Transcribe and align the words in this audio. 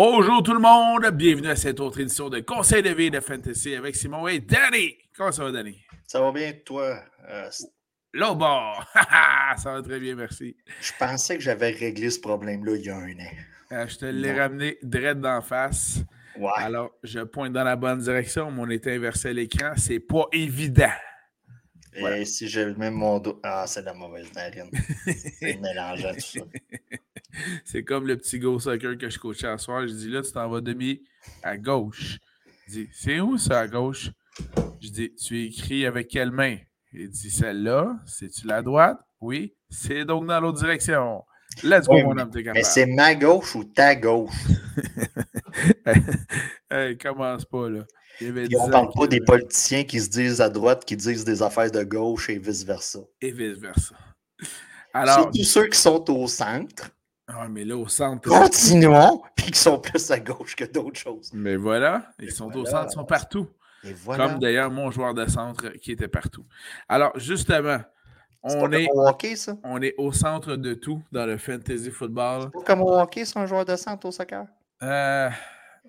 Bonjour 0.00 0.44
tout 0.44 0.52
le 0.52 0.60
monde, 0.60 1.10
bienvenue 1.10 1.48
à 1.48 1.56
cette 1.56 1.80
autre 1.80 1.98
édition 1.98 2.28
de 2.28 2.38
Conseil 2.38 2.84
de 2.84 2.90
vie 2.90 3.10
de 3.10 3.18
Fantasy 3.18 3.74
avec 3.74 3.96
Simon 3.96 4.28
et 4.28 4.38
Danny. 4.38 4.94
Comment 5.16 5.32
ça 5.32 5.42
va, 5.42 5.50
Danny? 5.50 5.76
Ça 6.06 6.20
va 6.20 6.30
bien, 6.30 6.52
toi? 6.64 7.00
Euh, 7.28 7.50
L'autre 8.12 8.36
bord! 8.36 8.86
ça 9.56 9.72
va 9.72 9.82
très 9.82 9.98
bien, 9.98 10.14
merci. 10.14 10.56
je 10.80 10.92
pensais 11.00 11.36
que 11.36 11.42
j'avais 11.42 11.70
réglé 11.70 12.10
ce 12.10 12.20
problème-là 12.20 12.76
il 12.76 12.84
y 12.84 12.90
a 12.90 12.96
un 12.96 13.10
an. 13.10 13.32
Euh, 13.72 13.88
je 13.88 13.96
te 13.96 14.04
l'ai 14.04 14.40
ramené 14.40 14.78
direct 14.84 15.18
d'en 15.18 15.42
face. 15.42 15.98
Ouais. 16.38 16.52
Alors, 16.54 16.92
je 17.02 17.18
pointe 17.18 17.52
dans 17.52 17.64
la 17.64 17.74
bonne 17.74 17.98
direction, 17.98 18.52
mais 18.52 18.62
on 18.62 18.70
est 18.70 18.86
inversé 18.86 19.30
à 19.30 19.32
l'écran. 19.32 19.72
C'est 19.76 19.98
pas 19.98 20.26
évident. 20.30 20.92
Et 21.98 22.24
si 22.24 22.48
je 22.48 22.60
mets 22.60 22.90
mon 22.90 23.18
dos. 23.18 23.40
Ah, 23.42 23.64
c'est 23.66 23.80
de 23.80 23.86
la 23.86 23.94
mauvaise 23.94 24.32
narine. 24.34 24.70
c'est 25.40 25.56
mélangeant 25.60 26.12
tout 26.14 26.20
ça. 26.20 26.40
C'est 27.64 27.84
comme 27.84 28.06
le 28.06 28.16
petit 28.16 28.38
go 28.38 28.58
soccer 28.58 28.96
que 28.98 29.08
je 29.10 29.18
coachais 29.18 29.46
à 29.46 29.58
soir. 29.58 29.86
Je 29.86 29.92
dis 29.92 30.08
là, 30.08 30.22
tu 30.22 30.32
t'en 30.32 30.48
vas 30.48 30.60
demi 30.60 31.02
à 31.42 31.56
gauche. 31.56 32.18
Il 32.68 32.72
dit, 32.72 32.88
c'est 32.92 33.20
où 33.20 33.38
ça 33.38 33.60
à 33.60 33.68
gauche? 33.68 34.10
Je 34.80 34.88
dis, 34.90 35.14
tu 35.14 35.44
écris 35.44 35.86
avec 35.86 36.08
quelle 36.08 36.30
main? 36.30 36.56
Il 36.92 37.08
dit, 37.10 37.30
celle-là, 37.30 37.96
c'est-tu 38.06 38.46
la 38.46 38.62
droite? 38.62 38.98
Oui, 39.20 39.54
c'est 39.70 40.04
donc 40.04 40.26
dans 40.26 40.40
l'autre 40.40 40.58
direction. 40.58 41.22
Let's 41.62 41.86
go, 41.86 41.94
Oui, 41.94 42.02
mon 42.04 42.16
homme, 42.18 42.30
t'es 42.30 42.38
Mais 42.38 42.44
capable. 42.44 42.64
c'est 42.64 42.86
ma 42.86 43.14
gauche 43.14 43.54
ou 43.56 43.64
ta 43.64 43.96
gauche? 43.96 44.32
hey, 46.70 46.96
commence 46.98 47.44
pas, 47.44 47.68
là. 47.68 47.84
Puis 48.18 48.56
on 48.56 48.66
10 48.66 48.70
parle 48.70 48.90
pas 48.92 49.06
des 49.06 49.20
politiciens 49.20 49.84
qui 49.84 50.00
se 50.00 50.10
disent 50.10 50.40
à 50.40 50.48
droite, 50.48 50.84
qui 50.84 50.96
disent 50.96 51.24
des 51.24 51.42
affaires 51.42 51.70
de 51.70 51.82
gauche 51.84 52.28
et 52.30 52.38
vice-versa. 52.38 53.00
Et 53.20 53.30
vice-versa. 53.30 53.94
Alors, 54.92 55.14
Surtout 55.14 55.44
ceux 55.44 55.66
qui 55.66 55.78
sont 55.78 56.10
au 56.10 56.26
centre, 56.26 56.90
ah, 57.28 57.46
mais 57.48 57.64
là, 57.64 57.76
au 57.76 57.86
centre. 57.88 58.28
continuons, 58.28 59.22
puis 59.36 59.50
qui 59.52 59.58
sont 59.58 59.78
plus 59.78 60.10
à 60.10 60.18
gauche 60.18 60.56
que 60.56 60.64
d'autres 60.64 60.98
choses. 60.98 61.30
Mais 61.32 61.56
voilà, 61.56 62.10
ils 62.18 62.28
Et 62.28 62.30
sont 62.30 62.50
au 62.56 62.64
centre, 62.64 62.88
ils 62.90 62.94
sont 62.94 63.04
partout. 63.04 63.46
Et 63.84 63.92
voilà. 63.92 64.26
Comme 64.26 64.38
d'ailleurs 64.40 64.70
mon 64.70 64.90
joueur 64.90 65.14
de 65.14 65.26
centre 65.26 65.68
qui 65.80 65.92
était 65.92 66.08
partout. 66.08 66.44
Alors, 66.88 67.12
justement, 67.18 67.78
on 68.42 68.72
est, 68.72 68.88
hockey, 68.92 69.36
ça? 69.36 69.56
on 69.62 69.80
est 69.82 69.94
au 69.98 70.10
centre 70.12 70.56
de 70.56 70.74
tout 70.74 71.02
dans 71.12 71.26
le 71.26 71.36
fantasy 71.36 71.90
football. 71.90 72.50
Pas 72.50 72.62
comme 72.62 72.82
au 72.82 72.98
hockey, 72.98 73.24
c'est 73.24 73.38
un 73.38 73.46
joueur 73.46 73.64
de 73.64 73.76
centre 73.76 74.06
au 74.06 74.10
soccer? 74.10 74.46
Euh, 74.82 75.28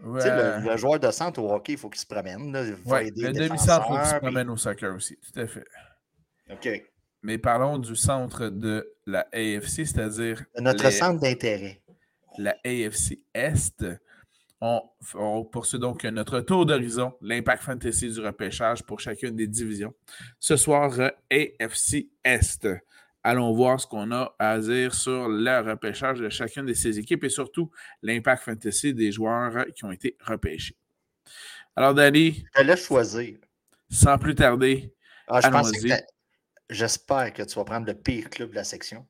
Tu 0.02 0.22
sais, 0.22 0.30
ouais, 0.31 0.59
le, 0.61 0.69
le 0.72 0.78
joueur 0.78 1.00
de 1.00 1.11
centre 1.11 1.42
au 1.42 1.52
hockey, 1.52 1.73
il 1.73 1.78
faut 1.78 1.89
qu'il 1.89 2.00
se 2.00 2.05
promène. 2.05 2.52
Là, 2.53 2.64
il 2.66 2.75
faut 2.75 2.89
ouais, 2.92 3.08
aider 3.08 3.23
le 3.23 3.33
demi-centre, 3.33 3.86
faut 3.88 3.95
qu'il 3.97 4.06
se 4.06 4.16
promène 4.16 4.50
au 4.50 4.58
soccer 4.58 4.95
aussi. 4.95 5.17
Tout 5.17 5.39
à 5.39 5.45
fait. 5.47 5.66
OK. 6.52 6.69
Mais 7.22 7.38
parlons 7.38 7.78
du 7.78 7.95
centre 7.97 8.47
de 8.47 8.94
la 9.06 9.28
AFC, 9.33 9.86
c'est-à-dire 9.86 10.41
Notre 10.58 10.86
les- 10.86 10.91
centre 10.91 11.19
d'intérêt. 11.19 11.81
la 12.38 12.56
AFC 12.66 13.19
Est. 13.34 13.85
On, 14.62 14.81
on 15.16 15.44
poursuit 15.46 15.79
donc 15.79 16.03
notre 16.06 16.40
tour 16.41 16.66
d'horizon, 16.66 17.13
l'impact 17.22 17.63
fantasy 17.63 18.09
du 18.12 18.19
repêchage 18.22 18.84
pour 18.84 19.00
chacune 19.00 19.35
des 19.35 19.47
divisions. 19.47 19.94
Ce 20.40 20.56
soir, 20.57 20.97
euh, 21.00 21.09
AFC 21.31 22.09
Est. 22.23 22.68
Allons 23.24 23.53
voir 23.53 23.80
ce 23.80 23.85
qu'on 23.85 24.12
a 24.12 24.34
à 24.40 24.57
dire 24.59 24.94
sur 24.94 25.28
le 25.28 25.69
repêchage 25.69 26.19
de 26.19 26.30
chacune 26.30 26.66
de 26.66 26.74
ces 26.74 26.97
équipes 26.97 27.24
et 27.25 27.30
surtout 27.30 27.69
l'impact 28.02 28.44
fantasy 28.44 28.94
des 28.94 29.12
joueurs 29.12 29.66
qui 29.75 29.84
ont 29.84 29.91
été 29.91 30.16
repêchés. 30.22 30.78
Alors, 31.75 31.94
Danny, 31.94 32.46
Je 32.56 32.62
te 32.62 32.66
laisse 32.66 32.85
choisir. 32.85 33.38
sans 33.90 34.18
plus 34.18 34.35
tarder, 34.35 34.94
Ah, 35.28 35.41
je 35.41 35.47
que 35.50 36.03
J'espère 36.69 37.34
que 37.34 37.44
tu 37.44 37.56
vas 37.56 37.66
prendre 37.66 37.88
le 37.88 37.94
pire 37.94 38.29
club 38.29 38.52
de 38.52 38.56
la 38.56 38.63
section. 38.63 39.06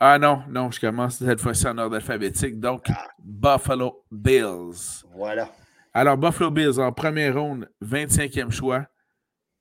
ah 0.00 0.18
non, 0.18 0.42
non, 0.48 0.70
je 0.70 0.80
commence 0.80 1.18
cette 1.18 1.40
fois-ci 1.40 1.66
en 1.66 1.78
ordre 1.78 1.96
alphabétique, 1.96 2.58
donc 2.60 2.86
Ah. 2.88 3.08
Buffalo 3.18 4.04
Bills. 4.10 5.04
Voilà. 5.14 5.50
Alors, 5.94 6.16
Buffalo 6.18 6.50
Bills 6.50 6.78
en 6.78 6.92
première 6.92 7.34
ronde, 7.36 7.68
25e 7.80 8.50
choix. 8.50 8.86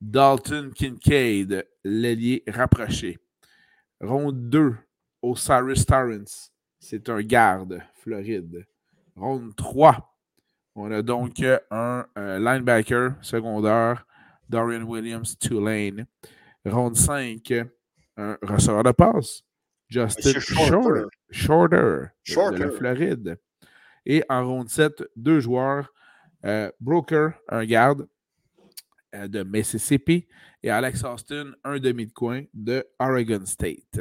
Dalton 0.01 0.71
Kincaid, 0.73 1.67
l'ailier 1.83 2.43
rapproché. 2.47 3.19
Ronde 4.01 4.49
2, 4.49 4.75
Osiris 5.21 5.85
Torrance. 5.85 6.51
C'est 6.79 7.09
un 7.09 7.21
garde, 7.21 7.81
Floride. 7.95 8.65
Ronde 9.15 9.53
3, 9.55 10.15
on 10.75 10.89
a 10.91 11.01
donc 11.01 11.41
euh, 11.41 11.59
un 11.71 12.05
euh, 12.17 12.39
linebacker 12.39 13.15
secondaire, 13.21 14.05
Dorian 14.47 14.83
Williams, 14.83 15.37
Tulane. 15.37 16.05
Ronde 16.65 16.95
5, 16.95 17.53
un 18.17 18.37
receveur 18.41 18.83
de 18.83 18.91
passe, 18.91 19.43
Justin 19.89 20.39
Shorter, 20.39 20.69
Shorter. 20.69 21.05
Shorter, 21.31 21.75
de- 21.77 22.01
de 22.01 22.09
Shorter. 22.23 22.57
la 22.65 22.71
Floride. 22.71 23.39
Et 24.05 24.23
en 24.29 24.47
ronde 24.47 24.69
7, 24.69 25.03
deux 25.15 25.39
joueurs, 25.41 25.91
euh, 26.45 26.71
Broker, 26.79 27.33
un 27.49 27.65
garde 27.65 28.01
euh, 28.03 28.05
de 29.13 29.43
Mississippi, 29.43 30.27
et 30.63 30.69
Alex 30.69 31.03
Austin, 31.03 31.53
un 31.63 31.79
demi 31.79 32.07
de 32.07 32.13
coin 32.13 32.43
de 32.53 32.85
Oregon 32.99 33.45
State. 33.45 33.99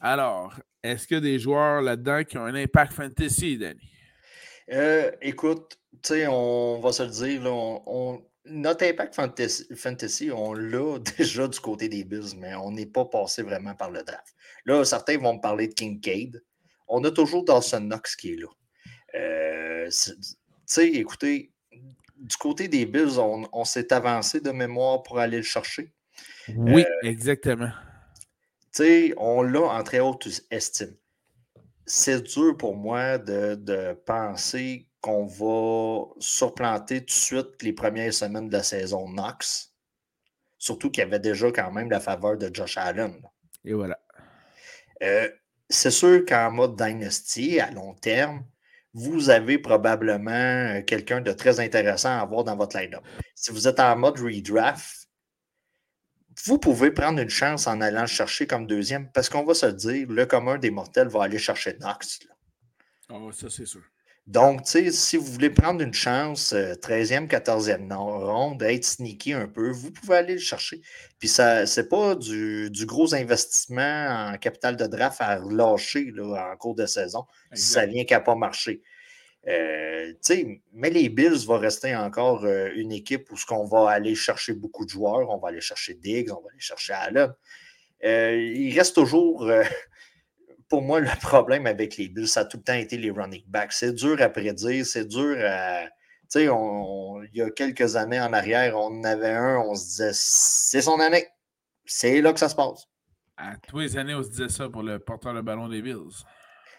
Alors, 0.00 0.54
est-ce 0.82 1.06
qu'il 1.06 1.16
y 1.16 1.18
a 1.18 1.20
des 1.20 1.38
joueurs 1.38 1.82
là-dedans 1.82 2.22
qui 2.24 2.38
ont 2.38 2.44
un 2.44 2.54
impact 2.54 2.92
fantasy, 2.92 3.58
Danny? 3.58 3.80
Euh, 4.70 5.10
écoute, 5.20 5.78
tu 6.02 6.14
sais, 6.14 6.26
on 6.26 6.80
va 6.80 6.92
se 6.92 7.02
le 7.02 7.10
dire, 7.10 7.42
on, 7.52 8.22
notre 8.44 8.84
impact 8.86 9.14
fantasy, 9.14 10.30
on 10.30 10.54
l'a 10.54 10.98
déjà 11.18 11.48
du 11.48 11.60
côté 11.60 11.88
des 11.88 12.04
Bills, 12.04 12.36
mais 12.36 12.54
on 12.54 12.70
n'est 12.70 12.86
pas 12.86 13.04
passé 13.04 13.42
vraiment 13.42 13.74
par 13.74 13.90
le 13.90 14.02
draft. 14.02 14.34
Là, 14.64 14.84
certains 14.84 15.18
vont 15.18 15.34
me 15.34 15.40
parler 15.40 15.68
de 15.68 15.74
Kincaid. 15.74 16.42
On 16.86 17.02
a 17.04 17.10
toujours 17.10 17.44
Dawson 17.44 17.80
Knox 17.80 18.16
qui 18.16 18.32
est 18.32 18.36
là. 18.36 18.48
Euh, 19.14 19.88
tu 19.90 20.12
sais, 20.66 20.88
écoutez, 20.88 21.52
du 22.18 22.36
côté 22.36 22.68
des 22.68 22.86
Bills, 22.86 23.18
on, 23.18 23.48
on 23.52 23.64
s'est 23.64 23.92
avancé 23.92 24.40
de 24.40 24.50
mémoire 24.50 25.02
pour 25.02 25.18
aller 25.18 25.38
le 25.38 25.42
chercher. 25.42 25.92
Oui, 26.56 26.84
exactement. 27.02 27.70
Tu 28.72 28.84
sais, 28.84 29.14
on 29.16 29.42
l'a 29.42 29.62
en 29.62 29.82
très 29.82 30.00
haute 30.00 30.28
estime. 30.50 30.96
C'est 31.86 32.22
dur 32.22 32.56
pour 32.56 32.76
moi 32.76 33.18
de, 33.18 33.54
de 33.54 33.94
penser 34.04 34.88
qu'on 35.00 35.26
va 35.26 36.06
surplanter 36.18 37.00
tout 37.00 37.06
de 37.06 37.10
suite 37.10 37.62
les 37.62 37.72
premières 37.72 38.12
semaines 38.12 38.48
de 38.48 38.52
la 38.52 38.62
saison 38.62 39.08
Knox. 39.08 39.74
Surtout 40.58 40.90
qu'il 40.90 41.02
y 41.02 41.06
avait 41.06 41.20
déjà 41.20 41.50
quand 41.52 41.70
même 41.70 41.90
la 41.90 42.00
faveur 42.00 42.36
de 42.36 42.50
Josh 42.52 42.76
Allen. 42.76 43.14
Et 43.64 43.72
voilà. 43.72 43.98
Euh, 45.02 45.30
c'est 45.68 45.90
sûr 45.90 46.24
qu'en 46.26 46.50
mode 46.50 46.76
Dynasty, 46.76 47.60
à 47.60 47.70
long 47.70 47.94
terme, 47.94 48.44
vous 48.98 49.30
avez 49.30 49.58
probablement 49.58 50.30
euh, 50.30 50.82
quelqu'un 50.82 51.20
de 51.20 51.32
très 51.32 51.60
intéressant 51.60 52.10
à 52.10 52.20
avoir 52.20 52.44
dans 52.44 52.56
votre 52.56 52.76
line-up. 52.76 53.04
Si 53.34 53.52
vous 53.52 53.68
êtes 53.68 53.78
en 53.80 53.96
mode 53.96 54.18
redraft, 54.18 55.08
vous 56.44 56.58
pouvez 56.58 56.90
prendre 56.90 57.20
une 57.20 57.30
chance 57.30 57.66
en 57.66 57.80
allant 57.80 58.06
chercher 58.06 58.46
comme 58.46 58.66
deuxième, 58.66 59.10
parce 59.12 59.28
qu'on 59.28 59.44
va 59.44 59.54
se 59.54 59.66
dire, 59.66 60.06
le 60.08 60.26
commun 60.26 60.58
des 60.58 60.70
mortels 60.70 61.08
va 61.08 61.24
aller 61.24 61.38
chercher 61.38 61.74
Knox. 61.74 62.20
là. 62.28 62.34
Oh, 63.10 63.32
ça, 63.32 63.48
c'est 63.48 63.66
sûr. 63.66 63.82
Donc, 64.28 64.60
si 64.66 65.16
vous 65.16 65.24
voulez 65.24 65.48
prendre 65.48 65.80
une 65.80 65.94
chance, 65.94 66.52
euh, 66.52 66.74
13e, 66.74 67.28
14e 67.28 67.86
non- 67.88 68.18
ronde, 68.20 68.62
être 68.62 68.84
sneaky 68.84 69.32
un 69.32 69.48
peu, 69.48 69.70
vous 69.70 69.90
pouvez 69.90 70.16
aller 70.18 70.34
le 70.34 70.38
chercher. 70.38 70.82
Puis, 71.18 71.28
ça 71.28 71.64
c'est 71.64 71.88
pas 71.88 72.14
du, 72.14 72.70
du 72.70 72.84
gros 72.84 73.14
investissement 73.14 74.30
en 74.34 74.36
capital 74.36 74.76
de 74.76 74.86
draft 74.86 75.22
à 75.22 75.36
relâcher 75.38 76.10
là, 76.14 76.52
en 76.52 76.56
cours 76.58 76.74
de 76.74 76.84
saison 76.84 77.24
si 77.54 77.64
ça 77.70 77.86
vient 77.86 78.04
qu'à 78.04 78.20
pas 78.20 78.34
marcher. 78.34 78.82
Euh, 79.48 80.12
mais 80.74 80.90
les 80.90 81.08
Bills 81.08 81.46
vont 81.46 81.58
rester 81.58 81.96
encore 81.96 82.44
euh, 82.44 82.68
une 82.76 82.92
équipe 82.92 83.32
où 83.32 83.36
ce 83.38 83.46
qu'on 83.46 83.64
va 83.64 83.88
aller 83.90 84.14
chercher 84.14 84.52
beaucoup 84.52 84.84
de 84.84 84.90
joueurs. 84.90 85.30
On 85.30 85.38
va 85.38 85.48
aller 85.48 85.62
chercher 85.62 85.94
Diggs, 85.94 86.30
on 86.30 86.42
va 86.42 86.50
aller 86.50 86.60
chercher 86.60 86.92
Allen. 86.92 87.32
Euh, 88.04 88.36
il 88.36 88.76
reste 88.78 88.94
toujours, 88.94 89.44
euh, 89.44 89.62
pour 90.68 90.82
moi, 90.82 91.00
le 91.00 91.08
problème 91.20 91.66
avec 91.66 91.96
les 91.96 92.08
Bills, 92.08 92.28
ça 92.28 92.40
a 92.40 92.44
tout 92.44 92.58
le 92.58 92.62
temps 92.62 92.74
été 92.74 92.96
les 92.98 93.10
running 93.10 93.44
backs. 93.46 93.72
C'est 93.72 93.92
dur 93.92 94.20
à 94.20 94.28
prédire, 94.28 94.84
c'est 94.86 95.06
dur 95.06 95.36
à. 95.44 95.84
Tu 96.30 96.40
sais, 96.40 96.48
on- 96.50 97.22
il 97.22 97.36
y 97.38 97.42
a 97.42 97.50
quelques 97.50 97.96
années 97.96 98.20
en 98.20 98.32
arrière, 98.32 98.76
on 98.76 99.00
en 99.00 99.04
avait 99.04 99.30
un, 99.32 99.58
on 99.58 99.74
se 99.74 99.84
disait, 99.86 100.10
c'est 100.12 100.82
son 100.82 101.00
année. 101.00 101.26
C'est 101.86 102.20
là 102.20 102.32
que 102.32 102.40
ça 102.40 102.48
se 102.50 102.54
passe. 102.54 102.86
À 103.36 103.56
tous 103.56 103.78
les 103.78 103.96
années, 103.96 104.14
on 104.14 104.22
se 104.22 104.28
disait 104.30 104.48
ça 104.48 104.68
pour 104.68 104.82
le 104.82 104.98
porteur 104.98 105.32
de 105.34 105.40
ballon 105.40 105.68
des 105.68 105.80
Bills. 105.80 106.24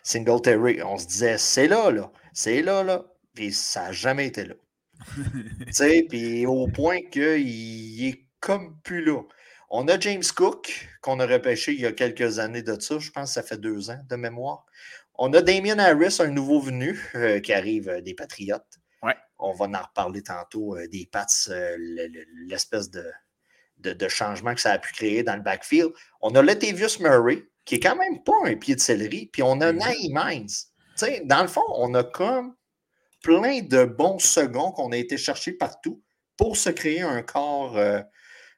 Singletary, 0.03 0.81
on 0.83 0.97
se 0.97 1.07
disait, 1.07 1.37
c'est 1.37 1.67
là, 1.67 1.89
là. 1.91 2.11
C'est 2.33 2.61
là, 2.61 2.83
là. 2.83 3.05
Puis 3.33 3.53
ça 3.53 3.85
n'a 3.85 3.91
jamais 3.91 4.27
été 4.27 4.45
là. 4.45 4.55
Tu 5.67 5.73
sais, 5.73 6.05
puis 6.09 6.45
au 6.45 6.67
point 6.67 7.01
qu'il 7.11 8.05
est 8.05 8.25
comme 8.39 8.77
plus 8.83 9.03
là. 9.03 9.21
On 9.69 9.87
a 9.87 9.99
James 9.99 10.23
Cook, 10.35 10.87
qu'on 11.01 11.19
a 11.19 11.25
repêché 11.27 11.73
il 11.73 11.81
y 11.81 11.85
a 11.85 11.91
quelques 11.91 12.39
années 12.39 12.63
de 12.63 12.79
ça. 12.79 12.97
Je 12.99 13.11
pense 13.11 13.29
que 13.29 13.33
ça 13.35 13.43
fait 13.43 13.59
deux 13.59 13.89
ans 13.91 13.99
de 14.09 14.15
mémoire. 14.15 14.65
On 15.15 15.31
a 15.33 15.41
Damien 15.41 15.77
Harris, 15.79 16.17
un 16.19 16.27
nouveau 16.29 16.59
venu 16.59 16.99
euh, 17.15 17.39
qui 17.39 17.53
arrive 17.53 17.89
euh, 17.89 18.01
des 18.01 18.13
Patriotes. 18.15 18.79
Ouais. 19.03 19.15
On 19.37 19.53
va 19.53 19.65
en 19.65 19.81
reparler 19.83 20.23
tantôt 20.23 20.75
euh, 20.75 20.87
des 20.87 21.07
Pats, 21.11 21.25
euh, 21.49 21.75
le- 21.77 22.07
le- 22.07 22.25
l'espèce 22.47 22.89
de, 22.89 23.05
de, 23.77 23.93
de 23.93 24.07
changement 24.07 24.55
que 24.55 24.61
ça 24.61 24.71
a 24.71 24.79
pu 24.79 24.91
créer 24.93 25.23
dans 25.23 25.35
le 25.35 25.41
backfield. 25.41 25.91
On 26.21 26.33
a 26.35 26.41
Latavius 26.41 26.99
Murray, 26.99 27.43
qui 27.65 27.75
est 27.75 27.79
quand 27.79 27.95
même 27.95 28.23
pas 28.23 28.33
un 28.45 28.55
pied 28.55 28.75
de 28.75 28.79
céleri. 28.81 29.27
Puis 29.31 29.43
on 29.43 29.61
a. 29.61 29.71
Tu 30.97 31.05
sais, 31.05 31.21
dans 31.25 31.41
le 31.41 31.47
fond, 31.47 31.63
on 31.75 31.93
a 31.93 32.03
comme 32.03 32.55
plein 33.21 33.61
de 33.61 33.83
bons 33.85 34.19
seconds 34.19 34.71
qu'on 34.71 34.91
a 34.93 34.97
été 34.97 35.17
chercher 35.17 35.51
partout 35.51 36.01
pour 36.37 36.57
se 36.57 36.69
créer 36.69 37.01
un 37.01 37.21
corps 37.21 37.77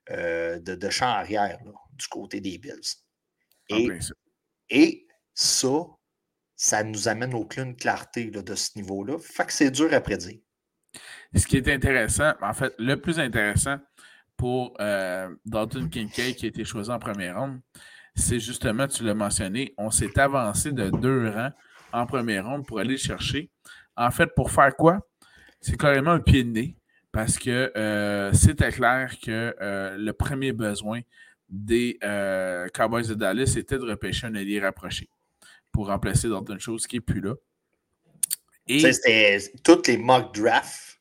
euh, 0.09 0.59
de, 0.59 0.89
champ 0.89 1.07
arrière 1.07 1.59
du 1.94 2.07
côté 2.07 2.42
des 2.42 2.57
Bills. 2.57 2.95
Et, 3.69 3.89
et, 4.69 5.07
ça, 5.33 5.86
ça 6.56 6.83
nous 6.83 7.07
amène 7.07 7.33
aucune 7.33 7.75
clarté 7.75 8.25
de 8.31 8.56
ce 8.56 8.77
niveau-là. 8.77 9.18
Fait 9.19 9.45
que 9.45 9.53
c'est 9.53 9.71
dur 9.71 9.94
à 9.94 10.01
prédire. 10.01 10.39
Ce 11.36 11.45
qui 11.45 11.57
est 11.57 11.68
intéressant, 11.69 12.33
en 12.42 12.53
fait, 12.53 12.74
le 12.77 12.95
plus 12.95 13.19
intéressant 13.19 13.77
pour 14.36 14.74
euh, 14.81 15.33
Dalton 15.45 15.89
Kincaid 15.89 16.36
qui 16.36 16.45
a 16.45 16.50
été 16.50 16.65
choisi 16.65 16.89
en 16.92 17.00
première 17.00 17.39
ronde, 17.39 17.62
c'est 18.15 18.39
justement, 18.39 18.88
tu 18.88 19.03
l'as 19.03 19.13
mentionné, 19.13 19.74
on 19.77 19.89
s'est 19.89 20.19
avancé 20.19 20.71
de 20.71 20.89
deux 20.89 21.30
rangs 21.30 21.51
en 21.94 22.06
première 22.06 22.45
ronde 22.45 22.65
pour 22.65 22.80
aller 22.80 22.94
le 22.94 22.98
chercher. 22.98 23.50
En 23.95 24.12
fait, 24.12 24.30
pour 24.36 24.51
faire 24.51 24.75
quoi? 24.75 25.00
C'est 25.62 25.77
carrément 25.77 26.12
un 26.12 26.19
pied 26.19 26.44
de 26.44 26.50
nez 26.50 26.77
parce 27.12 27.38
que 27.38 27.72
euh, 27.75 28.31
c'était 28.34 28.72
clair 28.72 29.16
que 29.24 29.56
euh, 29.62 29.98
le 29.98 30.13
premier 30.13 30.54
besoin 30.54 31.02
des 31.50 31.98
euh, 32.04 32.68
Cowboys 32.74 33.08
de 33.08 33.13
Dallas 33.13 33.56
était 33.58 33.78
de 33.78 33.84
repêcher 33.84 34.28
un 34.28 34.36
allié 34.36 34.60
rapproché 34.60 35.10
pour 35.72 35.88
remplacer 35.88 36.30
Dalton 36.30 36.60
Chose 36.60 36.88
qui 36.88 36.98
n'est 36.98 37.02
plus 37.02 37.22
là. 37.22 37.34
Et 38.68 38.80
c'était 38.80 39.40
toutes 39.63 39.88
les 39.88 39.98
mock 39.98 40.34
drafts 40.34 40.92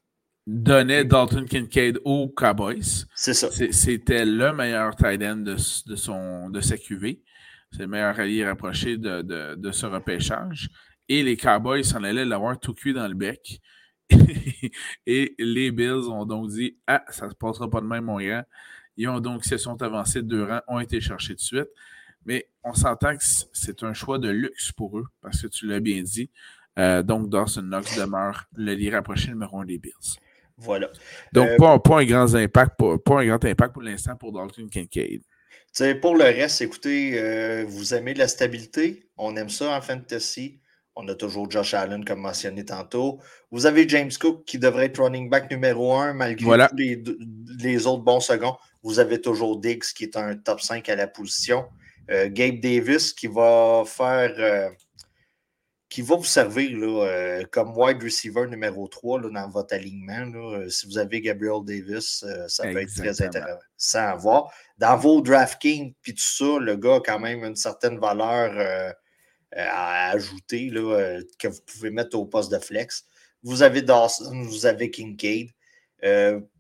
donnait 0.46 1.04
Dalton 1.04 1.46
Kincaid 1.46 2.00
aux 2.04 2.28
Cowboys. 2.28 3.06
C'est 3.14 3.34
ça. 3.34 3.48
C'était 3.70 4.24
le 4.24 4.52
meilleur 4.52 4.96
tight 4.96 5.22
end 5.22 5.36
de, 5.36 5.56
son, 5.56 6.50
de 6.50 6.60
sa 6.60 6.76
QV. 6.76 7.20
C'est 7.72 7.82
le 7.82 7.86
meilleur 7.86 8.18
allié 8.18 8.44
rapproché 8.44 8.96
de, 8.96 9.22
de, 9.54 9.72
ce 9.72 9.86
repêchage. 9.86 10.68
Et 11.08 11.22
les 11.22 11.36
Cowboys 11.36 11.84
s'en 11.84 12.02
allaient 12.02 12.24
l'avoir 12.24 12.58
tout 12.58 12.74
cuit 12.74 12.92
dans 12.92 13.06
le 13.06 13.14
bec. 13.14 13.60
et 15.06 15.34
les 15.38 15.70
Bills 15.70 16.08
ont 16.08 16.26
donc 16.26 16.48
dit 16.48 16.76
Ah, 16.86 17.04
ça 17.10 17.26
ne 17.26 17.30
se 17.30 17.36
passera 17.36 17.68
pas 17.68 17.80
de 17.80 17.86
même, 17.86 18.04
mon 18.04 18.18
gars. 18.18 18.46
Ils 18.96 19.08
ont 19.08 19.20
donc, 19.20 19.44
se 19.44 19.56
sont 19.56 19.80
avancés 19.82 20.22
de 20.22 20.28
deux 20.28 20.44
rangs, 20.44 20.60
ont 20.68 20.80
été 20.80 21.00
cherchés 21.00 21.34
de 21.34 21.40
suite. 21.40 21.68
Mais 22.26 22.48
on 22.62 22.74
s'entend 22.74 23.16
que 23.16 23.24
c'est 23.52 23.82
un 23.82 23.94
choix 23.94 24.18
de 24.18 24.28
luxe 24.28 24.72
pour 24.72 24.98
eux, 24.98 25.06
parce 25.22 25.40
que 25.40 25.46
tu 25.46 25.66
l'as 25.66 25.80
bien 25.80 26.02
dit. 26.02 26.30
Euh, 26.78 27.02
donc, 27.02 27.28
Dawson 27.30 27.62
Knox 27.62 27.96
demeure 27.96 28.44
le 28.54 28.74
lit 28.74 28.90
rapproché 28.90 29.28
numéro 29.28 29.60
un 29.60 29.64
des 29.64 29.78
Bills. 29.78 30.18
Voilà. 30.56 30.90
Donc, 31.32 31.48
euh, 31.48 31.56
pas, 31.56 32.00
un 32.00 32.04
grand 32.04 32.34
impact 32.34 32.76
pas 32.76 33.20
un 33.20 33.26
grand 33.26 33.44
impact 33.44 33.72
pour 33.72 33.82
l'instant 33.82 34.14
pour 34.16 34.32
Dalton 34.32 34.68
Kincaid. 34.68 35.22
pour 36.02 36.14
le 36.14 36.24
reste, 36.24 36.60
écoutez, 36.60 37.18
euh, 37.18 37.64
vous 37.66 37.94
aimez 37.94 38.12
la 38.12 38.28
stabilité, 38.28 39.08
on 39.16 39.34
aime 39.36 39.48
ça 39.48 39.76
en 39.76 39.80
fantasy. 39.80 40.60
On 41.02 41.08
a 41.08 41.14
toujours 41.14 41.50
Josh 41.50 41.74
Allen, 41.74 42.04
comme 42.04 42.20
mentionné 42.20 42.64
tantôt. 42.64 43.18
Vous 43.50 43.66
avez 43.66 43.88
James 43.88 44.10
Cook 44.18 44.44
qui 44.44 44.58
devrait 44.58 44.86
être 44.86 45.02
running 45.02 45.30
back 45.30 45.50
numéro 45.50 45.94
un 45.94 46.12
malgré 46.12 46.68
tous 46.68 47.16
les, 47.58 47.86
autres 47.86 48.02
bons 48.02 48.20
seconds. 48.20 48.56
Vous 48.82 48.98
avez 48.98 49.20
toujours 49.20 49.58
Diggs 49.58 49.84
qui 49.96 50.04
est 50.04 50.16
un 50.16 50.36
top 50.36 50.60
5 50.60 50.88
à 50.88 50.96
la 50.96 51.06
position. 51.06 51.66
Euh, 52.10 52.28
Gabe 52.30 52.60
Davis 52.60 53.12
qui 53.12 53.28
va 53.28 53.84
faire 53.86 54.72
qui 55.90 56.02
va 56.02 56.14
vous 56.14 56.24
servir 56.24 56.78
là, 56.78 57.04
euh, 57.04 57.44
comme 57.50 57.76
wide 57.76 58.00
receiver 58.00 58.46
numéro 58.46 58.86
3 58.86 59.22
là, 59.22 59.28
dans 59.28 59.48
votre 59.50 59.74
alignement. 59.74 60.24
Là. 60.24 60.58
Euh, 60.58 60.68
si 60.70 60.86
vous 60.86 60.98
avez 60.98 61.20
Gabriel 61.20 61.64
Davis, 61.64 62.22
euh, 62.22 62.46
ça 62.46 62.62
peut 62.62 62.80
être 62.80 62.94
très 62.94 63.20
intéressant 63.20 63.58
à 63.98 64.14
voir. 64.14 64.52
Dans 64.78 64.96
vos 64.96 65.20
DraftKings, 65.20 65.92
puis 66.00 66.14
tout 66.14 66.22
ça, 66.22 66.58
le 66.60 66.76
gars 66.76 66.94
a 66.96 67.00
quand 67.00 67.18
même 67.18 67.44
une 67.44 67.56
certaine 67.56 67.98
valeur 67.98 68.94
à 69.56 70.10
ajouter 70.10 70.70
là, 70.70 71.18
que 71.38 71.48
vous 71.48 71.60
pouvez 71.66 71.90
mettre 71.90 72.18
au 72.18 72.24
poste 72.24 72.52
de 72.52 72.58
flex. 72.58 73.04
Vous 73.42 73.62
avez 73.62 73.82
Dawson, 73.82 74.42
vous 74.44 74.66
avez 74.66 74.90
Kincaid. 74.90 75.48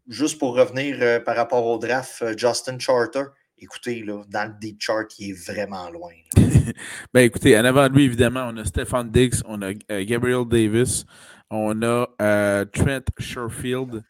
juste 0.08 0.38
pour 0.38 0.54
revenir 0.54 1.22
par 1.24 1.36
rapport 1.36 1.66
au 1.66 1.78
draft, 1.78 2.36
Justin 2.36 2.78
Charter, 2.78 3.24
écoutez, 3.60 4.02
là, 4.02 4.22
dans 4.28 4.48
le 4.48 4.58
deep 4.60 4.80
chart, 4.80 5.06
il 5.18 5.30
est 5.30 5.46
vraiment 5.46 5.90
loin. 5.90 6.12
ben 7.14 7.20
écoutez, 7.20 7.58
en 7.58 7.64
avant 7.64 7.88
de 7.88 7.94
lui, 7.94 8.04
évidemment, 8.04 8.48
on 8.52 8.56
a 8.56 8.64
Stefan 8.64 9.10
Diggs, 9.10 9.42
on 9.44 9.62
a 9.62 9.72
euh, 9.90 10.04
Gabriel 10.04 10.46
Davis, 10.46 11.04
on 11.50 11.82
a 11.82 12.08
euh, 12.20 12.64
Trent 12.64 13.04
Sherfield, 13.18 14.02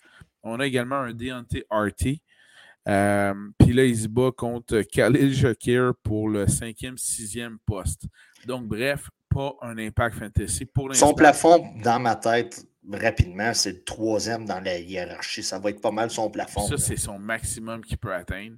on 0.42 0.60
a 0.60 0.66
également 0.66 0.96
un 0.96 1.12
Deontay. 1.12 2.20
Euh, 2.88 3.34
puis 3.58 3.72
là, 3.72 3.84
il 3.84 3.96
se 3.96 4.08
bat 4.08 4.30
contre 4.34 4.80
Khalil 4.82 5.34
Shakir 5.34 5.92
pour 6.02 6.28
le 6.28 6.46
cinquième, 6.46 6.96
sixième 6.96 7.58
poste. 7.66 8.06
Donc, 8.46 8.66
bref, 8.66 9.08
pas 9.28 9.54
un 9.62 9.78
impact 9.78 10.18
fantasy 10.18 10.64
pour 10.64 10.88
l'instant. 10.88 11.08
Son 11.08 11.14
plafond, 11.14 11.64
dans 11.82 12.00
ma 12.00 12.16
tête, 12.16 12.64
rapidement, 12.90 13.54
c'est 13.54 13.72
le 13.72 13.84
troisième 13.84 14.44
dans 14.44 14.60
la 14.60 14.78
hiérarchie. 14.78 15.42
Ça 15.42 15.58
va 15.58 15.70
être 15.70 15.80
pas 15.80 15.90
mal 15.90 16.10
son 16.10 16.30
plafond. 16.30 16.66
Ça, 16.66 16.76
c'est 16.78 16.96
son 16.96 17.18
maximum 17.18 17.84
qu'il 17.84 17.98
peut 17.98 18.12
atteindre. 18.12 18.56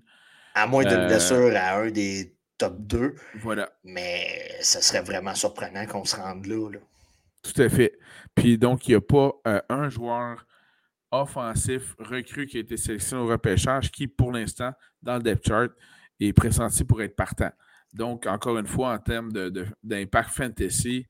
À 0.54 0.66
moins 0.66 0.84
d'une 0.84 1.06
blessure 1.06 1.52
à 1.56 1.78
un 1.78 1.90
des 1.90 2.34
top 2.58 2.76
2. 2.78 3.14
Voilà. 3.40 3.70
Mais 3.84 4.50
ce 4.60 4.80
serait 4.80 5.02
vraiment 5.02 5.34
surprenant 5.34 5.86
qu'on 5.86 6.04
se 6.04 6.16
rende 6.16 6.46
là, 6.46 6.78
Tout 7.42 7.62
à 7.62 7.68
fait. 7.68 7.98
Puis 8.34 8.58
donc, 8.58 8.86
il 8.86 8.92
n'y 8.92 8.96
a 8.96 9.00
pas 9.00 9.32
euh, 9.46 9.60
un 9.68 9.88
joueur 9.88 10.46
offensif 11.10 11.94
recru 11.98 12.46
qui 12.46 12.56
a 12.56 12.60
été 12.60 12.76
sélectionné 12.76 13.22
au 13.22 13.26
repêchage 13.26 13.90
qui, 13.90 14.06
pour 14.06 14.32
l'instant, 14.32 14.72
dans 15.02 15.16
le 15.16 15.22
depth 15.22 15.46
chart, 15.46 15.70
est 16.20 16.32
pressenti 16.32 16.84
pour 16.84 17.02
être 17.02 17.16
partant. 17.16 17.50
Donc, 17.92 18.26
encore 18.26 18.58
une 18.58 18.66
fois, 18.66 18.94
en 18.94 18.98
termes 18.98 19.32
d'impact 19.82 20.30
fantasy 20.30 21.06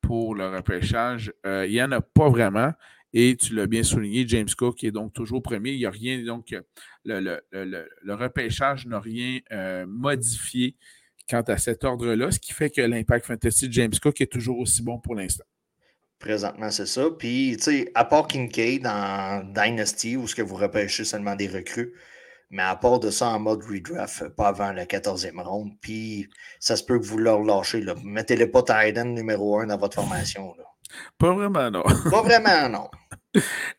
pour 0.00 0.34
le 0.34 0.48
repêchage, 0.48 1.32
euh, 1.46 1.66
il 1.66 1.72
n'y 1.72 1.82
en 1.82 1.92
a 1.92 2.00
pas 2.00 2.28
vraiment. 2.28 2.72
Et 3.12 3.36
tu 3.36 3.54
l'as 3.54 3.66
bien 3.66 3.84
souligné, 3.84 4.26
James 4.26 4.48
Cook 4.56 4.82
est 4.82 4.90
donc 4.90 5.12
toujours 5.12 5.40
premier. 5.40 5.70
Il 5.70 5.78
n'y 5.78 5.86
a 5.86 5.90
rien, 5.90 6.22
donc 6.24 6.54
le, 7.04 8.14
repêchage 8.14 8.86
n'a 8.86 8.98
rien 8.98 9.38
euh, 9.52 9.86
modifié 9.86 10.76
quant 11.28 11.42
à 11.42 11.56
cet 11.56 11.84
ordre-là, 11.84 12.30
ce 12.30 12.40
qui 12.40 12.52
fait 12.52 12.70
que 12.70 12.80
l'impact 12.80 13.26
fantasy 13.26 13.68
de 13.68 13.72
James 13.72 13.92
Cook 14.02 14.20
est 14.20 14.30
toujours 14.30 14.58
aussi 14.58 14.82
bon 14.82 14.98
pour 14.98 15.14
l'instant. 15.14 15.44
Présentement, 16.18 16.70
c'est 16.70 16.86
ça. 16.86 17.08
Puis, 17.18 17.56
tu 17.58 17.64
sais, 17.64 17.92
à 17.94 18.04
part 18.04 18.26
Kincaid 18.26 18.82
dans 18.82 19.44
Dynasty, 19.52 20.16
où 20.16 20.26
ce 20.26 20.34
que 20.34 20.42
vous 20.42 20.56
repêchez 20.56 21.04
seulement 21.04 21.36
des 21.36 21.48
recrues, 21.48 21.92
mais 22.50 22.62
à 22.62 22.76
part 22.76 23.00
de 23.00 23.10
ça, 23.10 23.28
en 23.28 23.40
mode 23.40 23.62
redraft, 23.64 24.28
pas 24.30 24.48
avant 24.48 24.72
la 24.72 24.84
14e 24.84 25.42
ronde, 25.42 25.72
puis 25.80 26.28
ça 26.60 26.76
se 26.76 26.84
peut 26.84 26.98
que 26.98 27.04
vous 27.04 27.18
leur 27.18 27.40
lâchez. 27.42 27.84
Mettez-les 28.04 28.46
pas 28.46 28.62
Titan 28.62 29.04
numéro 29.06 29.58
1 29.60 29.66
dans 29.66 29.76
votre 29.78 29.94
formation. 29.94 30.54
Là. 30.58 30.64
Pas 31.18 31.32
vraiment, 31.32 31.70
non. 31.70 31.82
Pas 32.10 32.22
vraiment, 32.22 32.68
non. 32.68 32.88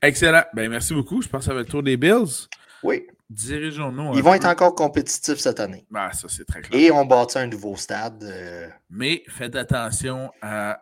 Excellent. 0.01 0.43
Ben, 0.53 0.69
merci 0.69 0.93
beaucoup. 0.93 1.21
Je 1.21 1.29
pense 1.29 1.39
que 1.39 1.45
ça 1.45 1.53
va 1.53 1.61
le 1.61 1.65
tour 1.65 1.83
des 1.83 1.97
Bills. 1.97 2.47
Oui. 2.83 3.07
Dirigeons-nous. 3.29 4.13
Ils 4.15 4.21
vont 4.21 4.33
être 4.35 4.45
encore 4.45 4.75
compétitifs 4.75 5.39
cette 5.39 5.59
année. 5.59 5.85
Ben, 5.89 6.11
ça, 6.11 6.27
c'est 6.29 6.45
très 6.45 6.61
clair. 6.61 6.79
Et 6.79 6.91
on 6.91 7.05
bâtit 7.05 7.39
un 7.39 7.47
nouveau 7.47 7.75
stade. 7.75 8.23
Euh, 8.23 8.67
Mais 8.89 9.23
faites 9.29 9.55
attention 9.55 10.31
à 10.41 10.79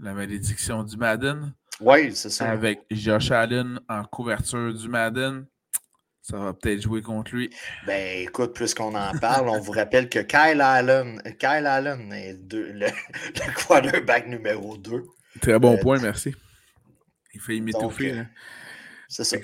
la 0.00 0.12
malédiction 0.12 0.82
du 0.82 0.96
Madden. 0.96 1.52
Oui, 1.80 2.14
c'est 2.14 2.30
ça. 2.30 2.50
Avec 2.50 2.80
Josh 2.90 3.30
Allen 3.30 3.78
en 3.88 4.02
couverture 4.04 4.72
du 4.74 4.88
Madden. 4.88 5.46
Ça 6.28 6.38
va 6.38 6.52
peut-être 6.54 6.82
jouer 6.82 7.02
contre 7.02 7.36
lui. 7.36 7.50
Ben 7.86 8.22
écoute, 8.22 8.52
puisqu'on 8.52 8.96
en 8.96 9.16
parle, 9.16 9.48
on 9.48 9.60
vous 9.60 9.70
rappelle 9.70 10.08
que 10.08 10.18
Kyle 10.18 10.60
Allen, 10.60 11.22
Kyle 11.38 11.66
Allen 11.66 12.12
est 12.12 12.52
le, 12.52 12.72
le 12.72 13.54
quarterback 13.68 14.26
numéro 14.26 14.76
2 14.76 15.04
Très 15.40 15.56
bon 15.60 15.76
euh, 15.76 15.80
point, 15.80 16.00
merci. 16.00 16.34
Il 17.32 17.40
fait 17.40 17.60
m'étouffer. 17.60 18.10
Euh, 18.10 18.24
c'est 19.08 19.22
ça. 19.22 19.36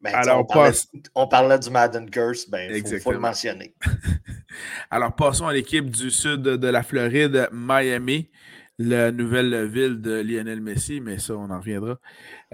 Ben, 0.00 0.14
Alors, 0.14 0.42
on, 0.42 0.44
parlait, 0.44 0.78
on, 1.16 1.26
parlait, 1.26 1.58
du 1.58 1.70
Madden 1.70 2.08
Curse, 2.08 2.48
ben, 2.48 2.70
il 2.72 3.00
faut, 3.00 3.10
le 3.10 3.18
mentionner. 3.18 3.74
Alors, 4.90 5.16
passons 5.16 5.48
à 5.48 5.52
l'équipe 5.52 5.90
du 5.90 6.12
sud 6.12 6.42
de 6.42 6.68
la 6.68 6.84
Floride, 6.84 7.48
Miami, 7.50 8.30
la 8.78 9.10
nouvelle 9.10 9.66
ville 9.66 10.00
de 10.00 10.20
Lionel 10.20 10.60
Messi, 10.60 11.00
mais 11.00 11.18
ça, 11.18 11.34
on 11.34 11.50
en 11.50 11.58
reviendra. 11.58 11.98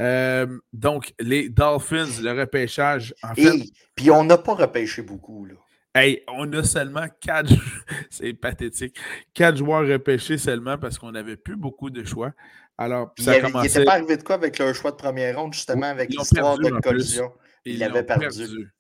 Euh, 0.01 0.47
donc, 0.73 1.13
les 1.21 1.49
Dolphins, 1.49 2.09
le 2.23 2.33
repêchage, 2.33 3.15
en 3.23 3.35
fait. 3.35 3.71
puis 3.95 4.11
on 4.11 4.25
n'a 4.25 4.39
pas 4.39 4.55
repêché 4.55 5.03
beaucoup, 5.03 5.45
là. 5.45 5.55
Hey, 5.93 6.23
on 6.29 6.51
a 6.53 6.63
seulement 6.63 7.07
quatre, 7.21 7.51
c'est 8.11 8.33
pathétique, 8.33 8.97
quatre 9.35 9.57
joueurs 9.57 9.87
repêchés 9.87 10.39
seulement 10.39 10.79
parce 10.79 10.99
qu'on 10.99 11.11
n'avait 11.11 11.37
plus 11.37 11.57
beaucoup 11.57 11.91
de 11.91 12.05
choix. 12.05 12.33
Alors, 12.79 13.13
ça 13.19 13.37
il 13.37 13.45
n'était 13.45 13.85
pas 13.85 13.95
arrivé 13.95 14.17
de 14.17 14.23
quoi 14.23 14.37
avec 14.37 14.57
leur 14.59 14.73
choix 14.75 14.93
de 14.93 14.97
première 14.97 15.39
ronde, 15.39 15.53
justement, 15.53 15.87
avec 15.87 16.11
l'histoire 16.11 16.59
de 16.59 16.71
collision. 16.81 17.33
Ils 17.65 17.79
l'avaient 17.79 18.05
perdu. 18.05 18.73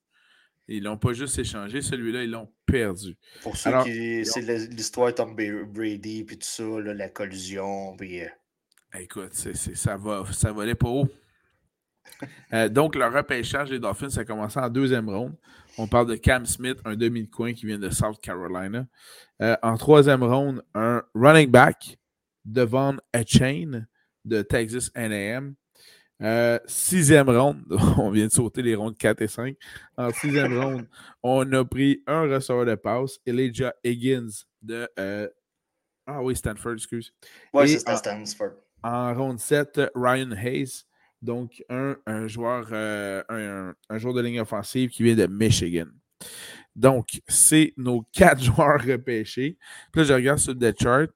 Ils 0.69 0.85
l'ont 0.85 0.97
pas 0.97 1.13
juste 1.13 1.37
échangé, 1.37 1.83
celui-là, 1.83 2.23
ils 2.23 2.31
l'ont 2.31 2.49
perdu. 2.65 3.17
Pour 3.43 3.57
ceux 3.57 3.73
qui. 3.83 4.25
C'est 4.25 4.41
l'histoire 4.69 5.13
Tom 5.13 5.35
Brady, 5.35 6.23
puis 6.23 6.39
tout 6.39 6.47
ça, 6.47 6.63
la 6.63 7.09
collusion. 7.09 7.97
Puis... 7.97 8.23
Écoute, 8.99 9.35
ça, 9.35 9.97
va, 9.97 10.25
ça 10.33 10.51
volait 10.53 10.75
pas 10.75 10.89
haut. 10.89 11.09
Euh, 12.53 12.69
donc, 12.69 12.97
le 12.97 13.07
repêchage 13.07 13.71
des 13.71 13.79
Dolphins, 13.79 14.11
ça 14.11 14.23
a 14.23 14.25
commencé 14.25 14.59
en 14.59 14.69
deuxième 14.69 15.09
ronde. 15.09 15.35
On 15.79 15.87
parle 15.87 16.09
de 16.09 16.17
Cam 16.17 16.45
Smith, 16.45 16.79
un 16.85 16.97
demi 16.97 17.25
de 17.25 17.31
coin 17.31 17.53
qui 17.53 17.67
vient 17.67 17.79
de 17.79 17.91
South 17.91 18.21
Carolina. 18.21 18.87
Euh, 19.41 19.57
en 19.63 19.77
troisième 19.77 20.23
ronde, 20.25 20.63
un 20.75 21.03
running 21.15 21.51
back, 21.51 21.99
Devon 22.45 22.97
Chain 23.27 23.87
de 24.25 24.43
Texas 24.43 24.91
AM. 24.95 25.55
Euh, 26.23 26.59
sixième 26.67 27.31
ronde, 27.31 27.63
on 27.99 28.11
vient 28.11 28.27
de 28.27 28.33
sauter 28.33 28.61
les 28.61 28.75
rondes 28.75 28.99
4 28.99 29.23
et 29.23 29.29
5. 29.29 29.57
En 29.97 30.11
sixième 30.11 30.59
ronde, 30.59 30.87
on 31.23 31.51
a 31.53 31.65
pris 31.65 32.03
un 32.07 32.23
receveur 32.23 32.67
de 32.67 32.75
passe, 32.75 33.19
Elijah 33.25 33.73
Higgins 33.85 34.45
de. 34.61 34.89
Ah 36.07 36.21
oui, 36.23 36.35
Stanford, 36.35 36.73
excuse. 36.73 37.15
Oui, 37.53 37.69
c'est 37.69 37.97
Stanford. 37.97 38.53
En, 38.83 39.15
ronde 39.15 39.39
7, 39.39 39.81
Ryan 39.95 40.33
Hayes, 40.33 40.85
donc 41.23 41.63
un, 41.69 41.97
joueur, 42.27 42.69
euh, 42.73 43.23
un, 43.29 43.75
un, 43.89 43.99
joueur 43.99 44.15
de 44.15 44.23
ligne 44.23 44.41
offensive 44.41 44.91
qui 44.91 45.03
vient 45.03 45.15
de 45.15 45.27
Michigan. 45.27 45.87
Donc, 46.75 47.21
c'est 47.29 47.75
nos 47.77 48.03
quatre 48.13 48.43
joueurs 48.43 48.83
repêchés. 48.83 49.59
Puis 49.93 50.03
là, 50.03 50.09
je 50.09 50.15
regarde 50.15 50.39
sur 50.39 50.55
le 50.55 50.73
chart. 50.79 51.11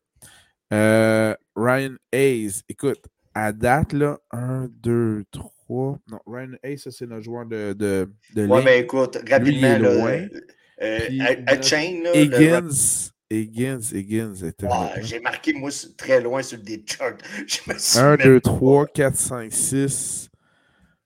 Ryan 1.56 1.94
Hayes, 2.12 2.62
écoute, 2.68 3.00
à 3.34 3.52
date, 3.52 3.92
là, 3.92 4.18
1, 4.30 4.68
2, 4.70 5.24
3. 5.30 5.98
Non, 6.10 6.18
Ryan 6.26 6.52
Hayes, 6.62 6.78
ça, 6.78 6.90
c'est 6.90 7.06
notre 7.06 7.22
joueur 7.22 7.46
de, 7.46 7.72
de, 7.72 8.10
de 8.34 8.46
Ouais, 8.46 8.62
mais 8.64 8.80
écoute, 8.80 9.18
rapidement, 9.28 9.78
là, 9.78 9.88
euh, 9.88 10.28
euh 10.82 10.98
à, 11.46 11.60
chain, 11.60 12.02
là, 12.02 12.14
Higgins, 12.14 13.12
Higgins, 13.42 13.92
Higgins. 13.92 14.34
Ah, 14.70 14.92
J'ai 15.00 15.20
marqué, 15.20 15.52
moi, 15.52 15.70
très 15.96 16.20
loin 16.20 16.42
sur 16.42 16.58
le 16.58 16.76
chart. 16.86 17.16
1, 17.96 18.16
2, 18.16 18.40
3, 18.40 18.86
4, 18.86 19.16
5, 19.16 19.52
6. 19.52 20.30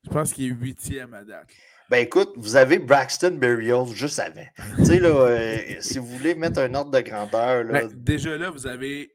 Je 0.04 0.10
pense 0.10 0.32
qu'il 0.32 0.46
est 0.46 0.54
huitième 0.54 1.14
à 1.14 1.24
date. 1.24 1.48
Ben 1.90 1.98
écoute, 1.98 2.32
vous 2.36 2.56
avez 2.56 2.78
Braxton 2.78 3.36
Berrios 3.40 3.86
juste 3.94 4.18
avant. 4.18 4.44
tu 4.76 4.84
sais, 4.84 5.00
là, 5.00 5.08
euh, 5.08 5.58
si 5.80 5.98
vous 5.98 6.06
voulez 6.06 6.34
mettre 6.34 6.60
un 6.60 6.74
ordre 6.74 6.90
de 6.90 7.00
grandeur. 7.00 7.64
Là... 7.64 7.72
Ben, 7.72 7.90
déjà 7.94 8.36
là, 8.36 8.50
vous 8.50 8.66
avez 8.66 9.10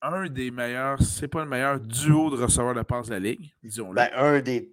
un 0.00 0.28
des 0.28 0.50
meilleurs, 0.50 1.02
c'est 1.02 1.28
pas 1.28 1.42
le 1.42 1.48
meilleur 1.48 1.80
duo 1.80 2.30
de 2.30 2.40
receveurs 2.40 2.74
de 2.74 2.82
passe 2.82 3.08
de 3.08 3.14
la 3.14 3.20
ligue, 3.20 3.52
disons-le. 3.62 3.94
Ben, 3.94 4.08
un 4.16 4.40
des. 4.40 4.70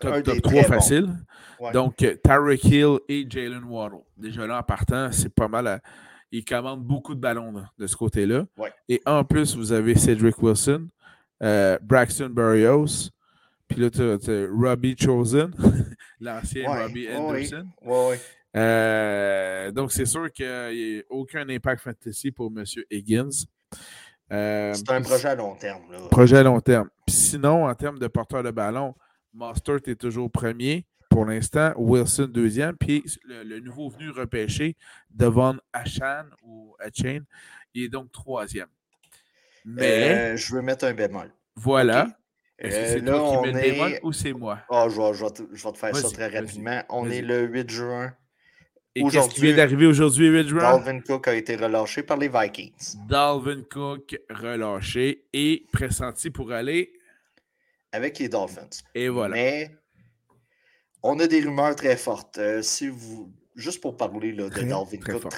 top, 0.00 0.22
top 0.22 0.42
3 0.42 0.62
facile. 0.64 1.08
Donc, 1.72 2.02
euh, 2.02 2.14
Tyreek 2.22 2.64
Hill 2.64 2.98
et 3.08 3.26
Jalen 3.28 3.64
Waddle. 3.64 4.02
Déjà 4.16 4.46
là, 4.46 4.58
en 4.58 4.62
partant, 4.62 5.10
c'est 5.10 5.34
pas 5.34 5.48
mal. 5.48 5.80
Ils 6.30 6.44
commandent 6.44 6.84
beaucoup 6.84 7.14
de 7.14 7.20
ballons 7.20 7.54
de 7.78 7.86
ce 7.86 7.96
côté-là. 7.96 8.46
Et 8.88 9.00
en 9.06 9.24
plus, 9.24 9.56
vous 9.56 9.72
avez 9.72 9.94
Cedric 9.94 10.42
Wilson, 10.42 10.88
euh, 11.42 11.78
Braxton 11.82 12.28
Berrios, 12.28 13.10
puis 13.68 13.80
là, 13.80 13.90
tu 13.90 14.02
as, 14.02 14.46
Robbie 14.50 14.96
Chosen, 14.98 15.52
l'ancien 16.20 16.68
Robbie 16.68 17.08
Anderson. 17.08 17.66
Euh, 18.56 19.70
donc, 19.72 19.92
c'est 19.92 20.06
sûr 20.06 20.32
qu'il 20.32 20.46
n'y 20.46 20.98
a 20.98 21.02
aucun 21.10 21.48
impact 21.48 21.82
fantasy 21.82 22.30
pour 22.30 22.50
M. 22.54 22.64
Higgins. 22.90 23.28
Euh, 24.32 24.74
c'est 24.74 24.90
un 24.90 25.02
projet 25.02 25.28
à 25.28 25.34
long 25.34 25.54
terme. 25.54 25.82
Projet 26.10 26.36
à 26.38 26.42
long 26.42 26.60
terme. 26.60 26.88
sinon, 27.08 27.66
en 27.66 27.74
termes 27.74 27.98
de 27.98 28.06
porteur 28.08 28.42
de 28.42 28.50
ballon, 28.50 28.94
Mostert 29.32 29.80
est 29.86 29.96
toujours 29.96 30.30
premier 30.30 30.86
pour 31.08 31.24
l'instant, 31.24 31.72
Wilson 31.76 32.28
deuxième, 32.30 32.76
puis 32.76 33.04
le, 33.24 33.60
nouveau 33.60 33.88
venu 33.88 34.10
repêché, 34.10 34.76
Devon 35.10 35.56
Achan 35.72 36.24
ou 36.42 36.74
Achan, 36.78 37.20
il 37.74 37.84
est 37.84 37.88
donc 37.88 38.12
troisième. 38.12 38.68
Mais. 39.64 40.32
Euh, 40.32 40.36
je 40.36 40.54
veux 40.54 40.62
mettre 40.62 40.84
un 40.84 40.94
bémol. 40.94 41.32
Voilà. 41.56 42.08
Est-ce 42.58 42.76
que 42.76 42.86
c'est 42.86 43.04
toi 43.04 43.30
qui 43.30 43.52
mets 43.52 43.52
le 43.52 43.70
bémol 43.70 43.98
ou 44.02 44.12
c'est 44.12 44.32
moi? 44.32 44.60
Oh, 44.68 44.88
je, 44.88 45.00
vais, 45.00 45.14
je, 45.14 45.24
vais 45.64 45.72
te, 45.72 45.78
faire 45.78 45.96
ça 45.96 46.10
très 46.10 46.28
rapidement. 46.28 46.82
On 46.88 47.08
est 47.10 47.22
le 47.22 47.46
8 47.46 47.70
juin 47.70 48.14
et 48.94 49.02
qu'est-ce 49.10 49.28
qui 49.28 49.40
vient 49.42 49.54
d'arriver 49.54 49.86
aujourd'hui, 49.86 50.28
8 50.28 50.48
juin? 50.48 50.60
Dalvin 50.60 51.00
Cook 51.00 51.28
a 51.28 51.34
été 51.34 51.56
relâché 51.56 52.02
par 52.02 52.16
les 52.16 52.28
Vikings. 52.28 52.96
Dalvin 53.08 53.62
Cook 53.70 54.18
relâché 54.30 55.24
et 55.32 55.66
pressenti 55.72 56.30
pour 56.30 56.52
aller 56.52 56.92
avec 57.92 58.18
les 58.18 58.28
Dolphins. 58.28 58.68
Et 58.94 59.08
voilà. 59.08 59.34
Mais 59.34 59.70
on 61.02 61.18
a 61.18 61.26
des 61.26 61.40
rumeurs 61.40 61.76
très 61.76 61.96
fortes. 61.96 62.38
Euh, 62.38 62.62
si 62.62 62.88
vous, 62.88 63.32
juste 63.54 63.80
pour 63.80 63.96
parler 63.96 64.32
de 64.32 64.48
Dalvin 64.48 64.84
Cook, 64.84 65.28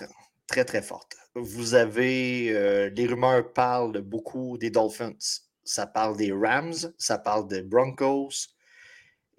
très, 0.46 0.64
très, 0.64 0.82
fortes. 0.82 1.16
Vous 1.34 1.74
avez 1.74 2.50
euh, 2.50 2.90
les 2.90 3.06
rumeurs 3.06 3.52
parlent 3.52 4.00
beaucoup 4.00 4.58
des 4.58 4.70
Dolphins. 4.70 5.12
Ça 5.64 5.86
parle 5.86 6.16
des 6.16 6.32
Rams, 6.32 6.92
ça 6.98 7.18
parle 7.18 7.46
des 7.46 7.62
Broncos, 7.62 8.48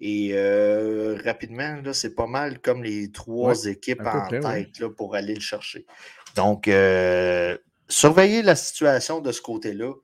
et 0.04 0.30
euh, 0.32 1.16
rapidement, 1.24 1.80
c'est 1.92 2.16
pas 2.16 2.26
mal 2.26 2.60
comme 2.60 2.82
les 2.82 3.12
trois 3.12 3.66
équipes 3.66 4.02
en 4.04 4.26
tête 4.26 4.84
pour 4.96 5.14
aller 5.14 5.34
le 5.34 5.40
chercher. 5.40 5.86
Donc, 6.34 6.66
euh, 6.66 7.56
surveillez 7.86 8.42
la 8.42 8.56
situation 8.56 9.20
de 9.20 9.30
ce 9.30 9.40
côté-là. 9.40 9.94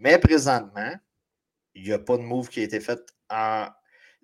Mais 0.00 0.18
présentement, 0.18 0.94
il 1.74 1.82
n'y 1.82 1.92
a 1.92 1.98
pas 1.98 2.16
de 2.16 2.22
move 2.22 2.48
qui 2.48 2.60
a 2.60 2.62
été 2.62 2.80
fait 2.80 3.00
en. 3.28 3.66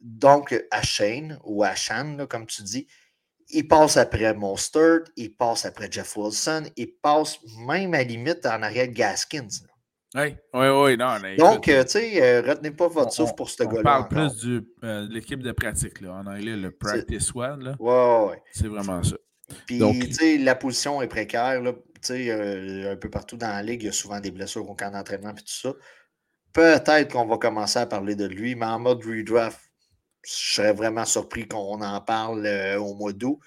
Donc, 0.00 0.54
à 0.70 0.82
Shane 0.82 1.38
ou 1.44 1.64
à 1.64 1.74
Shan, 1.74 2.26
comme 2.28 2.46
tu 2.46 2.62
dis, 2.62 2.86
il 3.50 3.66
passe 3.66 3.96
après 3.96 4.34
Mostert, 4.34 5.00
il 5.16 5.34
passe 5.34 5.64
après 5.64 5.88
Jeff 5.90 6.16
Wilson, 6.16 6.64
il 6.76 6.92
passe 7.02 7.38
même 7.66 7.94
à 7.94 8.02
limite 8.02 8.46
en 8.46 8.62
arrière 8.62 8.88
de 8.88 8.92
Gaskins. 8.92 9.48
Oui, 10.14 10.34
oui, 10.54 10.68
oui. 10.68 10.96
Non, 10.96 11.16
Donc, 11.38 11.68
euh, 11.68 11.84
tu 11.84 11.90
sais, 11.90 12.22
euh, 12.22 12.40
retenez 12.40 12.70
pas 12.70 12.88
votre 12.88 13.12
souffle 13.12 13.34
pour 13.34 13.50
ce 13.50 13.62
gars-là. 13.62 13.80
On 13.80 13.82
parle 13.82 14.08
plus 14.08 14.46
euh, 14.82 15.06
de 15.06 15.12
l'équipe 15.12 15.42
de 15.42 15.52
pratique, 15.52 16.00
là, 16.00 16.14
en 16.14 16.26
anglais, 16.26 16.56
le 16.56 16.70
practice 16.70 17.34
one. 17.34 17.62
Là. 17.62 17.76
Ouais, 17.78 18.30
ouais. 18.30 18.42
C'est 18.52 18.68
vraiment 18.68 19.02
ça. 19.02 19.16
Puis, 19.66 19.78
tu 19.78 20.12
sais, 20.12 20.38
la 20.38 20.54
position 20.54 21.02
est 21.02 21.08
précaire. 21.08 21.60
Là, 21.60 21.72
sais, 22.00 22.88
un 22.88 22.96
peu 22.96 23.10
partout 23.10 23.36
dans 23.36 23.48
la 23.48 23.62
ligue, 23.62 23.82
il 23.82 23.86
y 23.86 23.88
a 23.90 23.92
souvent 23.92 24.20
des 24.20 24.30
blessures 24.30 24.68
au 24.68 24.74
camp 24.74 24.90
d'entraînement 24.90 25.30
et 25.30 25.40
tout 25.40 25.44
ça. 25.46 25.74
Peut-être 26.52 27.12
qu'on 27.12 27.26
va 27.26 27.36
commencer 27.36 27.78
à 27.78 27.86
parler 27.86 28.16
de 28.16 28.26
lui, 28.26 28.54
mais 28.54 28.66
en 28.66 28.78
mode 28.78 29.04
redraft, 29.04 29.60
je 30.28 30.54
serais 30.54 30.72
vraiment 30.72 31.04
surpris 31.04 31.48
qu'on 31.48 31.80
en 31.80 32.00
parle 32.00 32.46
au 32.78 32.94
mois 32.94 33.12
d'août. 33.12 33.38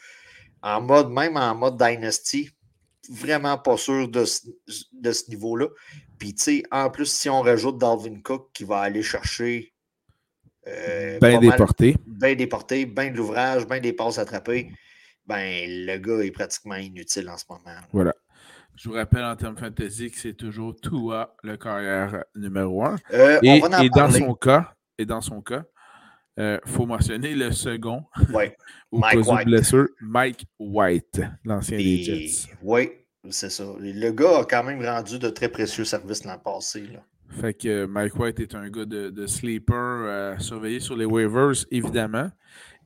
En 0.64 0.82
mode, 0.82 1.10
même 1.10 1.38
en 1.38 1.56
mode 1.56 1.78
Dynasty, 1.78 2.50
vraiment 3.10 3.58
pas 3.58 3.78
sûr 3.78 4.08
de, 4.08 4.26
de 4.94 5.12
ce 5.12 5.30
niveau-là. 5.30 5.68
Puis, 6.18 6.34
tu 6.36 6.44
sais, 6.44 6.64
en 6.72 6.90
plus, 6.90 7.12
si 7.12 7.30
on 7.30 7.42
rajoute 7.42 7.78
Dalvin 7.78 8.22
Cook 8.22 8.50
qui 8.54 8.64
va 8.64 8.80
aller 8.80 9.04
chercher. 9.04 9.74
Euh, 10.68 11.18
bien 11.20 11.40
déporté. 11.40 11.96
Bien 12.06 12.36
déporté, 12.36 12.86
bien 12.86 13.10
de 13.10 13.18
l'ouvrage, 13.18 13.68
bien 13.68 13.80
des 13.80 13.94
passes 13.94 14.20
attrapées, 14.20 14.72
ben 15.26 15.66
le 15.68 15.98
gars 15.98 16.24
est 16.24 16.30
pratiquement 16.30 16.76
inutile 16.76 17.28
en 17.30 17.38
ce 17.38 17.46
moment. 17.50 17.80
Voilà. 17.92 18.14
Je 18.76 18.88
vous 18.88 18.96
rappelle 18.96 19.24
en 19.24 19.36
termes 19.36 19.58
fantasy 19.58 20.12
que 20.12 20.20
c'est 20.20 20.36
toujours 20.36 20.76
Tua, 20.80 21.36
le 21.44 21.58
carrière 21.58 22.24
numéro 22.36 22.86
un. 22.86 22.96
Euh, 23.12 23.40
et, 23.42 23.60
dans 23.90 24.12
son 24.12 24.36
cas, 24.36 24.74
et 24.98 25.06
dans 25.06 25.22
son 25.22 25.42
cas, 25.42 25.66
il 26.42 26.46
euh, 26.46 26.58
faut 26.66 26.88
mentionner 26.88 27.36
le 27.36 27.52
second. 27.52 28.04
Ouais. 28.34 28.58
Mike 28.92 29.28
White. 29.28 29.76
Mike 30.02 30.46
White, 30.60 31.22
l'ancien 31.46 31.78
des 31.78 32.02
Jets. 32.02 32.50
Oui, 32.64 32.90
c'est 33.30 33.52
ça. 33.52 33.64
Le 33.80 34.12
gars 34.12 34.40
a 34.40 34.46
quand 34.46 34.64
même 34.64 34.84
rendu 34.84 35.20
de 35.20 35.30
très 35.30 35.50
précieux 35.50 35.86
services 35.86 36.26
l'an 36.26 36.40
passé. 36.40 36.82
Là. 36.88 37.00
Fait 37.30 37.54
que 37.54 37.86
Mike 37.86 38.18
White 38.18 38.40
est 38.40 38.56
un 38.56 38.70
gars 38.70 38.86
de, 38.86 39.28
sleeper 39.28 40.34
à 40.34 40.40
surveiller 40.40 40.80
sur 40.80 40.96
les 40.96 41.06
waivers, 41.06 41.64
évidemment. 41.70 42.32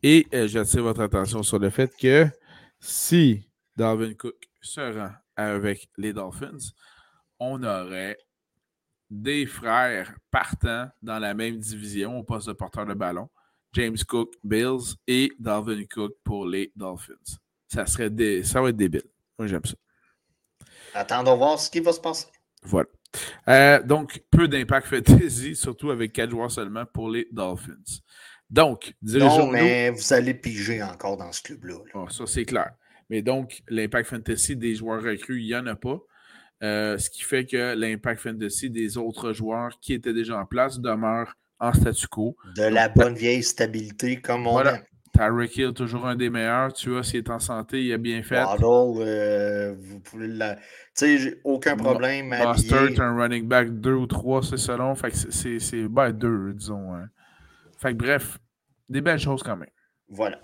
Et 0.04 0.28
euh, 0.34 0.48
j'attire 0.48 0.84
votre 0.84 1.02
attention 1.02 1.42
sur 1.42 1.58
le 1.58 1.70
fait 1.70 1.96
que 1.96 2.28
si 2.82 3.50
Dalvin 3.78 4.14
Cook 4.16 4.36
se 4.62 4.82
rend 4.82 5.12
avec 5.38 5.88
les 5.98 6.12
Dolphins, 6.12 6.74
on 7.40 7.64
aurait 7.64 8.18
des 9.10 9.46
frères 9.46 10.14
partant 10.30 10.90
dans 11.02 11.20
la 11.20 11.34
même 11.34 11.58
division 11.58 12.20
au 12.20 12.24
poste 12.24 12.50
de 12.50 12.54
porteur 12.54 12.86
de 12.86 12.94
ballon. 12.94 13.30
James 13.76 13.98
Cook, 14.08 14.34
Bills 14.42 14.96
et 15.06 15.32
Dalvin 15.38 15.84
Cook 15.86 16.14
pour 16.24 16.48
les 16.48 16.72
Dolphins. 16.76 17.38
Ça 17.68 17.86
serait 17.86 18.10
des... 18.10 18.44
ça 18.44 18.62
va 18.62 18.70
être 18.70 18.78
débile. 18.78 19.04
Moi, 19.38 19.48
j'aime 19.48 19.66
ça. 19.66 19.76
Attendons 20.94 21.36
voir 21.36 21.60
ce 21.60 21.70
qui 21.70 21.82
va 21.82 21.92
se 21.92 22.00
passer. 22.00 22.28
Voilà. 22.64 22.88
Euh, 23.50 23.84
donc, 23.84 24.24
peu 24.32 24.48
d'impact 24.48 24.88
fantasy, 24.88 25.56
surtout 25.56 25.92
avec 25.92 26.14
quatre 26.14 26.30
joueurs 26.30 26.52
seulement 26.52 26.86
pour 26.86 27.10
les 27.10 27.28
Dolphins. 27.32 28.00
Donc, 28.50 28.94
Non, 29.02 29.52
mais 29.52 29.90
vous 29.90 30.14
allez 30.14 30.34
piger 30.34 30.82
encore 30.82 31.18
dans 31.18 31.32
ce 31.34 31.42
club-là. 31.42 31.80
Ah, 31.96 32.06
ça, 32.10 32.26
c'est 32.28 32.46
clair. 32.46 32.72
Mais 33.10 33.22
donc, 33.22 33.62
l'impact 33.68 34.10
fantasy 34.10 34.56
des 34.56 34.76
joueurs 34.76 35.04
recrues, 35.04 35.42
il 35.42 35.48
n'y 35.48 35.56
en 35.56 35.68
a 35.68 35.76
pas. 35.76 36.00
Euh, 36.64 36.98
ce 36.98 37.10
qui 37.10 37.24
fait 37.24 37.46
que 37.46 37.76
l'impact 37.76 38.22
fantasy 38.22 38.70
des 38.70 38.98
autres 38.98 39.34
joueurs 39.34 39.78
qui 39.82 39.94
étaient 39.94 40.14
déjà 40.14 40.40
en 40.40 40.46
place 40.46 40.80
demeure 40.80 41.36
en 41.60 41.74
statu 41.74 42.08
quo. 42.08 42.36
De 42.56 42.64
la 42.64 42.90
bonne 42.90 43.16
vieille 43.16 43.44
stabilité, 43.44 44.22
comme 44.22 44.48
on 44.48 44.52
voilà. 44.52 44.82
Tyreek 45.16 45.56
Hill, 45.56 45.74
toujours 45.74 46.06
un 46.06 46.16
des 46.16 46.30
meilleurs. 46.30 46.74
Tu 46.74 46.90
vois, 46.90 47.04
s'il 47.04 47.20
est 47.20 47.30
en 47.30 47.40
santé, 47.40 47.84
il 47.84 47.94
a 47.94 47.98
bien 47.98 48.22
fait. 48.22 48.44
Waddle, 48.44 49.02
euh, 49.02 49.76
vous 49.78 50.00
pouvez 50.00 50.28
la. 50.28 50.56
Tu 50.56 50.62
sais, 50.96 51.18
j'ai 51.18 51.42
aucun 51.44 51.78
problème. 51.78 52.30
Mustard, 52.30 53.00
un 53.00 53.16
running 53.16 53.48
back 53.48 53.70
2 53.80 53.94
ou 53.94 54.08
3, 54.08 54.44
c'est 54.44 54.58
selon. 54.58 54.94
Fait 54.96 55.12
que 55.12 55.18
c'est. 55.18 55.60
c'est 55.60 55.88
ben, 55.88 56.12
2, 56.12 56.54
disons. 56.54 56.94
Hein. 56.94 57.08
Fait 57.78 57.92
que 57.92 57.98
bref, 57.98 58.38
des 58.90 59.02
belles 59.02 59.20
choses 59.20 59.42
quand 59.42 59.56
même. 59.56 59.70
Voilà. 60.10 60.40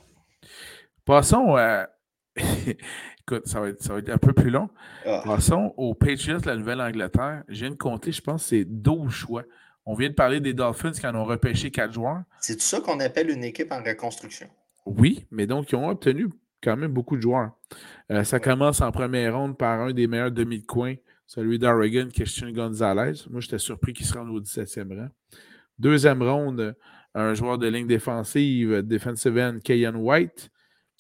Passons 1.06 1.56
à. 1.58 1.90
Écoute, 2.38 3.46
ça 3.46 3.60
va, 3.60 3.70
être, 3.70 3.82
ça 3.84 3.94
va, 3.94 4.00
être, 4.00 4.10
un 4.10 4.18
peu 4.18 4.34
plus 4.34 4.50
long. 4.50 4.70
Ah. 5.06 5.22
Passons 5.24 5.74
aux 5.78 5.94
Patriots 5.94 6.40
de 6.40 6.48
la 6.48 6.56
Nouvelle-Angleterre. 6.56 7.44
Je 7.50 7.60
viens 7.60 7.70
de 7.70 7.76
compter, 7.76 8.12
je 8.12 8.22
pense, 8.22 8.46
c'est 8.46 8.66
12 8.66 9.12
choix 9.12 9.44
On 9.86 9.96
vient 9.96 10.10
de 10.10 10.14
parler 10.14 10.40
des 10.40 10.54
Dolphins 10.54 10.92
qui 10.92 11.08
en 11.08 11.16
ont 11.16 11.26
repêché 11.26 11.72
quatre 11.72 11.94
joueurs. 11.94 12.24
C'est 12.40 12.62
ça 12.62 12.82
qu'on 12.82 13.00
appelle 13.00 13.30
une 13.30 13.44
équipe 13.44 13.72
en 13.72 13.82
reconstruction. 13.84 14.48
Oui, 14.86 15.26
mais 15.32 15.48
donc 15.48 15.72
ils 15.72 15.76
ont 15.76 15.90
obtenu 15.90 16.30
quand 16.62 16.78
même 16.78 16.92
beaucoup 16.92 17.18
de 17.18 17.22
joueurs. 17.22 17.52
Euh, 18.12 18.24
ça 18.24 18.40
commence 18.40 18.82
en 18.82 18.92
première 18.92 19.36
ronde 19.36 19.58
par 19.58 19.82
un 19.82 19.92
des 19.92 20.08
meilleurs 20.08 20.32
demi 20.32 20.60
de 20.60 20.66
coin, 20.66 20.96
celui 21.26 21.58
d'Oregon, 21.58 22.08
Christian 22.14 22.52
Gonzalez. 22.52 23.26
Moi, 23.30 23.42
j'étais 23.42 23.58
surpris 23.58 23.94
qu'il 23.94 24.06
se 24.06 24.14
rende 24.14 24.30
au 24.30 24.40
17e 24.40 24.96
rang. 24.96 25.10
Deuxième 25.80 26.22
ronde, 26.22 26.76
un 27.16 27.34
joueur 27.34 27.58
de 27.58 27.68
ligne 27.68 27.88
défensive, 27.88 28.84
defensive 28.84 29.38
end, 29.38 29.60
Kayan 29.64 29.96
White. 29.96 30.52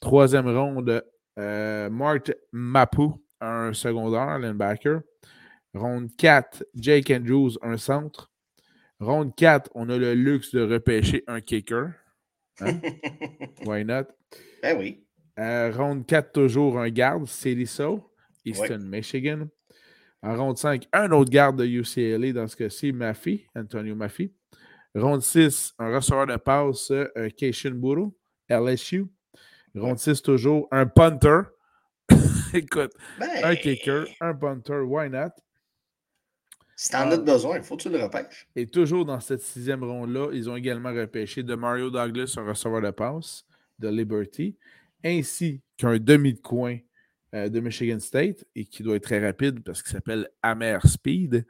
Troisième 0.02 0.50
ronde, 0.50 1.04
euh, 1.38 1.90
Mark 1.90 2.32
Mapu, 2.52 3.10
un 3.40 3.74
secondaire, 3.74 4.40
linebacker. 4.40 5.02
Ronde 5.74 6.10
4, 6.18 6.66
Jake 6.76 7.12
Andrews, 7.12 7.58
un 7.62 7.78
centre. 7.78 8.31
Ronde 9.02 9.34
4, 9.36 9.72
on 9.74 9.90
a 9.90 9.98
le 9.98 10.14
luxe 10.14 10.52
de 10.54 10.62
repêcher 10.62 11.24
un 11.26 11.42
kicker. 11.42 11.94
Hein? 12.60 12.80
Why 13.66 13.84
not? 13.84 14.06
Ben 14.62 14.78
oui. 14.78 15.04
Euh, 15.40 15.72
ronde 15.76 16.06
4, 16.06 16.32
toujours 16.32 16.80
un 16.80 16.90
garde, 16.90 17.26
Celiso, 17.26 18.12
Eastern 18.46 18.88
Michigan. 18.88 19.48
En 20.22 20.36
ronde 20.38 20.60
5, 20.60 20.88
un 20.94 21.12
autre 21.14 21.32
garde 21.32 21.58
de 21.58 21.66
UCLA, 21.66 22.32
dans 22.32 22.48
ce 22.48 22.56
cas-ci, 22.56 22.92
Maffey, 22.92 23.48
Antonio 23.56 23.96
Maffey. 23.96 24.34
Ronde 24.94 25.24
6, 25.24 25.74
un 25.80 25.96
receveur 25.96 26.28
de 26.28 26.36
passe, 26.36 26.92
euh, 26.92 27.30
Keishin 27.36 27.72
Buru, 27.72 28.10
LSU. 28.50 29.08
Ronde 29.74 29.98
6, 29.98 30.22
toujours 30.22 30.68
un 30.70 30.86
punter. 30.86 31.42
Écoute, 32.54 32.92
un 33.20 33.42
Ben, 33.42 33.56
kicker, 33.56 34.06
un 34.20 34.36
punter, 34.36 34.84
why 34.84 35.10
not? 35.10 35.32
Si 36.82 36.90
t'en 36.90 37.12
as 37.12 37.18
besoin, 37.18 37.58
il 37.58 37.64
faut 37.64 37.78
que 37.78 37.84
tu 37.84 37.90
le 37.90 38.02
repêches. 38.02 38.48
Et 38.56 38.66
toujours 38.66 39.06
dans 39.06 39.20
cette 39.20 39.44
sixième 39.44 39.84
ronde-là, 39.84 40.32
ils 40.34 40.50
ont 40.50 40.56
également 40.56 40.92
repêché 40.92 41.44
de 41.44 41.54
Mario 41.54 41.92
Douglas, 41.92 42.34
un 42.38 42.44
receveur 42.44 42.82
de 42.82 42.90
passe 42.90 43.46
de 43.78 43.88
Liberty, 43.88 44.58
ainsi 45.06 45.62
qu'un 45.78 46.00
demi 46.00 46.34
de 46.34 46.40
coin 46.40 46.80
euh, 47.36 47.50
de 47.50 47.60
Michigan 47.60 48.00
State, 48.00 48.44
et 48.56 48.66
qui 48.66 48.82
doit 48.82 48.96
être 48.96 49.04
très 49.04 49.24
rapide 49.24 49.60
parce 49.64 49.84
qu'il 49.84 49.92
s'appelle 49.92 50.28
Amer 50.42 50.84
Speed. 50.88 51.46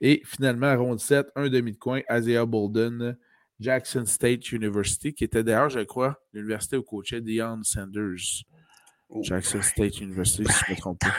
Et 0.00 0.20
finalement, 0.24 0.76
ronde 0.76 0.98
7, 0.98 1.28
un 1.36 1.48
demi 1.48 1.70
de 1.70 1.78
coin, 1.78 2.00
Isaiah 2.10 2.44
Bolden, 2.44 3.16
Jackson 3.60 4.04
State 4.04 4.50
University, 4.50 5.14
qui 5.14 5.22
était 5.22 5.44
d'ailleurs, 5.44 5.70
je 5.70 5.78
crois, 5.78 6.20
l'université 6.32 6.76
où 6.76 6.82
coachait 6.82 7.20
Deion 7.20 7.62
Sanders. 7.62 8.42
Oh, 9.10 9.22
Jackson 9.22 9.60
prime, 9.60 9.62
State 9.62 10.00
University, 10.00 10.44
si 10.44 10.52
je 10.66 10.72
ne 10.72 10.74
me 10.74 10.80
trompe 10.80 10.98
pas. 10.98 11.14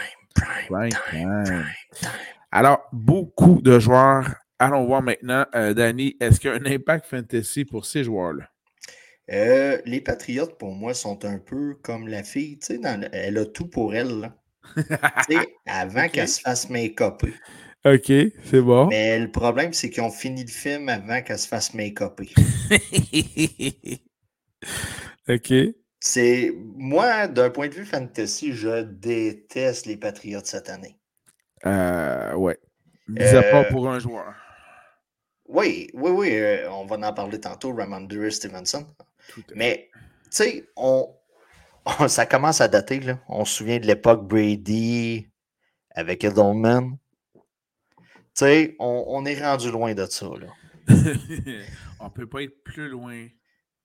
Prime, 0.67 0.89
Alors, 2.55 2.87
beaucoup 2.91 3.63
de 3.63 3.79
joueurs. 3.79 4.29
Allons 4.59 4.85
voir 4.85 5.01
maintenant, 5.01 5.43
euh, 5.55 5.73
Danny, 5.73 6.15
est-ce 6.19 6.39
qu'il 6.39 6.51
y 6.51 6.53
a 6.53 6.55
un 6.57 6.65
impact 6.71 7.07
fantasy 7.07 7.65
pour 7.65 7.87
ces 7.87 8.03
joueurs-là? 8.03 8.47
Euh, 9.31 9.81
les 9.85 10.01
Patriotes, 10.01 10.59
pour 10.59 10.71
moi, 10.71 10.93
sont 10.93 11.25
un 11.25 11.39
peu 11.39 11.73
comme 11.81 12.07
la 12.07 12.21
fille. 12.21 12.59
Tu 12.59 12.67
sais, 12.67 12.77
dans 12.77 13.01
elle 13.11 13.39
a 13.39 13.47
tout 13.47 13.67
pour 13.67 13.95
elle. 13.95 14.19
là. 14.19 14.37
Avant 15.65 16.07
qu'elle 16.09 16.27
se 16.27 16.41
fasse 16.41 16.69
make-upper. 16.69 17.33
OK, 17.85 18.11
c'est 18.45 18.61
bon. 18.61 18.85
Mais 18.85 19.17
le 19.17 19.31
problème, 19.31 19.73
c'est 19.73 19.89
qu'ils 19.89 20.03
ont 20.03 20.11
fini 20.11 20.43
le 20.43 20.51
film 20.51 20.89
avant 20.89 21.23
qu'elle 21.23 21.39
se 21.39 21.47
fasse 21.47 21.73
make-upper. 21.73 22.29
OK. 25.27 25.53
C'est 25.99 26.53
moi, 26.75 27.27
d'un 27.27 27.49
point 27.49 27.67
de 27.67 27.73
vue 27.73 27.85
fantasy, 27.85 28.53
je 28.53 28.83
déteste 28.83 29.87
les 29.87 29.97
Patriotes 29.97 30.45
cette 30.45 30.69
année. 30.69 30.99
Euh, 31.65 32.33
ouais. 32.35 32.59
Mis 33.07 33.23
à 33.23 33.41
part 33.43 33.65
Euh, 33.65 33.69
pour 33.69 33.89
un 33.89 33.99
joueur. 33.99 34.33
Oui, 35.47 35.89
oui, 35.93 36.11
oui, 36.11 36.29
euh, 36.35 36.69
on 36.71 36.85
va 36.85 36.95
en 37.07 37.13
parler 37.13 37.39
tantôt, 37.39 37.73
Ramondre 37.75 38.31
Stevenson. 38.31 38.87
Mais, 39.55 39.89
tu 39.93 40.29
sais, 40.31 40.69
on, 40.75 41.13
on- 41.85 42.07
ça 42.07 42.25
commence 42.25 42.61
à 42.61 42.67
dater, 42.67 42.99
là. 43.01 43.19
On 43.27 43.45
se 43.45 43.55
souvient 43.57 43.79
de 43.79 43.85
l'époque 43.85 44.27
Brady 44.27 45.27
avec 45.91 46.23
Edelman. 46.23 46.97
Tu 47.35 47.41
sais, 48.35 48.75
on, 48.79 49.03
on 49.07 49.25
est 49.25 49.39
rendu 49.41 49.69
loin 49.69 49.93
de 49.93 50.05
ça, 50.05 50.25
là. 50.25 50.47
on 51.99 52.09
peut 52.09 52.27
pas 52.27 52.41
être 52.43 52.63
plus 52.63 52.89
loin 52.89 53.27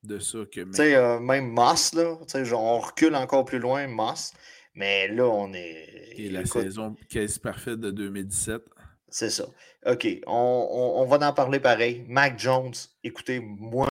de 0.02 0.18
ça 0.18 0.38
que 0.50 0.60
Tu 0.62 0.72
sais, 0.72 0.94
euh, 0.94 1.18
même 1.20 1.48
Moss, 1.48 1.92
là, 1.94 2.16
tu 2.22 2.24
sais, 2.28 2.44
genre, 2.44 2.62
on 2.62 2.78
recule 2.78 3.14
encore 3.14 3.44
plus 3.44 3.58
loin, 3.58 3.86
Moss. 3.88 4.32
Mais 4.78 5.08
là, 5.08 5.24
on 5.24 5.52
est. 5.54 6.14
Et 6.16 6.30
la 6.30 6.42
écoute, 6.42 6.62
saison 6.62 6.94
quasi 7.10 7.40
parfaite 7.40 7.80
de 7.80 7.90
2017. 7.90 8.62
C'est 9.08 9.30
ça. 9.30 9.44
OK, 9.86 10.06
on, 10.28 10.32
on- 10.70 11.02
on 11.02 11.04
va 11.06 11.28
en 11.28 11.32
parler 11.32 11.58
pareil. 11.58 12.04
Mac 12.08 12.38
Jones, 12.38 12.72
écoutez, 13.02 13.40
moi, 13.40 13.88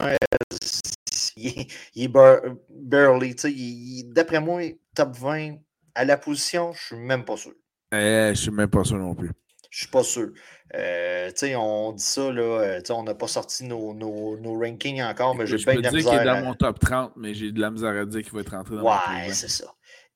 il 1.35 1.47
est, 1.47 1.67
il 1.93 2.03
est 2.05 2.07
bar- 2.07 2.39
barely, 2.69 3.35
d'après 4.05 4.39
moi, 4.39 4.61
top 4.95 5.13
20 5.17 5.55
à 5.93 6.05
la 6.05 6.15
position, 6.15 6.71
je 6.71 6.85
suis 6.85 6.95
même 6.95 7.25
pas 7.25 7.35
sûr. 7.35 7.53
Eh, 7.91 8.31
je 8.33 8.39
suis 8.41 8.51
même 8.51 8.69
pas 8.69 8.85
sûr 8.85 8.97
non 8.97 9.13
plus. 9.13 9.31
Je 9.69 9.79
suis 9.79 9.87
pas 9.87 10.03
sûr. 10.03 10.29
Euh, 10.73 11.29
on 11.57 11.91
dit 11.91 12.03
ça, 12.03 12.31
là, 12.31 12.41
euh, 12.41 12.81
on 12.91 13.03
n'a 13.03 13.13
pas 13.13 13.27
sorti 13.27 13.65
nos, 13.65 13.93
nos- 13.93 14.37
nos 14.37 14.57
rankings 14.57 15.01
encore, 15.01 15.35
mais 15.35 15.45
j'ai 15.45 15.57
je 15.57 15.65
bien 15.65 15.75
peux 15.75 15.81
dire 15.81 15.91
qu'il 15.91 16.19
est 16.19 16.23
dans 16.23 16.35
à- 16.35 16.41
mon 16.41 16.53
top 16.53 16.79
30, 16.79 17.11
mais 17.17 17.33
j'ai 17.33 17.51
de 17.51 17.59
la 17.59 17.71
misère 17.71 17.89
à 17.89 18.05
dire 18.05 18.21
qu'il 18.23 18.31
va 18.31 18.39
être 18.41 18.51
rentré 18.55 18.75
dans 18.75 18.83
mon 18.83 18.89
top 18.89 19.07
Ouais, 19.09 19.27
20. 19.27 19.33
c'est 19.33 19.49
ça. 19.49 19.65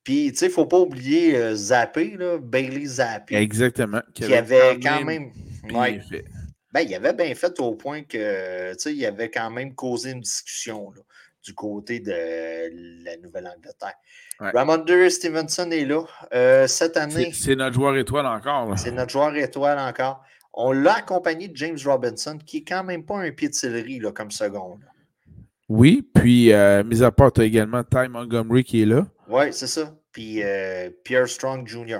Puis, 0.04 0.32
tu 0.32 0.38
sais, 0.38 0.46
il 0.48 0.50
ne 0.50 0.54
faut 0.54 0.66
pas 0.66 0.80
oublier 0.80 1.36
euh, 1.38 1.56
Zappé, 1.56 2.16
là, 2.18 2.38
Bailey 2.40 2.86
Zappé, 2.86 3.36
Exactement. 3.36 4.02
qui 4.14 4.34
avait 4.34 4.80
quand 4.82 5.04
même. 5.04 5.32
bien 5.64 5.80
ouais, 5.80 6.00
fait. 6.00 6.26
Ben, 6.74 6.82
il 6.82 6.96
avait 6.96 7.14
bien 7.14 7.36
fait 7.36 7.60
au 7.60 7.76
point 7.76 8.04
que, 8.04 8.72
tu 8.74 8.80
sais, 8.80 8.94
il 8.96 9.06
avait 9.06 9.30
quand 9.30 9.52
même 9.52 9.76
causé 9.76 10.12
une 10.12 10.22
discussion 10.22 10.92
là, 10.96 11.02
du 11.44 11.54
côté 11.54 12.00
de 12.00 13.04
la 13.04 13.18
Nouvelle-Angleterre. 13.18 13.96
Ouais. 14.40 14.52
Ramondre 14.52 15.10
Stevenson 15.12 15.70
est 15.70 15.86
là. 15.86 16.04
Euh, 16.34 16.66
cette 16.68 16.98
année, 16.98 17.32
c'est 17.34 17.56
notre 17.56 17.76
joueur 17.76 17.96
étoile 17.98 18.26
encore. 18.26 18.78
c'est 18.80 18.92
notre 18.92 19.12
joueur 19.12 19.36
étoile 19.36 19.78
encore. 19.78 20.24
On 20.54 20.72
l'a 20.72 20.96
accompagné 20.96 21.48
de 21.48 21.56
James 21.56 21.78
Robinson, 21.86 22.38
qui 22.44 22.58
est 22.58 22.64
quand 22.64 22.84
même 22.84 23.06
pas 23.06 23.18
un 23.20 23.32
pied 23.32 23.50
de 23.50 23.54
céleri 23.54 24.00
là, 24.00 24.12
comme 24.12 24.32
second. 24.32 24.80
là. 24.82 24.88
Oui, 25.74 26.06
puis, 26.14 26.52
euh, 26.52 26.84
mis 26.84 27.02
à 27.02 27.14
part, 27.14 27.32
tu 27.32 27.40
as 27.40 27.46
également 27.46 27.82
Ty 27.82 28.10
Montgomery 28.10 28.66
qui 28.66 28.82
est 28.82 28.86
là. 28.86 29.08
Oui, 29.30 29.54
c'est 29.54 29.68
ça. 29.68 29.96
Puis 30.12 30.44
euh, 30.44 30.90
Pierre 31.06 31.30
Strong 31.30 31.66
Jr. 31.66 32.00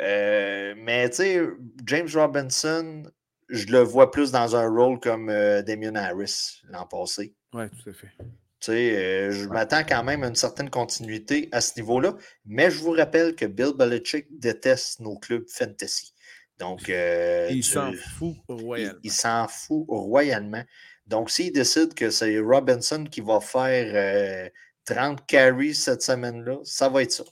Euh, 0.00 0.74
mais 0.76 1.08
tu 1.08 1.16
sais, 1.18 1.40
James 1.86 2.08
Robinson, 2.12 3.04
je 3.48 3.66
le 3.66 3.78
vois 3.78 4.10
plus 4.10 4.32
dans 4.32 4.56
un 4.56 4.68
rôle 4.68 4.98
comme 4.98 5.28
Damien 5.28 5.94
Harris 5.94 6.62
l'an 6.68 6.84
passé. 6.84 7.32
Oui, 7.54 7.62
tout 7.70 7.90
à 7.90 7.92
fait. 7.92 8.08
Tu 8.18 8.26
sais, 8.58 9.30
je 9.30 9.48
m'attends 9.48 9.84
quand 9.88 10.02
même 10.02 10.24
à 10.24 10.26
une 10.26 10.34
certaine 10.34 10.68
continuité 10.70 11.48
à 11.52 11.60
ce 11.60 11.78
niveau-là. 11.78 12.16
Mais 12.44 12.72
je 12.72 12.80
vous 12.80 12.90
rappelle 12.90 13.36
que 13.36 13.46
Bill 13.46 13.70
Belichick 13.78 14.26
déteste 14.36 14.98
nos 14.98 15.16
clubs 15.16 15.48
fantasy. 15.48 16.12
Donc, 16.58 16.88
Il 16.88 17.62
s'en 17.62 17.92
fout 17.92 18.34
il, 18.48 18.54
royalement. 18.54 18.98
il 19.04 19.12
s'en 19.12 19.46
fout 19.46 19.84
royalement. 19.86 20.64
Donc, 21.06 21.30
s'il 21.30 21.52
décide 21.52 21.94
que 21.94 22.10
c'est 22.10 22.38
Robinson 22.38 23.04
qui 23.04 23.20
va 23.20 23.40
faire 23.40 23.92
euh, 23.94 24.48
30 24.84 25.26
carries 25.26 25.74
cette 25.74 26.02
semaine-là, 26.02 26.58
ça 26.64 26.88
va 26.88 27.02
être 27.02 27.12
ça. 27.12 27.24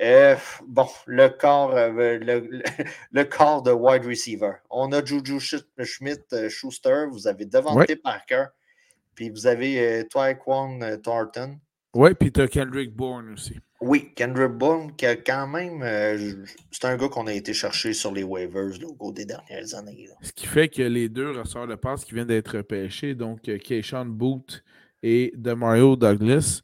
Euh, 0.00 0.34
bon, 0.66 0.88
le 1.06 1.28
corps, 1.28 1.74
euh, 1.76 1.90
le, 3.12 3.24
corps 3.24 3.62
de 3.62 3.70
wide 3.70 4.06
receiver. 4.06 4.52
On 4.70 4.92
a 4.92 5.04
Juju 5.04 5.38
Sch- 5.38 5.84
Schmidt, 5.84 6.22
euh, 6.32 6.48
Schuster, 6.48 7.04
vous 7.10 7.26
avez 7.26 7.44
Devante. 7.44 7.94
Parker, 8.02 8.46
puis 9.14 9.28
vous 9.28 9.46
avez 9.46 10.00
euh, 10.00 10.04
Thornton. 11.02 11.58
Oui, 11.92 12.14
puis 12.14 12.32
tu 12.32 12.40
as 12.40 12.48
Kendrick 12.48 12.94
Bourne 12.94 13.34
aussi. 13.34 13.58
Oui, 13.80 14.12
Kendrick 14.14 14.52
Bourne, 14.52 14.94
qui 14.94 15.06
a 15.06 15.16
quand 15.16 15.46
même. 15.46 15.82
euh, 15.82 16.44
c'est 16.70 16.84
un 16.84 16.96
gars 16.96 17.08
qu'on 17.08 17.26
a 17.26 17.32
été 17.32 17.54
chercher 17.54 17.94
sur 17.94 18.12
les 18.12 18.22
waivers 18.22 18.78
là, 18.78 18.86
au 18.86 18.94
cours 18.94 19.12
des 19.12 19.24
dernières 19.24 19.74
années. 19.74 20.06
là. 20.08 20.14
Ce 20.20 20.32
qui 20.32 20.46
fait 20.46 20.68
que 20.68 20.82
les 20.82 21.08
deux 21.08 21.30
ressorts 21.30 21.66
de 21.66 21.76
passe 21.76 22.04
qui 22.04 22.14
viennent 22.14 22.26
d'être 22.26 22.58
repêchés, 22.58 23.14
donc 23.14 23.48
euh, 23.48 23.56
Keishon 23.58 24.04
Booth 24.04 24.62
et 25.02 25.32
Demario 25.34 25.96
Douglas, 25.96 26.60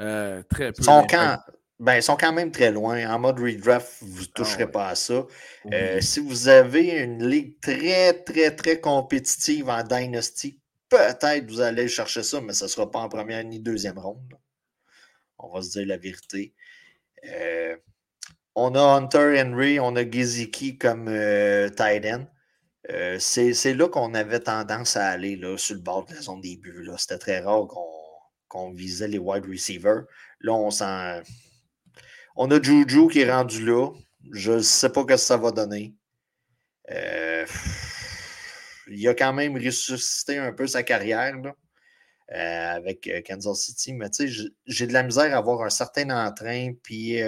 euh, 0.00 0.42
très 0.48 0.72
peu. 0.72 0.84
Sont, 0.84 1.04
quand, 1.10 1.38
ben, 1.80 1.96
ils 1.96 2.02
sont 2.02 2.16
quand 2.16 2.32
même 2.32 2.52
très 2.52 2.70
loin. 2.70 3.12
En 3.12 3.18
mode 3.18 3.40
redraft, 3.40 3.98
vous 4.02 4.22
ne 4.22 4.26
toucherez 4.26 4.64
ouais. 4.64 4.70
pas 4.70 4.90
à 4.90 4.94
ça. 4.94 5.26
Oui. 5.64 5.70
Euh, 5.74 6.00
si 6.00 6.20
vous 6.20 6.46
avez 6.46 7.02
une 7.02 7.26
ligue 7.26 7.58
très, 7.60 8.12
très, 8.22 8.54
très 8.54 8.80
compétitive 8.80 9.68
en 9.68 9.82
Dynasty, 9.82 10.60
peut-être 10.88 11.50
vous 11.50 11.60
allez 11.60 11.88
chercher 11.88 12.22
ça, 12.22 12.40
mais 12.40 12.52
ce 12.52 12.64
ne 12.64 12.68
sera 12.68 12.88
pas 12.88 13.00
en 13.00 13.08
première 13.08 13.42
ni 13.42 13.58
deuxième 13.58 13.98
ronde. 13.98 14.34
On 15.38 15.52
va 15.52 15.62
se 15.62 15.70
dire 15.70 15.86
la 15.86 15.96
vérité. 15.96 16.54
Euh, 17.24 17.76
on 18.54 18.74
a 18.74 18.80
Hunter 18.80 19.40
Henry, 19.40 19.80
on 19.80 19.96
a 19.96 20.10
Giziki 20.10 20.78
comme 20.78 21.08
euh, 21.08 21.68
tight 21.68 22.06
end. 22.06 22.26
Euh, 22.90 23.18
c'est 23.18 23.74
là 23.74 23.88
qu'on 23.88 24.14
avait 24.14 24.40
tendance 24.40 24.96
à 24.96 25.08
aller 25.08 25.36
là, 25.36 25.58
sur 25.58 25.74
le 25.74 25.80
bord 25.80 26.06
de 26.06 26.14
la 26.14 26.20
zone 26.22 26.40
des 26.40 26.56
buts. 26.56 26.88
C'était 26.98 27.18
très 27.18 27.40
rare 27.40 27.66
qu'on 28.48 28.72
visait 28.72 29.08
les 29.08 29.18
wide 29.18 29.44
receivers. 29.46 30.04
Là, 30.40 30.52
on 30.52 30.70
s'en. 30.70 31.20
On 32.36 32.50
a 32.50 32.62
Juju 32.62 33.08
qui 33.08 33.20
est 33.20 33.30
rendu 33.30 33.64
là. 33.64 33.90
Je 34.32 34.52
ne 34.52 34.60
sais 34.60 34.90
pas 34.90 35.02
ce 35.02 35.06
que 35.06 35.16
ça 35.16 35.36
va 35.36 35.50
donner. 35.50 35.94
Il 38.88 39.08
a 39.08 39.14
quand 39.14 39.32
même 39.32 39.56
ressuscité 39.56 40.38
un 40.38 40.52
peu 40.52 40.66
sa 40.66 40.82
carrière 40.82 41.34
euh, 42.32 42.74
avec 42.74 43.06
euh, 43.06 43.20
Kansas 43.24 43.58
City. 43.60 43.92
Mais 43.92 44.10
tu 44.10 44.28
sais, 44.28 44.50
j'ai 44.66 44.86
de 44.86 44.92
la 44.92 45.02
misère 45.02 45.34
à 45.34 45.38
avoir 45.38 45.62
un 45.62 45.70
certain 45.70 46.10
entrain. 46.10 46.72
Puis 46.82 47.20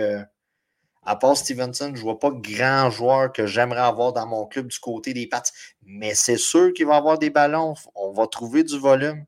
à 1.03 1.17
part 1.17 1.37
Stevenson, 1.37 1.93
je 1.95 2.01
ne 2.01 2.05
vois 2.05 2.19
pas 2.19 2.31
grand 2.31 2.91
joueur 2.91 3.33
que 3.33 3.47
j'aimerais 3.47 3.81
avoir 3.81 4.13
dans 4.13 4.27
mon 4.27 4.47
club 4.47 4.69
du 4.69 4.79
côté 4.79 5.15
des 5.15 5.27
Pats. 5.27 5.43
Mais 5.83 6.15
c'est 6.15 6.37
sûr 6.37 6.73
qu'il 6.73 6.87
va 6.87 6.97
avoir 6.97 7.19
des 7.19 7.31
ballons. 7.31 7.75
On 7.95 8.13
va 8.13 8.27
trouver 8.27 8.65
du 8.65 8.79
volume. 8.79 9.25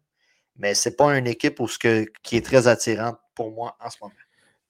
Mais 0.56 0.74
ce 0.74 0.88
n'est 0.88 0.94
pas 0.94 1.16
une 1.16 1.26
équipe 1.26 1.60
qui 2.22 2.36
est 2.36 2.44
très 2.44 2.68
attirante 2.68 3.18
pour 3.34 3.50
moi 3.50 3.76
en 3.80 3.88
ce 3.88 3.96
moment. 4.00 4.12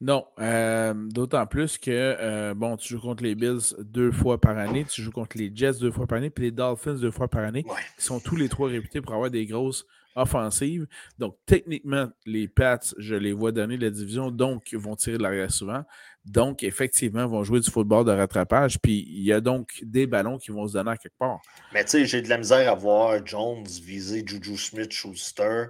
Non, 0.02 0.24
euh, 0.38 0.94
d'autant 0.94 1.46
plus 1.46 1.76
que, 1.76 1.90
euh, 1.90 2.54
bon, 2.54 2.78
tu 2.78 2.94
joues 2.94 3.00
contre 3.00 3.22
les 3.22 3.34
Bills 3.34 3.74
deux 3.80 4.10
fois 4.10 4.40
par 4.40 4.56
année, 4.56 4.86
tu 4.86 5.02
joues 5.02 5.12
contre 5.12 5.36
les 5.36 5.52
Jets 5.54 5.74
deux 5.74 5.90
fois 5.90 6.06
par 6.06 6.16
année, 6.16 6.30
puis 6.30 6.44
les 6.44 6.50
Dolphins 6.50 6.94
deux 6.94 7.10
fois 7.10 7.28
par 7.28 7.44
année, 7.44 7.64
qui 7.64 8.04
sont 8.04 8.18
tous 8.18 8.36
les 8.36 8.48
trois 8.48 8.68
réputés 8.70 9.02
pour 9.02 9.12
avoir 9.12 9.30
des 9.30 9.44
grosses 9.44 9.86
offensives. 10.16 10.86
Donc, 11.18 11.36
techniquement, 11.46 12.08
les 12.26 12.48
Pats, 12.48 12.80
je 12.98 13.14
les 13.14 13.32
vois 13.32 13.52
donner 13.52 13.76
la 13.76 13.90
division, 13.90 14.30
donc 14.30 14.72
vont 14.74 14.96
tirer 14.96 15.18
de 15.18 15.22
l'arrière 15.22 15.50
souvent. 15.50 15.84
Donc, 16.24 16.62
effectivement, 16.62 17.26
vont 17.26 17.44
jouer 17.44 17.60
du 17.60 17.70
football 17.70 18.04
de 18.04 18.12
rattrapage, 18.12 18.78
puis 18.80 19.06
il 19.08 19.22
y 19.22 19.32
a 19.32 19.40
donc 19.40 19.80
des 19.82 20.06
ballons 20.06 20.38
qui 20.38 20.50
vont 20.50 20.66
se 20.66 20.74
donner 20.74 20.90
à 20.90 20.96
quelque 20.96 21.16
part. 21.18 21.40
Mais 21.72 21.84
tu 21.84 21.92
sais, 21.92 22.04
j'ai 22.04 22.22
de 22.22 22.28
la 22.28 22.38
misère 22.38 22.70
à 22.70 22.74
voir 22.74 23.24
Jones 23.24 23.64
viser 23.64 24.22
Juju 24.26 24.56
Smith-Schuster 24.56 25.66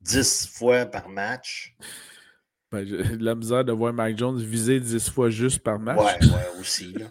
dix 0.00 0.46
fois 0.46 0.86
par 0.86 1.08
match. 1.08 1.76
Ben, 2.72 2.86
j'ai 2.86 3.16
de 3.16 3.24
la 3.24 3.34
misère 3.34 3.64
de 3.64 3.72
voir 3.72 3.92
Mike 3.92 4.16
Jones 4.16 4.40
viser 4.40 4.78
10 4.78 5.10
fois 5.10 5.28
juste 5.28 5.58
par 5.58 5.80
match. 5.80 5.98
Ouais, 5.98 6.28
ouais, 6.28 6.60
aussi. 6.60 6.92
Puis, 6.92 7.04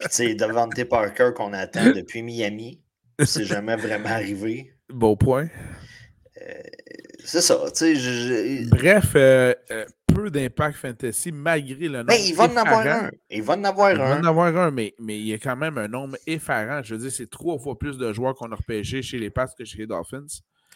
tu 0.00 0.08
sais, 0.08 0.34
Devante 0.34 0.82
Parker 0.84 1.32
qu'on 1.36 1.52
attend 1.52 1.92
depuis 1.92 2.22
Miami, 2.22 2.80
c'est 3.22 3.44
jamais 3.44 3.76
vraiment 3.76 4.08
arrivé. 4.08 4.72
Bon 4.88 5.14
point. 5.14 5.48
Euh, 6.44 6.52
c'est 7.24 7.40
ça, 7.40 7.58
tu 7.74 7.96
sais. 7.96 8.64
Bref, 8.70 9.12
euh, 9.14 9.54
euh, 9.70 9.86
peu 10.06 10.30
d'impact 10.30 10.76
fantasy 10.76 11.32
malgré 11.32 11.88
le 11.88 11.98
nombre. 11.98 12.06
Mais 12.08 12.26
il 12.26 12.34
va 12.34 12.44
en 12.44 12.56
avoir 12.56 12.86
un. 12.86 13.10
Il 13.30 13.42
va 13.42 13.54
en 13.54 13.64
avoir 13.64 13.88
un. 13.88 13.92
Il 13.92 13.98
va 13.98 14.18
en 14.18 14.24
avoir 14.24 14.56
un, 14.56 14.70
mais, 14.70 14.94
mais 14.98 15.18
il 15.18 15.26
y 15.26 15.32
a 15.32 15.38
quand 15.38 15.56
même 15.56 15.78
un 15.78 15.88
nombre 15.88 16.16
effarant. 16.26 16.82
Je 16.82 16.94
veux 16.94 17.00
dire, 17.00 17.12
c'est 17.12 17.30
trois 17.30 17.58
fois 17.58 17.78
plus 17.78 17.96
de 17.96 18.12
joueurs 18.12 18.34
qu'on 18.34 18.52
a 18.52 18.56
repêchés 18.56 19.02
chez 19.02 19.18
les 19.18 19.30
Pats 19.30 19.48
que 19.58 19.64
chez 19.64 19.78
les 19.78 19.86
Dolphins. 19.86 20.26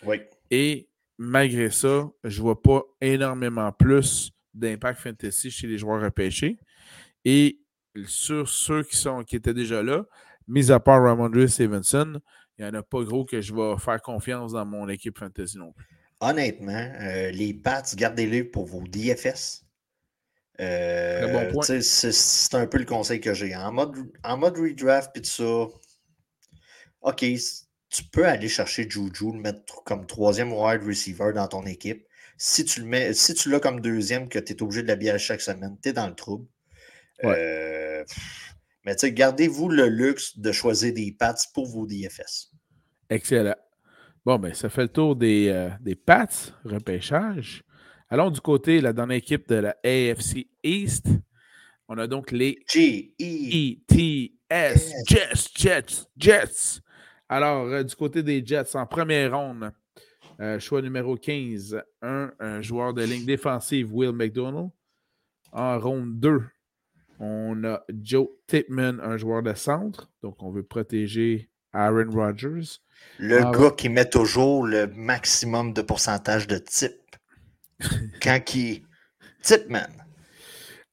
Oui. 0.05 0.21
Et 0.51 0.89
malgré 1.19 1.71
ça, 1.71 2.09
je 2.25 2.39
ne 2.39 2.43
vois 2.43 2.63
pas 2.63 2.83
énormément 3.01 3.71
plus 3.73 4.31
d'impact 4.55 5.01
fantasy 5.01 5.51
chez 5.51 5.67
les 5.67 5.79
joueurs 5.79 6.01
repêchés. 6.01 6.59
Et 7.25 7.61
sur 8.07 8.49
ceux 8.49 8.85
qui, 8.85 8.97
sont, 8.97 9.23
qui 9.25 9.37
étaient 9.37 9.55
déjà 9.55 9.83
là, 9.83 10.05
mis 10.47 10.71
à 10.71 10.81
part 10.81 11.03
Ramondre 11.03 11.47
Stevenson, 11.49 12.21
il 12.59 12.65
n'y 12.65 12.71
en 12.71 12.75
a 12.75 12.83
pas 12.83 13.03
gros 13.03 13.25
que 13.25 13.41
je 13.41 13.55
vais 13.55 13.79
faire 13.79 14.03
confiance 14.03 14.53
dans 14.53 14.67
mon 14.67 14.89
équipe 14.89 15.19
fantasy 15.19 15.59
non 15.59 15.73
plus. 15.73 15.87
Honnêtement, 16.21 16.93
euh, 17.01 17.31
les 17.31 17.55
Pats, 17.55 17.85
gardez-les 17.95 18.43
pour 18.43 18.67
vos 18.67 18.83
DFS. 18.83 19.65
Euh, 20.61 21.53
c'est 21.63 22.55
un 22.55 22.67
peu 22.67 22.79
le 22.79 22.85
conseil 22.85 23.21
que 23.21 23.33
j'ai. 23.33 23.55
En 23.55 23.71
mode, 23.71 23.97
en 24.25 24.37
mode 24.37 24.59
redraft, 24.59 25.13
puis 25.13 25.23
tout 25.23 25.31
ça, 25.31 25.69
OK, 27.03 27.25
tu 27.91 28.05
peux 28.11 28.27
aller 28.27 28.49
chercher 28.49 28.91
Juju, 28.91 29.33
le 29.33 29.41
mettre 29.41 29.85
comme 29.85 30.07
troisième 30.07 30.53
wide 30.53 30.83
receiver 30.83 31.33
dans 31.33 31.47
ton 31.47 31.65
équipe. 31.65 32.05
Si 32.37 32.65
tu 32.65 32.81
le 32.81 32.87
mets, 32.87 33.15
si 33.15 33.35
tu 33.35 33.51
l'as 33.51 33.61
comme 33.61 33.81
deuxième, 33.81 34.29
que 34.29 34.41
tu 34.41 34.53
es 34.53 34.63
obligé 34.63 34.83
de 34.83 34.89
l'habiller 34.89 35.19
chaque 35.19 35.41
semaine, 35.41 35.77
tu 35.81 35.91
es 35.91 35.93
dans 35.93 36.09
le 36.09 36.15
trouble. 36.15 36.47
Euh, 37.25 38.05
mais 38.89 38.95
tu 38.95 39.01
sais, 39.01 39.13
gardez-vous 39.13 39.69
le 39.69 39.87
luxe 39.87 40.39
de 40.39 40.51
choisir 40.51 40.95
des 40.95 41.13
Pats 41.13 41.35
pour 41.53 41.67
vos 41.67 41.85
DFS. 41.85 42.51
Excellent. 43.11 43.55
Bon, 44.25 44.39
ben, 44.39 44.55
ça 44.55 44.71
fait 44.71 44.81
le 44.81 44.89
tour 44.89 45.15
des, 45.15 45.49
euh, 45.49 45.69
des 45.79 45.95
Pats, 45.95 46.27
repêchage. 46.65 47.65
Allons 48.09 48.31
du 48.31 48.41
côté, 48.41 48.81
la 48.81 48.95
dernière 48.95 49.19
équipe 49.19 49.47
de 49.47 49.57
la 49.57 49.77
AFC 49.85 50.49
East. 50.63 51.05
On 51.87 51.99
a 51.99 52.07
donc 52.07 52.31
les 52.31 52.61
G-E-T-S, 52.67 53.83
Jets, 55.07 55.51
Jets, 55.55 56.07
Jets. 56.17 56.81
Alors, 57.29 57.67
euh, 57.67 57.83
du 57.83 57.95
côté 57.95 58.23
des 58.23 58.43
Jets, 58.43 58.75
en 58.75 58.87
première 58.87 59.37
ronde, 59.37 59.71
euh, 60.41 60.59
choix 60.59 60.81
numéro 60.81 61.15
15, 61.15 61.79
un, 62.01 62.63
joueur 62.63 62.95
de 62.95 63.03
ligne 63.03 63.27
défensive, 63.27 63.95
Will 63.95 64.13
McDonald. 64.13 64.71
En 65.53 65.79
ronde 65.79 66.19
2, 66.19 66.43
on 67.19 67.65
a 67.65 67.83
Joe 68.03 68.29
Tipman, 68.47 69.01
un 69.01 69.17
joueur 69.17 69.43
de 69.43 69.55
centre. 69.55 70.11
Donc, 70.23 70.43
on 70.43 70.51
veut 70.51 70.63
protéger 70.63 71.51
Aaron 71.73 72.11
Rodgers. 72.11 72.81
Le 73.19 73.41
gars 73.53 73.71
qui 73.77 73.89
met 73.89 74.09
toujours 74.09 74.67
le 74.67 74.87
maximum 74.89 75.73
de 75.73 75.83
pourcentage 75.83 76.47
de 76.47 76.59
type. 76.59 77.17
Quand 78.23 78.43
qui? 78.45 78.85
Tipman. 79.43 79.89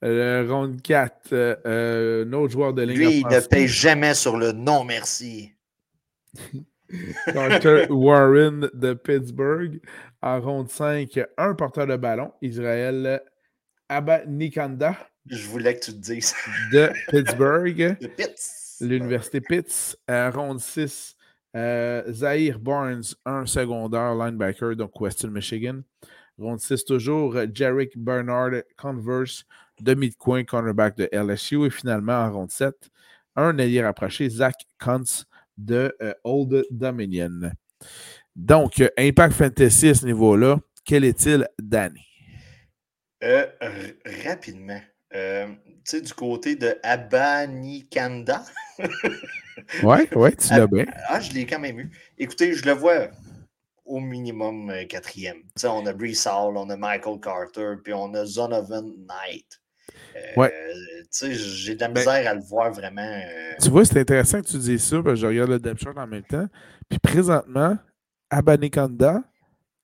Euh, 0.03 0.45
ronde 0.47 0.81
4, 0.81 1.33
un 1.65 2.33
autre 2.33 2.51
joueur 2.51 2.73
de 2.73 2.83
ligne. 2.83 2.97
Lui, 2.97 3.17
il 3.19 3.27
ne 3.27 3.39
paye 3.39 3.67
jamais 3.67 4.13
sur 4.13 4.37
le 4.37 4.51
non 4.51 4.83
merci. 4.83 5.53
Carter 7.25 7.87
Warren 7.89 8.69
de 8.73 8.93
Pittsburgh. 8.93 9.81
En 10.21 10.41
ronde 10.41 10.69
5, 10.69 11.19
un 11.37 11.53
porteur 11.55 11.87
de 11.87 11.95
ballon, 11.95 12.33
Israël 12.41 13.21
Abanikanda. 13.89 14.95
Je 15.27 15.47
voulais 15.47 15.75
que 15.75 15.85
tu 15.85 15.91
te 15.91 15.97
dises. 15.97 16.33
De 16.71 16.91
Pittsburgh. 17.09 17.97
de 17.99 18.07
Pitts. 18.07 18.77
L'Université 18.81 19.41
Pitts. 19.41 19.97
En 20.07 20.31
ronde 20.31 20.59
6, 20.59 21.15
euh, 21.55 22.03
Zahir 22.11 22.59
Barnes, 22.59 23.03
un 23.25 23.45
secondaire 23.45 24.13
linebacker, 24.13 24.75
donc 24.75 24.99
Western 24.99 25.33
Michigan. 25.33 25.81
Ronde 26.37 26.59
6 26.59 26.83
toujours, 26.85 27.37
Jarek 27.53 27.97
Bernard 27.97 28.61
Converse, 28.77 29.45
demi 29.79 30.09
de 30.09 30.15
coin, 30.15 30.43
cornerback 30.43 30.97
de 30.97 31.09
LSU. 31.11 31.65
Et 31.65 31.69
finalement, 31.69 32.25
en 32.25 32.31
ronde 32.31 32.51
7, 32.51 32.75
un 33.35 33.57
allié 33.57 33.81
rapproché, 33.83 34.29
Zach 34.29 34.55
Kuntz 34.77 35.25
de 35.57 35.95
euh, 36.01 36.13
Old 36.23 36.65
Dominion. 36.69 37.51
Donc, 38.35 38.79
euh, 38.81 38.89
Impact 38.97 39.33
Fantasy 39.33 39.89
à 39.89 39.93
ce 39.93 40.05
niveau-là, 40.05 40.59
quel 40.83 41.05
est-il, 41.05 41.47
Danny? 41.59 42.01
Euh, 45.15 45.47
tu 45.65 45.81
sais, 45.85 46.01
du 46.01 46.13
côté 46.13 46.55
de 46.55 46.77
Abanikanda? 46.83 48.43
oui, 49.83 49.97
ouais, 50.13 50.35
tu 50.35 50.49
l'as 50.49 50.67
bien. 50.67 50.85
Ah, 51.07 51.19
je 51.19 51.31
l'ai 51.31 51.45
quand 51.45 51.59
même 51.59 51.79
eu. 51.79 51.91
Écoutez, 52.17 52.53
je 52.53 52.65
le 52.65 52.73
vois 52.73 53.09
au 53.85 53.99
minimum 53.99 54.71
quatrième. 54.89 55.37
Tu 55.37 55.61
sais, 55.61 55.67
on 55.67 55.85
a 55.85 55.93
Brees 55.93 56.25
Hall, 56.25 56.57
on 56.57 56.69
a 56.69 56.75
Michael 56.77 57.19
Carter, 57.21 57.75
puis 57.83 57.93
on 57.93 58.13
a 58.13 58.25
Zonovan 58.25 58.93
Knight. 59.07 59.61
Ouais. 60.35 60.51
J'ai 61.11 61.75
de 61.75 61.79
la 61.79 61.87
ben 61.87 61.99
misère 61.99 62.29
à 62.29 62.33
le 62.33 62.41
voir 62.41 62.71
vraiment. 62.71 63.01
Euh, 63.01 63.53
tu 63.61 63.69
vois, 63.69 63.85
c'est 63.85 63.99
intéressant 63.99 64.41
que 64.41 64.47
tu 64.47 64.57
dises 64.57 64.83
ça, 64.83 65.01
parce 65.01 65.15
que 65.15 65.21
je 65.21 65.27
regarde 65.27 65.49
le 65.49 65.59
depth 65.59 65.81
chart 65.81 65.97
en 65.97 66.07
même 66.07 66.23
temps. 66.23 66.47
Puis 66.89 66.99
présentement, 66.99 67.77
Abanikanda 68.29 69.23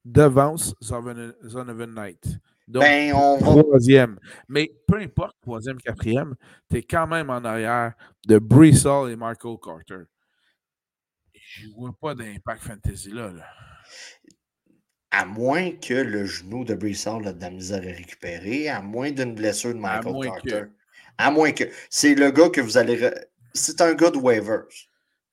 devance 0.03 0.73
Zonovan 0.81 1.93
Knight. 1.93 2.25
Donc, 2.71 2.83
ben, 2.83 3.13
on 3.13 3.37
troisième. 3.37 4.17
Mais 4.47 4.71
peu 4.87 4.97
importe, 4.97 5.35
troisième, 5.41 5.77
quatrième, 5.77 6.35
tu 6.69 6.77
es 6.77 6.83
quand 6.83 7.05
même 7.05 7.29
en 7.29 7.43
arrière 7.43 7.93
de 8.25 8.37
Hall 8.87 9.11
et 9.11 9.15
Michael 9.17 9.57
Carter. 9.61 10.03
Je 11.33 11.67
ne 11.67 11.73
vois 11.73 11.93
pas 11.99 12.15
d'impact 12.15 12.63
fantasy 12.63 13.11
là. 13.11 13.29
là. 13.29 13.45
À 15.11 15.25
moins 15.25 15.71
que 15.71 15.93
le 15.93 16.25
genou 16.25 16.63
de 16.63 16.73
Brissard 16.73 17.27
a 17.27 17.33
de 17.33 17.41
la 17.41 17.49
misère 17.49 17.81
à 17.81 17.97
récupérer, 17.97 18.69
à 18.69 18.81
moins 18.81 19.11
d'une 19.11 19.35
blessure 19.35 19.73
de 19.73 19.79
Michael 19.79 20.15
Carter. 20.23 20.63
À 21.17 21.29
moins 21.29 21.51
que. 21.51 21.65
C'est 21.89 22.15
le 22.15 22.31
gars 22.31 22.49
que 22.49 22.61
vous 22.61 22.77
allez. 22.77 23.11
C'est 23.53 23.81
un 23.81 23.93
gars 23.95 24.11
de 24.11 24.17
waivers. 24.17 24.63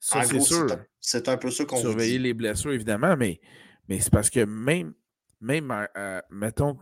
Ça, 0.00 0.24
c'est 0.24 0.40
sûr. 0.40 0.66
C'est 1.00 1.28
un, 1.28 1.36
peu 1.36 1.52
ça 1.52 1.64
qu'on 1.64 1.76
Surveiller 1.76 2.18
les 2.18 2.34
blessures, 2.34 2.72
évidemment, 2.72 3.16
mais, 3.16 3.40
mais 3.88 4.00
c'est 4.00 4.10
parce 4.10 4.28
que 4.28 4.44
même, 4.44 4.92
même 5.40 5.86
euh, 5.96 6.20
mettons, 6.30 6.76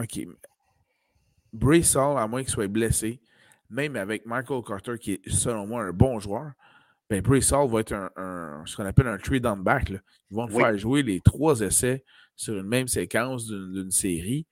OK, 0.00 0.26
Brissard, 1.52 2.16
à 2.16 2.28
moins 2.28 2.42
qu'il 2.42 2.50
soit 2.50 2.68
blessé, 2.68 3.20
même 3.70 3.96
avec 3.96 4.26
Michael 4.26 4.62
Carter, 4.66 4.98
qui 4.98 5.12
est 5.14 5.28
selon 5.28 5.66
moi 5.66 5.82
un 5.82 5.92
bon 5.92 6.20
joueur, 6.20 6.52
ben 7.10 7.22
Brace 7.22 7.52
va 7.52 7.80
être 7.80 7.92
un, 7.92 8.62
ce 8.66 8.76
qu'on 8.76 8.84
appelle 8.84 9.06
un 9.06 9.16
tree 9.16 9.40
down 9.40 9.62
back. 9.62 9.90
Ils 9.90 10.36
vont 10.36 10.46
le 10.46 10.52
faire 10.52 10.76
jouer 10.76 11.02
les 11.02 11.20
trois 11.20 11.60
essais 11.60 12.04
sur 12.36 12.54
une 12.54 12.68
même 12.68 12.86
séquence 12.86 13.46
d'une 13.46 13.90
série. 13.90 14.46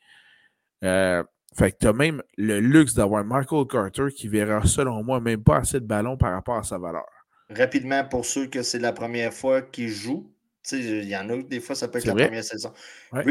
Euh, 0.83 1.23
fait 1.57 1.73
que 1.73 1.79
tu 1.81 1.87
as 1.87 1.93
même 1.93 2.23
le 2.37 2.61
luxe 2.61 2.95
d'avoir 2.95 3.25
Michael 3.25 3.67
Carter 3.67 4.09
qui 4.15 4.29
verra, 4.29 4.65
selon 4.67 5.03
moi, 5.03 5.21
même 5.21 5.43
pas 5.43 5.59
assez 5.59 5.81
de 5.81 5.87
ballons 5.87 6.17
par 6.17 6.33
rapport 6.33 6.57
à 6.57 6.63
sa 6.63 6.79
valeur. 6.79 7.07
Rapidement, 7.51 8.05
pour 8.05 8.25
ceux 8.25 8.47
que 8.47 8.63
c'est 8.63 8.79
la 8.79 8.93
première 8.93 9.33
fois 9.33 9.63
qu'ils 9.63 9.91
jouent, 9.91 10.33
il 10.73 11.05
y 11.05 11.17
en 11.17 11.29
a 11.31 11.43
des 11.43 11.61
fois, 11.61 11.75
ça 11.75 11.89
peut 11.89 11.99
être 11.99 12.07
la 12.07 12.15
première 12.15 12.45
saison. 12.45 12.73
Ouais. 13.13 13.25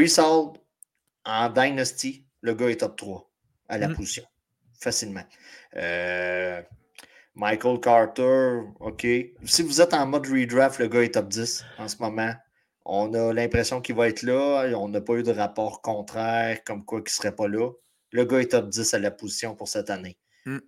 En 1.26 1.50
Dynasty, 1.50 2.24
le 2.40 2.54
gars 2.54 2.70
est 2.70 2.80
top 2.80 2.96
3 2.96 3.30
à 3.68 3.78
la 3.78 3.88
mm. 3.88 3.96
position. 3.96 4.24
Facilement. 4.80 5.24
Euh, 5.76 6.62
Michael 7.34 7.80
Carter, 7.80 8.60
OK. 8.80 9.06
Si 9.44 9.62
vous 9.62 9.80
êtes 9.80 9.92
en 9.92 10.06
mode 10.06 10.26
redraft, 10.26 10.78
le 10.78 10.88
gars 10.88 11.02
est 11.02 11.14
top 11.14 11.28
10 11.28 11.64
en 11.78 11.88
ce 11.88 11.96
moment. 11.98 12.32
On 12.84 13.12
a 13.14 13.32
l'impression 13.32 13.80
qu'il 13.80 13.96
va 13.96 14.08
être 14.08 14.22
là. 14.22 14.70
On 14.78 14.88
n'a 14.88 15.00
pas 15.00 15.14
eu 15.14 15.22
de 15.22 15.32
rapport 15.32 15.82
contraire 15.82 16.62
comme 16.64 16.84
quoi 16.84 17.00
qu'il 17.00 17.10
ne 17.12 17.16
serait 17.16 17.34
pas 17.34 17.48
là. 17.48 17.70
Le 18.12 18.24
gars 18.24 18.40
est 18.40 18.52
top 18.52 18.68
10 18.68 18.94
à 18.94 18.98
la 19.00 19.10
position 19.10 19.54
pour 19.56 19.68
cette 19.68 19.90
année. 19.90 20.16
Mm. 20.46 20.58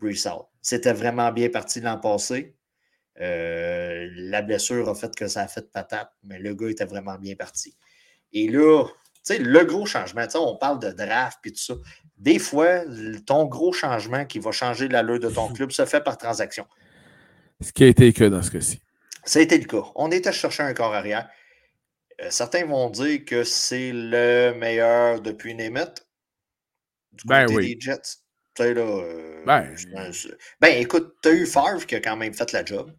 C'était 0.61 0.93
vraiment 0.93 1.31
bien 1.33 1.49
parti 1.49 1.81
l'an 1.81 1.99
passé. 1.99 2.57
Euh, 3.21 4.09
la 4.13 4.43
blessure 4.43 4.89
a 4.89 4.95
fait 4.95 5.15
que 5.15 5.27
ça 5.29 5.43
a 5.43 5.49
fait 5.49 5.71
patate, 5.73 6.13
mais 6.23 6.39
le 6.39 6.55
gars 6.55 6.69
était 6.69 6.85
vraiment 6.85 7.17
bien 7.17 7.35
parti. 7.35 7.77
Et 8.33 8.49
là, 8.49 8.85
sais, 9.35 9.39
le 9.39 9.65
gros 9.65 9.87
changement, 9.87 10.27
on 10.35 10.57
parle 10.57 10.81
de 10.81 10.91
draft 10.91 11.39
et 11.45 11.53
tout 11.53 11.59
ça. 11.59 11.75
Des 12.17 12.39
fois, 12.39 12.83
ton 13.27 13.47
gros 13.47 13.73
changement 13.73 14.25
qui 14.25 14.39
va 14.39 14.51
changer 14.51 14.89
l'allure 14.89 15.21
de 15.21 15.31
ton 15.31 15.49
club 15.53 15.71
se 15.71 15.85
fait 15.87 16.03
par 16.03 16.19
transaction. 16.19 16.67
Ce 17.61 17.73
qui 17.73 17.85
a 17.85 17.87
été 17.89 18.07
le 18.07 18.13
cas 18.13 18.29
dans 18.29 18.43
ce 18.43 18.51
cas-ci. 18.51 18.81
Ça 19.25 19.41
a 19.41 19.43
été 19.43 19.59
le 19.59 19.65
cas. 19.65 19.85
On 19.95 20.11
était 20.11 20.33
chercher 20.33 20.63
un 20.63 20.75
corps 20.75 20.95
arrière. 20.95 21.29
Euh, 22.21 22.29
certains 22.31 22.65
vont 22.65 22.91
dire 22.91 23.25
que 23.25 23.45
c'est 23.45 23.93
le 23.93 24.55
meilleur 24.55 25.21
depuis 25.21 25.55
Nemeth. 25.55 26.07
Du 27.13 27.25
ben 27.27 27.47
oui. 27.51 27.75
des 27.75 27.81
Jets. 27.81 28.01
Tu 28.55 28.63
sais, 28.63 28.75
là, 28.75 28.83
euh, 28.83 29.45
Ben, 29.45 29.75
ben, 30.61 30.77
écoute, 30.81 31.17
tu 31.23 31.29
as 31.29 31.33
eu 31.33 31.47
Favre 31.47 31.87
qui 31.87 31.95
a 31.95 32.01
quand 32.01 32.17
même 32.17 32.35
fait 32.35 32.51
la 32.53 32.65
job. 32.65 32.93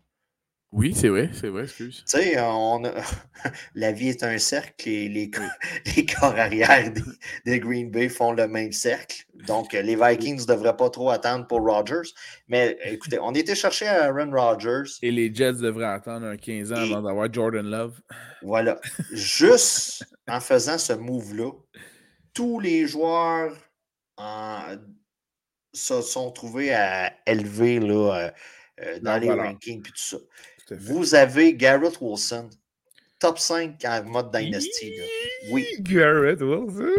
Oui, 0.71 0.93
c'est 0.93 1.07
vrai, 1.09 1.31
c'est 1.33 1.47
vrai, 1.49 1.63
excuse. 1.63 2.03
Tu 2.05 2.17
sais, 2.19 2.39
on 2.39 2.85
a- 2.85 2.93
la 3.75 3.91
vie 3.91 4.09
est 4.09 4.21
un 4.23 4.37
cercle 4.37 4.87
et 4.87 5.09
les, 5.09 5.31
co- 5.31 5.41
les 5.95 6.05
corps 6.05 6.37
arrière 6.37 6.91
des, 6.93 7.01
des 7.45 7.59
Green 7.59 7.89
Bay 7.89 8.07
font 8.07 8.33
le 8.33 8.47
même 8.47 8.71
cercle. 8.71 9.23
Donc, 9.47 9.73
euh, 9.73 9.81
les 9.81 9.95
Vikings 9.95 10.41
ne 10.41 10.45
devraient 10.45 10.77
pas 10.77 10.91
trop 10.91 11.09
attendre 11.09 11.47
pour 11.47 11.61
Rodgers. 11.61 12.07
Mais 12.47 12.77
écoutez, 12.85 13.17
on 13.19 13.33
était 13.33 13.55
chercher 13.55 13.87
Aaron 13.87 14.29
Rodgers. 14.31 14.83
Et 15.01 15.09
les 15.11 15.33
Jets 15.33 15.53
devraient 15.53 15.85
attendre 15.85 16.27
un 16.27 16.37
15 16.37 16.71
ans 16.71 16.75
Et- 16.75 16.91
avant 16.91 17.01
d'avoir 17.01 17.33
Jordan 17.33 17.65
Love. 17.67 17.99
Voilà. 18.43 18.79
Juste 19.11 20.05
en 20.27 20.39
faisant 20.39 20.77
ce 20.77 20.93
move-là, 20.93 21.49
tous 22.35 22.59
les 22.59 22.85
joueurs 22.85 23.55
en- 24.17 24.75
se 25.73 26.01
sont 26.03 26.29
trouvés 26.31 26.73
à 26.75 27.11
élever 27.27 27.79
là, 27.79 28.13
euh, 28.27 28.31
euh, 28.81 28.99
dans 29.01 29.17
les 29.17 29.31
rankings 29.31 29.79
et 29.79 29.89
tout 29.89 29.91
ça. 29.95 30.17
Vous 30.75 31.15
avez 31.15 31.53
Garrett 31.55 31.99
Wilson, 32.01 32.49
top 33.19 33.39
5 33.39 33.83
en 33.85 34.03
mode 34.03 34.31
Dynasty. 34.35 34.95
là. 34.97 35.03
Oui, 35.51 35.65
Garrett 35.79 36.41
Wilson. 36.41 36.91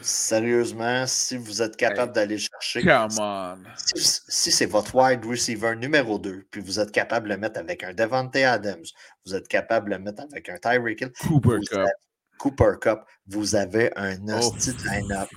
sérieusement, 0.00 1.06
si 1.06 1.36
vous 1.36 1.60
êtes 1.62 1.76
capable 1.76 2.12
d'aller 2.12 2.36
le 2.36 2.40
chercher, 2.40 2.82
Come 2.82 3.18
on. 3.18 3.56
si, 3.96 4.20
si 4.28 4.52
c'est 4.52 4.66
votre 4.66 4.94
wide 4.94 5.24
receiver 5.24 5.74
numéro 5.76 6.18
2, 6.18 6.44
puis 6.50 6.60
vous 6.60 6.78
êtes 6.80 6.92
capable 6.92 7.28
de 7.28 7.34
le 7.34 7.40
mettre 7.40 7.58
avec 7.58 7.82
un 7.82 7.92
Devante 7.92 8.36
Adams, 8.36 8.84
vous 9.26 9.34
êtes 9.34 9.48
capable 9.48 9.90
de 9.90 9.96
le 9.96 10.02
mettre 10.02 10.22
avec 10.22 10.48
un 10.48 10.58
Tyreek 10.58 11.00
Hill, 11.00 11.12
Cooper 11.26 11.58
Cup. 11.68 11.78
avez- 11.78 11.90
Cooper 12.38 12.72
Cup, 12.80 13.00
vous 13.26 13.54
avez 13.56 13.90
un 13.96 14.16
Oh. 14.28 14.38
hostie 14.38 14.72
de 14.72 14.82
line-up. 14.88 15.28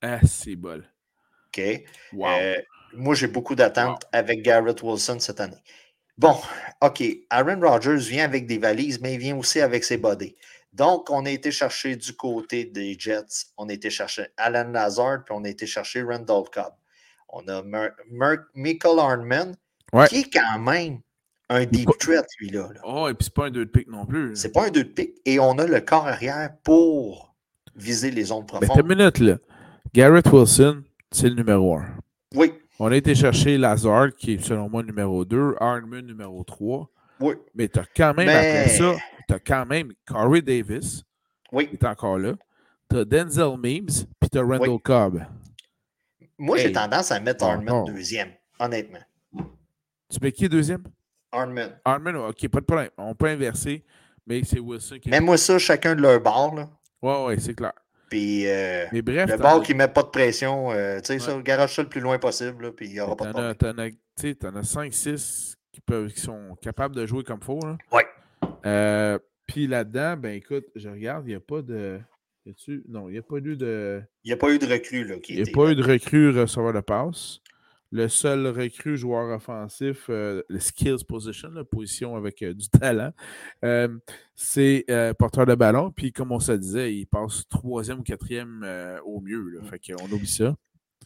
Ah, 0.00 0.20
c'est 0.26 0.54
bol. 0.56 0.84
OK? 1.48 1.84
Wow. 2.12 2.28
Euh, 2.28 2.54
moi, 2.92 3.14
j'ai 3.14 3.26
beaucoup 3.26 3.54
d'attentes 3.56 4.04
avec 4.12 4.42
Garrett 4.42 4.80
Wilson 4.82 5.18
cette 5.18 5.40
année. 5.40 5.56
Bon, 6.16 6.36
OK. 6.80 7.02
Aaron 7.30 7.60
Rodgers 7.60 7.96
vient 8.08 8.24
avec 8.24 8.46
des 8.46 8.58
valises, 8.58 9.00
mais 9.00 9.14
il 9.14 9.18
vient 9.20 9.36
aussi 9.36 9.60
avec 9.60 9.82
ses 9.84 9.96
bodies. 9.96 10.34
Donc, 10.72 11.10
on 11.10 11.24
a 11.26 11.30
été 11.30 11.50
chercher 11.50 11.96
du 11.96 12.12
côté 12.14 12.64
des 12.64 12.96
Jets, 12.98 13.46
on 13.56 13.68
a 13.68 13.72
été 13.72 13.90
chercher 13.90 14.26
Alan 14.36 14.68
Lazard, 14.70 15.24
puis 15.24 15.34
on 15.36 15.44
a 15.44 15.48
été 15.48 15.66
chercher 15.66 16.02
Randall 16.02 16.44
Cobb. 16.52 16.72
On 17.28 17.46
a 17.48 17.62
Mer- 17.62 17.92
Mer- 18.10 18.44
Michael 18.54 19.54
Ouais. 19.92 20.08
qui 20.08 20.20
est 20.20 20.32
quand 20.32 20.58
même 20.58 20.98
un 21.48 21.64
deep 21.66 21.88
threat, 21.98 22.26
lui-là. 22.40 22.68
là. 22.74 22.80
Oh, 22.84 23.08
et 23.08 23.14
puis 23.14 23.24
c'est 23.26 23.34
pas 23.34 23.46
un 23.46 23.50
2 23.50 23.64
de 23.66 23.70
pick 23.70 23.86
non 23.88 24.06
plus. 24.06 24.34
C'est 24.34 24.50
pas 24.50 24.66
un 24.66 24.70
deux 24.70 24.82
de 24.84 24.88
pique. 24.88 25.14
Et 25.24 25.38
on 25.38 25.52
a 25.58 25.66
le 25.66 25.80
corps 25.80 26.06
arrière 26.08 26.50
pour 26.64 27.34
viser 27.76 28.10
les 28.10 28.24
zones 28.24 28.44
Mais 28.54 28.60
t'as 28.60 28.66
profondes. 28.66 28.90
une 28.90 28.96
minute 28.96 29.18
là. 29.18 29.36
Garrett 29.92 30.26
Wilson, 30.26 30.82
c'est 31.12 31.28
le 31.28 31.34
numéro 31.36 31.76
1. 31.76 31.86
Oui, 32.34 32.52
On 32.80 32.90
a 32.90 32.96
été 32.96 33.14
chercher 33.14 33.56
Lazard, 33.56 34.14
qui 34.16 34.32
est 34.34 34.38
selon 34.44 34.68
moi 34.68 34.82
numéro 34.82 35.24
2, 35.24 35.54
Hardman 35.60 36.04
numéro 36.04 36.42
3. 36.42 36.88
oui, 37.20 37.34
Mais 37.54 37.68
t'as 37.68 37.84
quand 37.96 38.14
même, 38.14 38.26
Mais- 38.26 38.60
après 38.62 38.68
ça, 38.76 38.94
t'as 39.28 39.38
quand 39.38 39.64
même 39.66 39.92
Corey 40.06 40.42
Davis, 40.42 41.04
oui. 41.52 41.68
qui 41.68 41.74
est 41.76 41.84
encore 41.86 42.18
là. 42.18 42.32
T'as 42.88 43.04
Denzel 43.04 43.56
Memes, 43.58 43.86
puis 44.20 44.30
t'as 44.30 44.42
Randall 44.42 44.68
Oui. 44.70 44.80
Cobb. 44.82 45.22
Moi, 46.36 46.56
j'ai 46.58 46.72
tendance 46.72 47.12
à 47.12 47.20
mettre 47.20 47.44
Oh, 47.46 47.50
Hardman 47.50 47.74
oh. 47.74 47.84
deuxième, 47.86 48.30
honnêtement. 48.58 48.98
Tu 50.10 50.18
mets 50.20 50.32
qui 50.32 50.48
deuxième? 50.48 50.82
Hardman. 51.32 51.78
Hardman, 51.84 52.16
ok, 52.16 52.48
pas 52.48 52.60
de 52.60 52.64
problème. 52.64 52.90
On 52.98 53.14
peut 53.14 53.26
inverser, 53.26 53.84
mais 54.26 54.42
c'est 54.44 54.58
Wilson 54.60 54.98
qui 55.00 55.08
est. 55.08 55.12
Mets-moi 55.12 55.36
ça 55.36 55.58
chacun 55.58 55.94
de 55.94 56.02
leur 56.02 56.20
bord, 56.20 56.54
là. 56.54 56.68
Ouais, 57.02 57.24
ouais, 57.26 57.38
c'est 57.38 57.54
clair. 57.54 57.72
Puis 58.14 58.46
euh, 58.46 58.86
Mais 58.92 59.02
bref, 59.02 59.28
le 59.28 59.36
bord 59.38 59.60
qui 59.60 59.74
met 59.74 59.88
pas 59.88 60.04
de 60.04 60.08
pression, 60.08 60.70
euh, 60.70 61.00
tu 61.00 61.06
sais, 61.06 61.18
ça, 61.18 61.36
garage 61.42 61.74
ça 61.74 61.82
le 61.82 61.88
plus 61.88 62.00
loin 62.00 62.16
possible, 62.20 62.66
là, 62.66 62.70
puis 62.70 62.86
il 62.86 62.92
n'y 62.92 63.00
aura 63.00 63.16
pas 63.16 63.26
de 63.26 63.32
problème. 63.32 63.54
t'en 63.56 64.54
as, 64.54 64.60
as 64.60 64.88
5-6 64.88 65.54
qui, 65.72 65.80
peuvent, 65.80 66.12
qui 66.12 66.20
sont 66.20 66.56
capables 66.62 66.94
de 66.94 67.06
jouer 67.06 67.24
comme 67.24 67.42
faut. 67.42 67.58
Là. 67.64 67.76
Ouais. 67.90 68.06
Euh, 68.66 69.18
Puis 69.48 69.66
là-dedans, 69.66 70.16
ben 70.16 70.36
écoute, 70.36 70.64
je 70.76 70.88
regarde, 70.88 71.24
il 71.26 71.30
n'y 71.30 71.34
a 71.34 71.40
pas 71.40 71.60
de. 71.60 71.98
y 72.46 72.54
Non, 72.86 73.08
il 73.08 73.14
n'y 73.14 73.18
a 73.18 73.22
pas 73.22 73.38
eu 73.38 73.56
de. 73.56 74.00
Il 74.22 74.28
n'y 74.28 74.32
a 74.32 74.36
pas 74.36 74.50
eu 74.50 74.60
de 74.60 74.66
recrue, 74.66 75.02
là, 75.02 75.16
Il 75.28 75.42
n'y 75.42 75.50
a 75.50 75.52
pas 75.52 75.72
eu 75.72 75.74
de 75.74 75.82
recrue 75.82 76.30
receveur 76.30 76.72
de 76.72 76.82
passe. 76.82 77.40
Le 77.94 78.08
seul 78.08 78.48
recrue 78.48 78.96
joueur 78.96 79.32
offensif, 79.36 80.06
euh, 80.08 80.42
le 80.48 80.58
skills 80.58 81.04
position, 81.06 81.48
la 81.50 81.62
position 81.62 82.16
avec 82.16 82.42
euh, 82.42 82.52
du 82.52 82.68
talent, 82.68 83.12
euh, 83.64 83.86
c'est 84.34 84.84
porteur 85.16 85.46
de 85.46 85.54
ballon. 85.54 85.92
Puis 85.92 86.12
comme 86.12 86.32
on 86.32 86.40
se 86.40 86.50
disait, 86.50 86.92
il 86.92 87.06
passe 87.06 87.44
troisième 87.48 88.00
ou 88.00 88.02
quatrième 88.02 88.66
au 89.04 89.20
mieux. 89.20 89.60
Fait 89.70 89.78
qu'on 89.78 90.10
oublie 90.10 90.26
ça. 90.26 90.56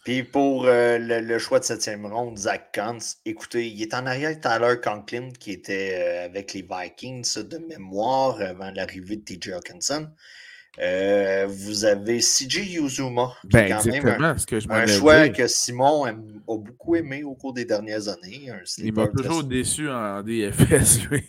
Puis 0.02 0.22
pour 0.22 0.64
le, 0.64 1.38
choix 1.38 1.58
de 1.58 1.64
septième 1.64 2.06
ronde, 2.06 2.38
Zach 2.38 2.70
Kantz, 2.74 3.18
écoutez, 3.26 3.68
il 3.68 3.82
est 3.82 3.92
en 3.92 4.06
arrière 4.06 4.34
de 4.34 4.40
Tyler 4.40 4.80
Conklin, 4.82 5.28
qui 5.38 5.52
était 5.52 6.22
avec 6.24 6.54
les 6.54 6.62
Vikings 6.62 7.42
de 7.42 7.58
mémoire 7.58 8.40
avant 8.40 8.70
l'arrivée 8.70 9.16
de 9.16 9.24
TJ 9.24 9.50
Hawkinson. 9.50 10.08
Euh, 10.80 11.46
vous 11.48 11.84
avez 11.84 12.18
CJ 12.20 12.76
Uzuma, 12.80 13.32
qui 13.42 13.48
Ben 13.48 13.64
est 13.66 13.68
quand 13.70 13.84
même 13.86 14.06
un, 14.24 14.34
que 14.36 14.60
je 14.60 14.68
choix 14.98 15.28
que 15.28 15.46
Simon 15.48 16.06
aime- 16.06 16.40
a 16.48 16.56
beaucoup 16.56 16.94
aimé 16.94 17.24
au 17.24 17.34
cours 17.34 17.52
des 17.52 17.64
dernières 17.64 18.08
années. 18.08 18.50
Il 18.78 18.92
m'a 18.92 19.08
toujours 19.08 19.42
déçu 19.42 19.88
en 19.88 20.22
DFS, 20.22 21.00
lui. 21.10 21.24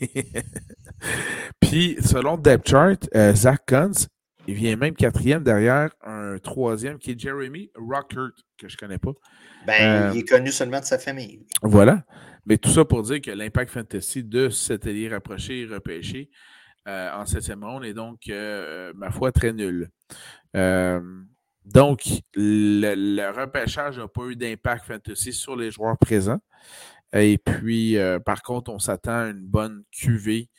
Puis, 1.60 1.98
selon 2.04 2.38
Depth 2.38 2.68
Chart, 2.70 2.98
euh, 3.16 3.34
Zach 3.34 3.62
Kuntz, 3.66 4.08
il 4.48 4.54
vient 4.56 4.76
même 4.76 4.94
quatrième 4.96 5.44
derrière 5.44 5.90
un 6.04 6.38
troisième 6.40 6.98
qui 6.98 7.12
est 7.12 7.20
Jeremy 7.20 7.70
Rockert, 7.76 8.32
que 8.58 8.68
je 8.68 8.78
connais 8.78 8.98
pas. 8.98 9.12
Ben, 9.66 9.74
Euh, 9.82 10.12
il 10.14 10.20
est 10.20 10.28
connu 10.30 10.52
seulement 10.52 10.80
de 10.80 10.86
sa 10.86 10.98
famille. 10.98 11.46
Voilà. 11.62 12.04
Mais 12.46 12.58
tout 12.58 12.70
ça 12.70 12.86
pour 12.86 13.04
dire 13.04 13.22
que 13.22 13.32
l'impact 13.32 13.72
fantasy 13.72 14.24
de 14.24 14.50
cet 14.50 14.88
allié 14.88 15.10
rapproché 15.10 15.62
et 15.62 15.66
repêché 15.66 16.30
euh, 16.90 17.14
en 17.14 17.26
septième 17.26 17.64
ronde 17.64 17.86
est 17.86 17.94
donc, 17.94 18.22
euh, 18.30 18.92
ma 18.96 19.12
foi, 19.12 19.32
très 19.32 19.54
nul. 19.54 19.90
Euh, 20.56 21.00
donc, 21.66 22.02
le, 22.34 22.96
le 22.96 23.30
repêchage 23.30 24.00
n'a 24.00 24.08
pas 24.08 24.24
eu 24.26 24.36
d'impact 24.36 24.86
fantasy 24.86 25.32
sur 25.34 25.56
les 25.56 25.70
joueurs 25.72 25.98
présents. 25.98 26.40
Et 27.14 27.38
puis, 27.38 27.98
euh, 27.98 28.20
par 28.20 28.42
contre, 28.42 28.72
on 28.72 28.80
s'attend 28.80 29.20
à 29.20 29.26
une 29.28 29.46
bonne 29.46 29.84
cuvée 29.92 30.50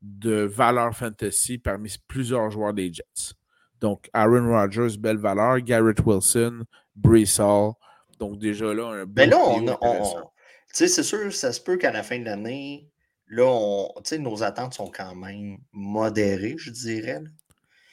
de 0.00 0.42
valeur 0.42 0.94
fantasy 0.96 1.58
parmi 1.58 1.92
plusieurs 2.08 2.50
joueurs 2.50 2.74
des 2.74 2.92
Jets. 2.92 3.34
Donc, 3.80 4.08
Aaron 4.12 4.48
Rodgers, 4.50 4.96
belle 4.98 5.18
valeur. 5.18 5.58
Garrett 5.60 5.98
Wilson, 6.04 6.64
Brees 6.94 7.38
Hall. 7.40 7.72
Donc, 8.20 8.38
déjà 8.38 8.72
là, 8.72 8.86
un 8.88 9.04
bon 9.04 9.12
Mais 9.16 9.26
là, 9.26 9.38
on, 9.38 9.66
on- 9.66 9.68
intéressant. 9.68 10.18
on- 10.24 10.28
tu 10.68 10.78
sais, 10.78 10.88
c'est 10.88 11.02
sûr, 11.02 11.32
ça 11.32 11.52
se 11.52 11.60
peut 11.60 11.76
qu'à 11.76 11.90
la 11.92 12.02
fin 12.02 12.18
de 12.18 12.24
l'année, 12.24 12.88
là, 13.28 13.44
on, 13.46 13.92
tu 14.04 14.10
sais, 14.10 14.18
nos 14.18 14.42
attentes 14.42 14.74
sont 14.74 14.90
quand 14.90 15.14
même 15.14 15.58
modérées, 15.72 16.56
je 16.58 16.70
dirais. 16.70 17.20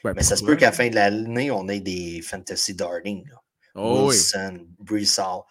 Ben, 0.03 0.13
Mais 0.15 0.23
ça 0.23 0.35
se 0.35 0.43
peut 0.43 0.55
qu'à 0.55 0.67
la 0.67 0.71
fin 0.71 0.89
de 0.89 0.95
l'année, 0.95 1.51
on 1.51 1.67
ait 1.67 1.79
des 1.81 2.21
fantasy 2.21 2.73
darling. 2.73 3.25
Oh, 3.75 4.07
oui. 4.09 4.15
Wilson, 4.15 4.65
Hall. 4.89 5.43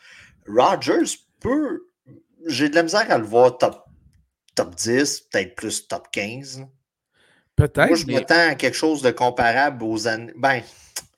Rodgers 0.46 1.16
peut. 1.40 1.82
J'ai 2.46 2.68
de 2.68 2.74
la 2.74 2.82
misère 2.82 3.10
à 3.10 3.18
le 3.18 3.24
voir 3.24 3.58
top, 3.58 3.84
top 4.54 4.74
10, 4.74 5.20
peut-être 5.30 5.54
plus 5.54 5.86
top 5.86 6.08
15. 6.12 6.60
là. 6.60 6.66
Peut-être. 7.56 7.88
Moi, 7.88 7.96
je 7.96 8.06
mais- 8.06 8.14
m'attends 8.14 8.48
à 8.50 8.54
quelque 8.54 8.76
chose 8.76 9.02
de 9.02 9.10
comparable 9.10 9.82
aux 9.84 10.06
années. 10.06 10.32
Ben, 10.36 10.62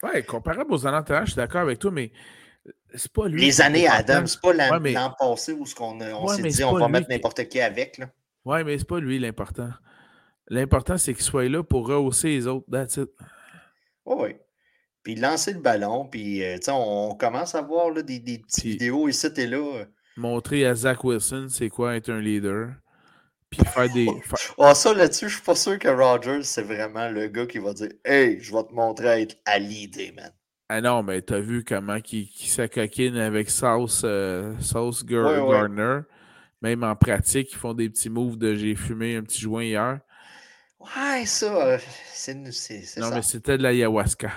Ouais, 0.02 0.22
comparable 0.22 0.72
aux 0.72 0.86
années 0.86 0.96
antérieures, 0.96 1.26
je 1.26 1.32
suis 1.32 1.36
d'accord 1.36 1.60
avec 1.60 1.78
toi, 1.78 1.90
mais 1.90 2.10
c'est 2.94 3.12
pas 3.12 3.28
lui. 3.28 3.40
les 3.42 3.60
années. 3.60 3.86
Adams, 3.86 4.26
c'est 4.26 4.40
pas 4.40 4.52
l'an 4.54 4.70
Ouais, 4.72 4.80
mais- 4.80 4.94
passé 5.18 5.52
où 5.52 5.66
ce 5.66 5.74
on 5.78 5.98
Ouais, 6.26 6.36
s'est 6.36 6.42
dit 6.42 6.64
on 6.64 6.78
va 6.78 6.88
mettre 6.88 7.08
n'importe 7.10 7.46
qui 7.48 7.60
avec. 7.60 7.98
Là. 7.98 8.10
Ouais, 8.44 8.64
mais 8.64 8.78
c'est 8.78 8.86
pas 8.88 9.00
lui 9.00 9.18
l'important. 9.18 9.70
L'important, 10.48 10.98
c'est 10.98 11.14
qu'il 11.14 11.22
soit 11.22 11.48
là 11.48 11.62
pour 11.62 11.86
rehausser 11.86 12.28
les 12.28 12.46
autres. 12.46 12.66
That's 12.70 12.96
it. 12.96 13.08
Oui, 14.06 14.16
oui. 14.18 14.36
Puis 15.02 15.14
lancer 15.14 15.52
le 15.52 15.60
ballon, 15.60 16.06
puis 16.06 16.42
euh, 16.44 16.56
tu 16.56 16.64
sais, 16.64 16.70
on, 16.72 17.10
on 17.10 17.14
commence 17.14 17.54
à 17.54 17.62
voir 17.62 17.90
là, 17.90 18.02
des, 18.02 18.18
des 18.18 18.38
petites 18.38 18.60
Puis- 18.62 18.70
vidéos 18.72 19.08
ici 19.08 19.28
et 19.36 19.46
là. 19.46 19.84
montrer 20.16 20.66
à 20.66 20.74
Zach 20.74 21.02
Wilson 21.04 21.46
c'est 21.48 21.70
quoi 21.70 21.96
être 21.96 22.10
un 22.10 22.20
leader. 22.20 22.70
Puis 23.48 23.62
faire 23.64 23.90
des. 23.92 24.06
Oh, 24.58 24.72
ça 24.74 24.92
là-dessus, 24.94 25.28
je 25.28 25.34
suis 25.34 25.42
pas 25.44 25.54
sûr 25.54 25.78
que 25.78 25.88
Rogers, 25.88 26.42
c'est 26.42 26.62
vraiment 26.62 27.08
le 27.08 27.28
gars 27.28 27.46
qui 27.46 27.58
va 27.58 27.72
dire 27.72 27.88
Hey, 28.04 28.40
je 28.40 28.52
vais 28.54 28.62
te 28.64 28.72
montrer 28.72 29.08
à 29.08 29.20
être 29.20 29.36
à 29.46 29.58
l'idée, 29.58 30.12
man. 30.12 30.30
Ah 30.68 30.80
non, 30.80 31.02
mais 31.02 31.20
t'as 31.22 31.40
vu 31.40 31.64
comment 31.64 31.96
il, 32.12 32.28
s'acoquine 32.28 33.16
avec 33.16 33.50
Sauce, 33.50 34.02
euh, 34.04 34.54
Sauce 34.60 35.04
Gardner? 35.04 36.00
Même 36.62 36.84
en 36.84 36.94
pratique, 36.94 37.52
ils 37.52 37.58
font 37.58 37.74
des 37.74 37.88
petits 37.88 38.10
moves 38.10 38.36
de 38.36 38.54
j'ai 38.54 38.74
fumé 38.74 39.16
un 39.16 39.22
petit 39.22 39.40
joint 39.40 39.64
hier. 39.64 40.00
Ouais, 40.78 41.24
ça, 41.26 41.66
euh, 41.66 41.78
c'est 42.12 42.82
ça. 42.82 43.00
Non, 43.00 43.14
mais 43.14 43.22
c'était 43.22 43.58
de 43.58 43.62
l'ayahuasca. 43.62 44.30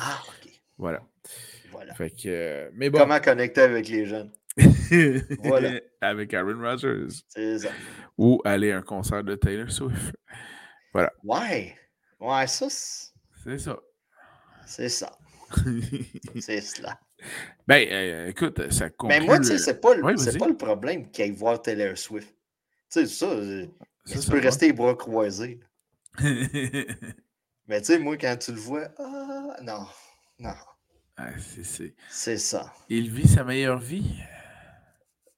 Ah, 0.00 0.22
ok. 0.26 0.50
Voilà. 0.78 1.02
Voilà. 1.70 1.94
Fait 1.94 2.10
que, 2.10 2.28
euh, 2.28 2.70
mais 2.74 2.90
bon. 2.90 2.98
Comment 2.98 3.20
connecter 3.20 3.62
avec 3.62 3.88
les 3.88 4.06
jeunes? 4.06 4.32
voilà. 5.44 5.80
Avec 6.00 6.32
Aaron 6.34 6.60
Rodgers. 6.60 7.08
C'est 7.28 7.58
ça. 7.58 7.68
Ou 8.16 8.40
aller 8.44 8.72
à 8.72 8.78
un 8.78 8.82
concert 8.82 9.24
de 9.24 9.34
Taylor 9.34 9.70
Swift. 9.70 10.14
Voilà. 10.92 11.12
Ouais. 11.24 11.76
Ouais, 12.20 12.46
ça. 12.46 12.68
C'est 12.70 13.58
ça. 13.58 13.78
C'est 14.64 14.88
ça. 14.88 15.12
C'est 16.40 16.60
cela. 16.60 16.98
Ben, 17.66 17.86
euh, 17.90 18.28
écoute, 18.28 18.70
ça 18.70 18.90
conclut... 18.90 19.18
Mais 19.18 19.24
moi, 19.24 19.38
tu 19.38 19.46
sais, 19.46 19.58
c'est 19.58 19.80
pas, 19.80 19.94
le, 19.94 20.02
pas 20.02 20.48
le 20.48 20.56
problème 20.56 21.10
qu'il 21.10 21.24
aille 21.24 21.30
voir 21.32 21.60
Taylor 21.60 21.96
Swift. 21.96 22.34
Tu 22.90 23.00
sais, 23.00 23.06
ça, 23.06 23.26
euh, 23.26 23.66
ça 24.04 24.20
tu 24.20 24.30
peux 24.30 24.40
rester 24.40 24.66
les 24.66 24.72
bras 24.72 24.94
croisés. 24.94 25.60
Mais 27.68 27.80
tu 27.80 27.86
sais, 27.86 27.98
moi, 27.98 28.16
quand 28.16 28.36
tu 28.36 28.52
le 28.52 28.58
vois, 28.58 28.88
ah, 28.98 29.56
non, 29.62 29.86
non. 30.38 30.54
Ah, 31.16 31.30
c'est 32.10 32.36
ça. 32.36 32.72
Il 32.88 33.10
vit 33.10 33.26
sa 33.26 33.42
meilleure 33.42 33.78
vie. 33.78 34.20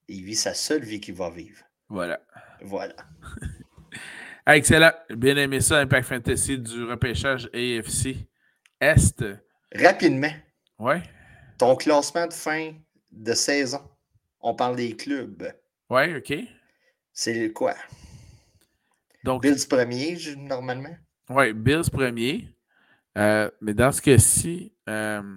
Il 0.09 0.25
vit 0.25 0.37
sa 0.37 0.55
seule 0.55 0.83
vie 0.83 1.01
qu'il 1.01 1.15
va 1.15 1.31
vivre. 1.31 1.63
Voilà. 1.89 2.21
Voilà. 2.63 2.95
excellent. 4.47 4.93
Bien 5.11 5.37
aimé 5.37 5.61
ça, 5.61 5.79
Impact 5.79 6.09
Fantasy 6.09 6.59
du 6.59 6.85
repêchage 6.85 7.49
AFC 7.55 8.17
Est. 8.81 9.25
Rapidement. 9.75 10.33
Ouais. 10.79 11.03
Ton 11.59 11.77
classement 11.77 12.27
de 12.27 12.33
fin 12.33 12.73
de 13.11 13.33
saison. 13.33 13.81
On 14.41 14.55
parle 14.55 14.77
des 14.77 14.97
clubs. 14.97 15.53
Ouais, 15.91 16.17
OK. 16.17 16.35
C'est 17.13 17.53
quoi? 17.53 17.75
Donc, 19.25 19.43
Bills 19.43 19.67
premier, 19.69 20.17
normalement? 20.37 20.97
Oui, 21.29 21.53
Bills 21.53 21.91
premier. 21.91 22.55
Euh, 23.17 23.51
mais 23.61 23.75
dans 23.75 23.91
ce 23.91 24.01
cas-ci, 24.01 24.73
euh, 24.89 25.37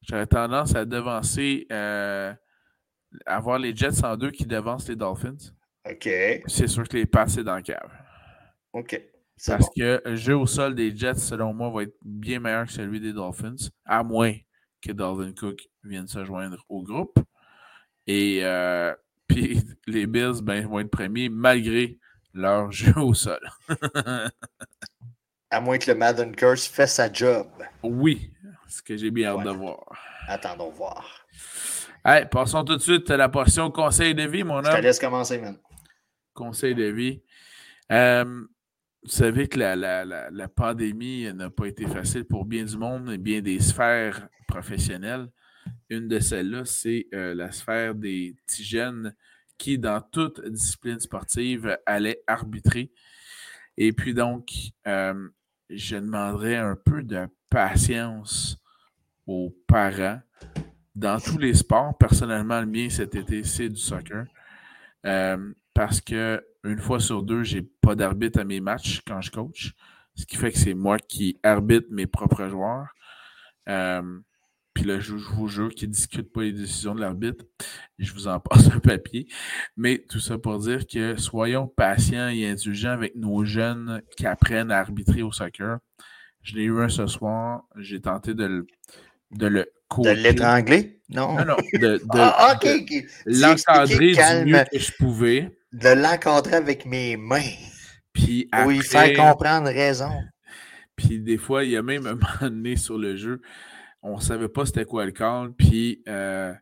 j'aurais 0.00 0.26
tendance 0.26 0.74
à 0.74 0.84
devancer, 0.84 1.66
euh, 1.70 2.32
avoir 3.26 3.58
les 3.58 3.76
Jets 3.76 4.02
en 4.04 4.16
deux 4.16 4.30
qui 4.30 4.46
devancent 4.46 4.88
les 4.88 4.96
Dolphins. 4.96 5.52
OK. 5.88 6.08
C'est 6.46 6.68
sûr 6.68 6.88
que 6.88 6.96
les 6.96 7.06
passes, 7.06 7.34
c'est 7.34 7.44
dans 7.44 7.56
le 7.56 7.62
cave. 7.62 7.90
OK. 8.72 8.98
Parce 9.46 9.68
que 9.76 10.00
le 10.04 10.16
jeu 10.16 10.36
au 10.36 10.46
sol 10.46 10.74
des 10.74 10.96
Jets, 10.96 11.16
selon 11.16 11.52
moi, 11.52 11.70
va 11.70 11.82
être 11.82 11.96
bien 12.04 12.38
meilleur 12.38 12.66
que 12.66 12.72
celui 12.72 13.00
des 13.00 13.12
Dolphins, 13.12 13.56
à 13.84 14.02
moins 14.02 14.34
que 14.80 14.92
Dalvin 14.92 15.32
Cook 15.32 15.68
vienne 15.82 16.06
se 16.06 16.24
joindre 16.24 16.64
au 16.68 16.82
groupe. 16.82 17.18
Et 18.06 18.40
euh, 18.42 18.94
puis 19.26 19.60
les 19.86 20.06
Bills 20.06 20.42
ben, 20.42 20.66
vont 20.66 20.80
être 20.80 20.90
premiers 20.90 21.28
malgré 21.28 21.98
leur 22.34 22.70
jeu 22.72 22.96
au 22.96 23.14
sol. 23.14 23.40
à 25.50 25.60
moins 25.60 25.78
que 25.78 25.90
le 25.90 25.96
Madden 25.96 26.34
Curse 26.34 26.66
fasse 26.66 26.94
sa 26.94 27.12
job. 27.12 27.46
Oui, 27.82 28.32
ce 28.68 28.82
que 28.82 28.96
j'ai 28.96 29.10
bien 29.10 29.30
hâte 29.30 29.44
de 29.44 29.50
voir. 29.50 29.84
Attendons 30.28 30.70
voir. 30.70 31.26
Allez, 32.04 32.26
passons 32.26 32.64
tout 32.64 32.76
de 32.76 32.82
suite 32.82 33.10
à 33.10 33.16
la 33.16 33.28
portion 33.28 33.70
conseil 33.70 34.14
de 34.14 34.24
vie, 34.24 34.42
mon 34.42 34.56
homme. 34.58 34.66
Je 34.66 34.76
te 34.76 34.82
laisse 34.82 34.98
commencer, 34.98 35.38
man. 35.38 35.56
Conseil 36.34 36.74
de 36.74 36.84
vie. 36.84 37.22
Euh, 37.92 38.44
vous 39.02 39.10
savez 39.10 39.48
que 39.48 39.58
la, 39.58 39.74
la, 40.04 40.48
pandémie 40.48 41.32
n'a 41.34 41.50
pas 41.50 41.66
été 41.66 41.86
facile 41.86 42.24
pour 42.24 42.44
bien 42.44 42.64
du 42.64 42.76
monde 42.76 43.10
et 43.10 43.18
bien 43.18 43.40
des 43.40 43.58
sphères 43.58 44.28
professionnelles. 44.46 45.28
Une 45.88 46.08
de 46.08 46.20
celles-là, 46.20 46.64
c'est 46.64 47.06
euh, 47.12 47.34
la 47.34 47.50
sphère 47.50 47.94
des 47.94 48.36
petits 48.46 48.64
jeunes 48.64 49.14
qui, 49.58 49.78
dans 49.78 50.00
toute 50.00 50.44
discipline 50.48 51.00
sportive, 51.00 51.76
allaient 51.84 52.22
arbitrer. 52.26 52.92
Et 53.76 53.92
puis 53.92 54.14
donc, 54.14 54.50
euh, 54.86 55.28
je 55.68 55.96
demanderais 55.96 56.56
un 56.56 56.76
peu 56.76 57.02
de 57.02 57.26
patience 57.50 58.58
aux 59.26 59.54
parents 59.66 60.20
dans 60.94 61.18
tous 61.18 61.38
les 61.38 61.54
sports. 61.54 61.96
Personnellement, 61.98 62.60
le 62.60 62.66
mien 62.66 62.88
cet 62.88 63.14
été, 63.14 63.42
c'est 63.44 63.68
du 63.68 63.80
soccer. 63.80 64.26
Euh, 65.06 65.52
parce 65.74 66.00
que 66.00 66.44
une 66.64 66.78
fois 66.78 67.00
sur 67.00 67.22
deux, 67.22 67.42
j'ai 67.42 67.62
pas 67.62 67.94
d'arbitre 67.94 68.40
à 68.40 68.44
mes 68.44 68.60
matchs 68.60 69.02
quand 69.06 69.20
je 69.20 69.30
coach. 69.30 69.72
Ce 70.14 70.26
qui 70.26 70.36
fait 70.36 70.52
que 70.52 70.58
c'est 70.58 70.74
moi 70.74 70.98
qui 70.98 71.38
arbitre 71.42 71.88
mes 71.90 72.06
propres 72.06 72.48
joueurs. 72.48 72.88
Euh, 73.68 74.20
puis 74.74 74.84
là, 74.84 75.00
je 75.00 75.14
vous 75.14 75.48
jure 75.48 75.70
qu'ils 75.70 75.88
ne 75.88 75.94
discutent 75.94 76.32
pas 76.32 76.42
les 76.42 76.52
décisions 76.52 76.94
de 76.94 77.00
l'arbitre. 77.00 77.44
Je 77.98 78.12
vous 78.12 78.26
en 78.28 78.40
passe 78.40 78.68
un 78.68 78.78
papier. 78.78 79.26
Mais 79.76 79.98
tout 80.08 80.20
ça 80.20 80.38
pour 80.38 80.58
dire 80.58 80.86
que 80.86 81.16
soyons 81.16 81.66
patients 81.66 82.28
et 82.28 82.46
indulgents 82.46 82.90
avec 82.90 83.14
nos 83.16 83.44
jeunes 83.44 84.02
qui 84.16 84.26
apprennent 84.26 84.70
à 84.70 84.78
arbitrer 84.78 85.22
au 85.22 85.32
soccer. 85.32 85.78
Je 86.42 86.56
l'ai 86.56 86.64
eu 86.64 86.80
un 86.80 86.88
ce 86.88 87.06
soir. 87.06 87.64
J'ai 87.76 88.00
tenté 88.00 88.34
de 88.34 88.44
le, 88.44 88.66
de 89.32 89.46
le 89.46 89.72
de 89.98 90.10
l'étrangler? 90.10 91.00
Non. 91.10 91.34
Non, 91.34 91.44
non. 91.44 91.56
De, 91.74 92.00
ah, 92.10 92.58
l'encadrer 93.26 94.12
du 94.12 94.50
mieux 94.50 94.64
que 94.72 94.78
je 94.78 94.92
pouvais. 94.98 95.58
De 95.72 95.88
l'encadrer 95.88 96.56
avec 96.56 96.86
mes 96.86 97.16
mains. 97.16 97.40
Puis 98.12 98.48
après, 98.52 98.66
Oui, 98.66 98.82
faire 98.82 99.16
comprendre 99.16 99.68
raison. 99.68 100.10
Puis 100.96 101.18
des 101.18 101.38
fois, 101.38 101.64
il 101.64 101.70
y 101.70 101.76
a 101.76 101.82
même 101.82 102.06
un 102.06 102.14
moment 102.40 102.50
donné 102.54 102.76
sur 102.76 102.98
le 102.98 103.16
jeu, 103.16 103.40
on 104.02 104.16
ne 104.16 104.20
savait 104.20 104.48
pas 104.48 104.66
c'était 104.66 104.84
quoi 104.84 105.04
le 105.06 105.12
call. 105.12 105.52
Puis, 105.54 106.02
euh, 106.08 106.52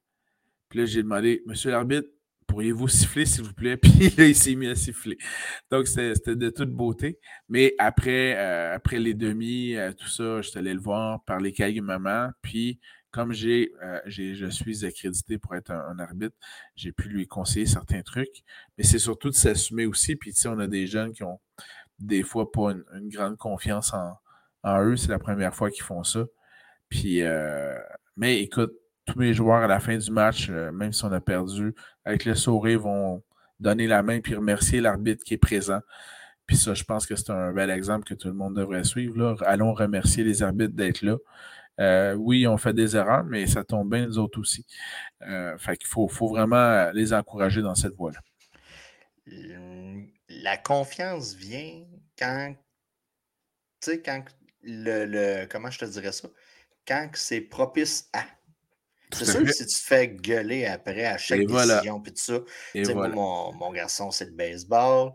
puis 0.69 0.81
là, 0.81 0.85
j'ai 0.85 1.03
demandé, 1.03 1.43
Monsieur 1.47 1.71
l'arbitre, 1.71 2.09
pourriez-vous 2.47 2.89
siffler, 2.89 3.27
s'il 3.27 3.45
vous 3.45 3.55
plaît? 3.55 3.77
Puis 3.83 4.11
là, 4.17 4.27
il 4.27 4.35
s'est 4.35 4.55
mis 4.55 4.69
à 4.69 4.75
siffler. 4.75 5.17
Donc, 5.71 5.87
c'était 5.87 6.37
de 6.37 6.51
toute 6.51 6.71
beauté. 6.71 7.19
Mais 7.49 7.75
après, 7.79 8.37
euh, 8.37 8.75
après 8.75 8.99
les 8.99 9.15
demi, 9.15 9.75
euh, 9.77 9.93
tout 9.93 10.09
ça, 10.09 10.43
je 10.43 10.49
suis 10.49 10.59
allé 10.59 10.75
le 10.75 10.81
voir, 10.81 11.25
parler 11.25 11.53
calmement. 11.53 12.31
Puis, 12.43 12.79
comme 13.11 13.33
j'ai, 13.33 13.73
euh, 13.83 14.01
je 14.07 14.47
suis 14.49 14.85
accrédité 14.85 15.39
pour 15.39 15.55
être 15.55 15.71
un, 15.71 15.99
arbitre, 15.99 16.37
j'ai 16.77 16.93
pu 16.93 17.09
lui 17.09 17.27
conseiller 17.27 17.67
certains 17.67 18.03
trucs. 18.03 18.43
Mais 18.79 18.85
c'est 18.85 18.99
surtout 18.99 19.31
de 19.31 19.35
s'assumer 19.35 19.87
aussi. 19.87 20.17
Puis, 20.17 20.33
tu 20.33 20.41
sais, 20.41 20.49
on 20.49 20.59
a 20.59 20.67
des 20.67 20.87
jeunes 20.87 21.13
qui 21.13 21.23
ont 21.23 21.41
des 21.99 22.23
fois 22.23 22.51
pas 22.51 22.73
une, 22.95 23.09
grande 23.09 23.37
confiance 23.37 23.93
en, 23.95 24.83
eux. 24.83 24.97
C'est 24.97 25.11
la 25.11 25.19
première 25.19 25.55
fois 25.55 25.71
qu'ils 25.71 25.83
font 25.85 26.05
ça. 26.05 26.25
Puis, 26.89 27.23
mais 28.17 28.43
écoute, 28.43 28.73
tous 29.07 29.19
mes 29.19 29.35
joueurs 29.35 29.63
à 29.63 29.67
la 29.67 29.81
fin 29.81 29.97
du 29.97 30.11
match, 30.11 30.49
euh, 30.51 30.71
même 30.73 30.93
si 30.93 31.05
on 31.05 31.13
a 31.13 31.21
perdu, 31.21 31.75
avec 32.05 32.25
le 32.25 32.35
sourire, 32.35 32.81
vont 32.81 33.23
donner 33.59 33.87
la 33.87 34.03
main 34.03 34.21
puis 34.21 34.35
remercier 34.35 34.81
l'arbitre 34.81 35.25
qui 35.25 35.35
est 35.35 35.39
présent. 35.39 35.81
Puis 36.47 36.57
ça, 36.57 36.75
je 36.75 36.85
pense 36.85 37.07
que 37.07 37.17
c'est 37.17 37.31
un 37.31 37.53
bel 37.53 37.71
exemple 37.71 38.05
que 38.05 38.15
tout 38.15 38.29
le 38.29 38.35
monde 38.35 38.57
devrait 38.57 38.85
suivre. 38.85 39.37
Allons 39.45 39.73
remercier 39.73 40.25
les 40.25 40.43
arbitres 40.43 40.75
d'être 40.75 41.03
là. 41.03 41.17
Euh, 41.81 42.15
oui, 42.15 42.47
on 42.47 42.57
fait 42.59 42.75
des 42.75 42.97
erreurs, 42.97 43.25
mais 43.25 43.47
ça 43.47 43.65
tombe 43.65 43.91
bien, 43.91 44.07
nous 44.07 44.19
autres 44.19 44.39
aussi. 44.39 44.67
Euh, 45.23 45.57
fait 45.59 45.77
qu'il 45.77 45.89
faut, 45.89 46.09
faut, 46.09 46.29
vraiment 46.29 46.91
les 46.93 47.13
encourager 47.13 47.63
dans 47.63 47.75
cette 47.75 47.95
voie-là. 47.95 48.21
La 50.29 50.57
confiance 50.57 51.35
vient 51.35 51.85
quand, 52.19 52.55
tu 53.81 53.91
sais, 53.91 54.03
quand 54.03 54.25
le, 54.63 55.07
le, 55.07 55.47
comment 55.47 55.71
je 55.71 55.79
te 55.79 55.85
dirais 55.87 56.13
ça, 56.13 56.29
quand 56.87 57.09
c'est 57.15 57.41
propice 57.41 58.09
à. 58.13 58.25
C'est 59.13 59.25
sûr 59.25 59.43
que 59.43 59.53
si 59.53 59.67
tu 59.67 59.75
te 59.75 59.85
fais 59.85 60.07
gueuler 60.07 60.67
après 60.67 61.05
à 61.05 61.19
chaque 61.19 61.45
décision, 61.45 62.01
puis 62.01 62.13
tout 62.13 62.23
ça, 62.23 62.39
voilà. 62.93 63.15
moi, 63.15 63.51
mon, 63.59 63.73
garçon, 63.73 64.13
c'est 64.13 64.27
le 64.27 64.33
baseball. 64.33 65.13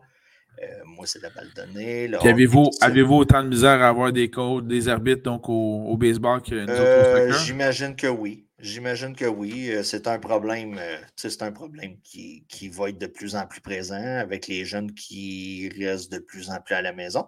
Euh, 0.62 0.66
moi, 0.86 1.06
c'est 1.06 1.22
la 1.22 1.30
balle 1.30 1.50
donnée. 1.56 2.10
Avez-vous 2.22 2.70
avez 2.82 3.02
autant 3.02 3.44
de 3.44 3.50
misère 3.50 3.82
à 3.82 3.90
avoir 3.90 4.12
des 4.12 4.30
codes, 4.30 4.68
des 4.68 4.88
arbitres 4.88 5.24
donc 5.24 5.50
au, 5.50 5.96
baseball 5.98 6.42
que 6.42 6.56
nous 6.56 6.70
euh, 6.70 7.32
J'imagine 7.46 7.96
que 7.96 8.08
oui. 8.08 8.48
J'imagine 8.60 9.16
que 9.16 9.26
oui. 9.26 9.70
Euh, 9.72 9.84
c'est 9.84 10.08
un 10.08 10.18
problème, 10.18 10.80
c'est 11.16 11.42
un 11.42 11.52
problème 11.52 11.98
qui, 12.04 12.46
qui, 12.48 12.70
va 12.70 12.90
être 12.90 12.98
de 12.98 13.08
plus 13.08 13.36
en 13.36 13.46
plus 13.46 13.62
présent 13.62 14.18
avec 14.18 14.48
les 14.48 14.64
jeunes 14.64 14.94
qui 14.94 15.70
restent 15.78 16.12
de 16.12 16.20
plus 16.20 16.50
en 16.50 16.62
plus 16.62 16.76
à 16.76 16.82
la 16.82 16.94
maison. 16.94 17.26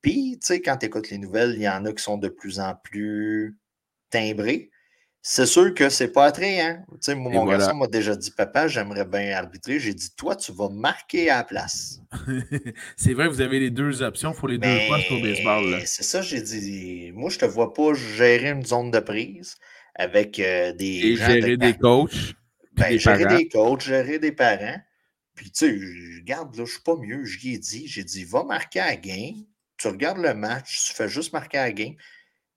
Puis, 0.00 0.38
tu 0.40 0.46
sais, 0.46 0.62
quand 0.62 0.76
tu 0.76 0.86
écoutes 0.86 1.10
les 1.10 1.18
nouvelles, 1.18 1.54
il 1.56 1.62
y 1.62 1.68
en 1.68 1.84
a 1.84 1.92
qui 1.92 2.02
sont 2.02 2.18
de 2.18 2.28
plus 2.28 2.60
en 2.60 2.74
plus 2.76 3.58
timbrés 4.10 4.70
c'est 5.22 5.46
sûr 5.46 5.74
que 5.74 5.88
c'est 5.88 6.08
pas 6.08 6.26
attrayant. 6.26 6.82
Tu 6.92 6.96
sais, 7.00 7.14
mon 7.14 7.44
garçon 7.44 7.74
m'a 7.74 7.86
déjà 7.86 8.16
dit 8.16 8.30
Papa, 8.30 8.68
j'aimerais 8.68 9.04
bien 9.04 9.36
arbitrer. 9.36 9.78
J'ai 9.78 9.94
dit 9.94 10.10
Toi, 10.16 10.36
tu 10.36 10.52
vas 10.52 10.68
marquer 10.68 11.28
à 11.28 11.38
la 11.38 11.44
place. 11.44 12.00
c'est 12.96 13.14
vrai, 13.14 13.28
vous 13.28 13.40
avez 13.40 13.58
les 13.58 13.70
deux 13.70 14.02
options. 14.02 14.32
Il 14.32 14.36
faut 14.36 14.46
les 14.46 14.58
deux 14.58 14.78
postes 14.88 15.10
au 15.10 15.20
baseball. 15.20 15.82
C'est 15.84 16.04
ça, 16.04 16.22
j'ai 16.22 16.40
dit 16.40 17.10
Moi, 17.14 17.30
je 17.30 17.38
te 17.38 17.44
vois 17.44 17.74
pas 17.74 17.94
gérer 17.94 18.50
une 18.50 18.64
zone 18.64 18.90
de 18.90 19.00
prise 19.00 19.56
avec 19.94 20.38
euh, 20.38 20.72
des. 20.72 20.86
Et 20.86 21.16
gérer 21.16 21.56
des 21.56 21.74
coachs. 21.74 22.34
Ben, 22.72 22.96
gérer 22.98 23.26
des 23.26 23.48
coachs, 23.48 23.82
gérer 23.82 24.18
des 24.18 24.32
parents. 24.32 24.80
Puis, 25.34 25.50
tu 25.50 25.66
sais, 25.66 26.20
regarde, 26.20 26.56
là, 26.56 26.64
je 26.64 26.72
suis 26.72 26.82
pas 26.82 26.96
mieux. 26.96 27.24
Je 27.24 27.40
lui 27.40 27.54
ai 27.54 27.58
dit, 27.58 27.86
j'ai 27.86 28.04
dit, 28.04 28.24
va 28.24 28.44
marquer 28.44 28.80
à 28.80 28.86
la 28.86 28.96
game. 28.96 29.34
Tu 29.76 29.88
regardes 29.88 30.18
le 30.18 30.34
match, 30.34 30.86
tu 30.86 30.94
fais 30.94 31.08
juste 31.08 31.32
marquer 31.32 31.58
à 31.58 31.66
la 31.66 31.72
game. 31.72 31.94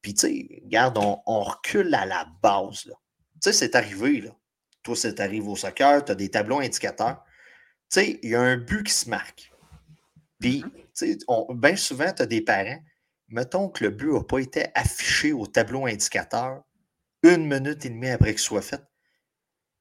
Puis, 0.01 0.13
tu 0.13 0.27
sais, 0.27 0.61
regarde, 0.63 0.97
on, 0.97 1.41
recule 1.41 1.93
à 1.93 2.05
la 2.05 2.27
base, 2.41 2.85
là. 2.85 2.95
Tu 3.33 3.51
sais, 3.51 3.53
c'est 3.53 3.75
arrivé, 3.75 4.21
là. 4.21 4.31
Toi, 4.83 4.95
c'est 4.95 5.19
arrivé 5.19 5.47
au 5.47 5.55
soccer, 5.55 6.03
tu 6.03 6.11
as 6.11 6.15
des 6.15 6.29
tableaux 6.29 6.59
indicateurs. 6.59 7.23
Tu 7.91 7.99
sais, 7.99 8.19
il 8.23 8.31
y 8.31 8.35
a 8.35 8.41
un 8.41 8.57
but 8.57 8.83
qui 8.83 8.93
se 8.93 9.09
marque. 9.09 9.51
Puis, 10.39 10.61
mm-hmm. 10.61 10.71
tu 10.71 10.83
sais, 10.93 11.17
bien 11.53 11.75
souvent, 11.75 12.11
tu 12.11 12.23
as 12.23 12.25
des 12.25 12.41
parents. 12.41 12.81
Mettons 13.27 13.69
que 13.69 13.83
le 13.83 13.91
but 13.91 14.11
n'a 14.11 14.23
pas 14.23 14.39
été 14.39 14.65
affiché 14.75 15.33
au 15.33 15.45
tableau 15.45 15.85
indicateur 15.85 16.63
une 17.23 17.47
minute 17.47 17.85
et 17.85 17.89
demie 17.89 18.09
après 18.09 18.31
qu'il 18.31 18.39
soit 18.39 18.63
fait 18.63 18.81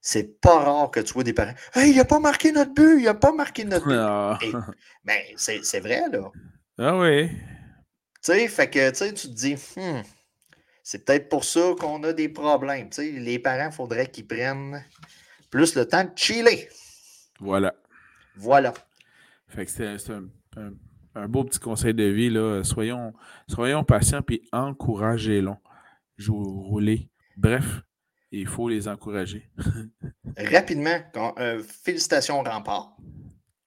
c'est 0.01 0.41
pas 0.41 0.59
rare 0.61 0.91
que 0.91 1.01
tu 1.01 1.13
vois 1.13 1.25
des 1.25 1.33
parents. 1.33 1.55
Hey, 1.75 1.91
il 1.91 1.97
n'a 1.97 2.05
pas 2.05 2.21
marqué 2.21 2.53
notre 2.53 2.73
but, 2.73 2.99
il 2.99 3.05
n'a 3.05 3.15
pas 3.15 3.33
marqué 3.33 3.65
notre 3.65 3.87
but. 3.87 3.97
Ah. 3.97 4.39
ben, 5.05 5.21
c'est 5.37 5.81
vrai, 5.81 6.05
là. 6.11 6.31
Ah 6.79 6.99
oui. 6.99 7.31
Tu 8.23 8.33
sais, 8.33 8.49
fait 8.49 8.69
que 8.69 8.91
tu 8.91 9.29
te 9.29 9.35
dis, 9.35 9.55
hmm, 9.55 10.03
c'est 10.83 11.05
peut-être 11.05 11.29
pour 11.29 11.45
ça 11.45 11.75
qu'on 11.79 12.03
a 12.03 12.13
des 12.13 12.29
problèmes. 12.29 12.91
Tu 12.91 12.97
sais, 12.97 13.11
les 13.13 13.39
parents, 13.39 13.71
il 13.71 13.73
faudrait 13.73 14.09
qu'ils 14.09 14.27
prennent 14.27 14.85
plus 15.51 15.75
le 15.75 15.87
temps 15.87 16.05
de 16.05 16.11
chiller. 16.17 16.69
Voilà. 17.39 17.75
Voilà. 18.37 18.75
Fait 19.49 19.65
que 19.65 19.71
c'est 19.71 19.97
un, 21.15 21.29
beau 21.29 21.45
petit 21.45 21.59
conseil 21.59 21.95
de 21.95 22.05
vie. 22.05 22.31
Là. 22.31 22.63
Soyons, 22.63 23.15
soyons 23.49 23.85
patients 23.85 24.23
et 24.31 24.43
encouragez-les. 24.53 25.53
Roulez. 26.29 27.09
Bref, 27.37 27.83
il 28.31 28.47
faut 28.47 28.69
les 28.69 28.87
encourager. 28.87 29.51
Rapidement, 30.37 31.01
euh, 31.39 31.63
félicitations 31.63 32.43
Rempart. 32.43 32.97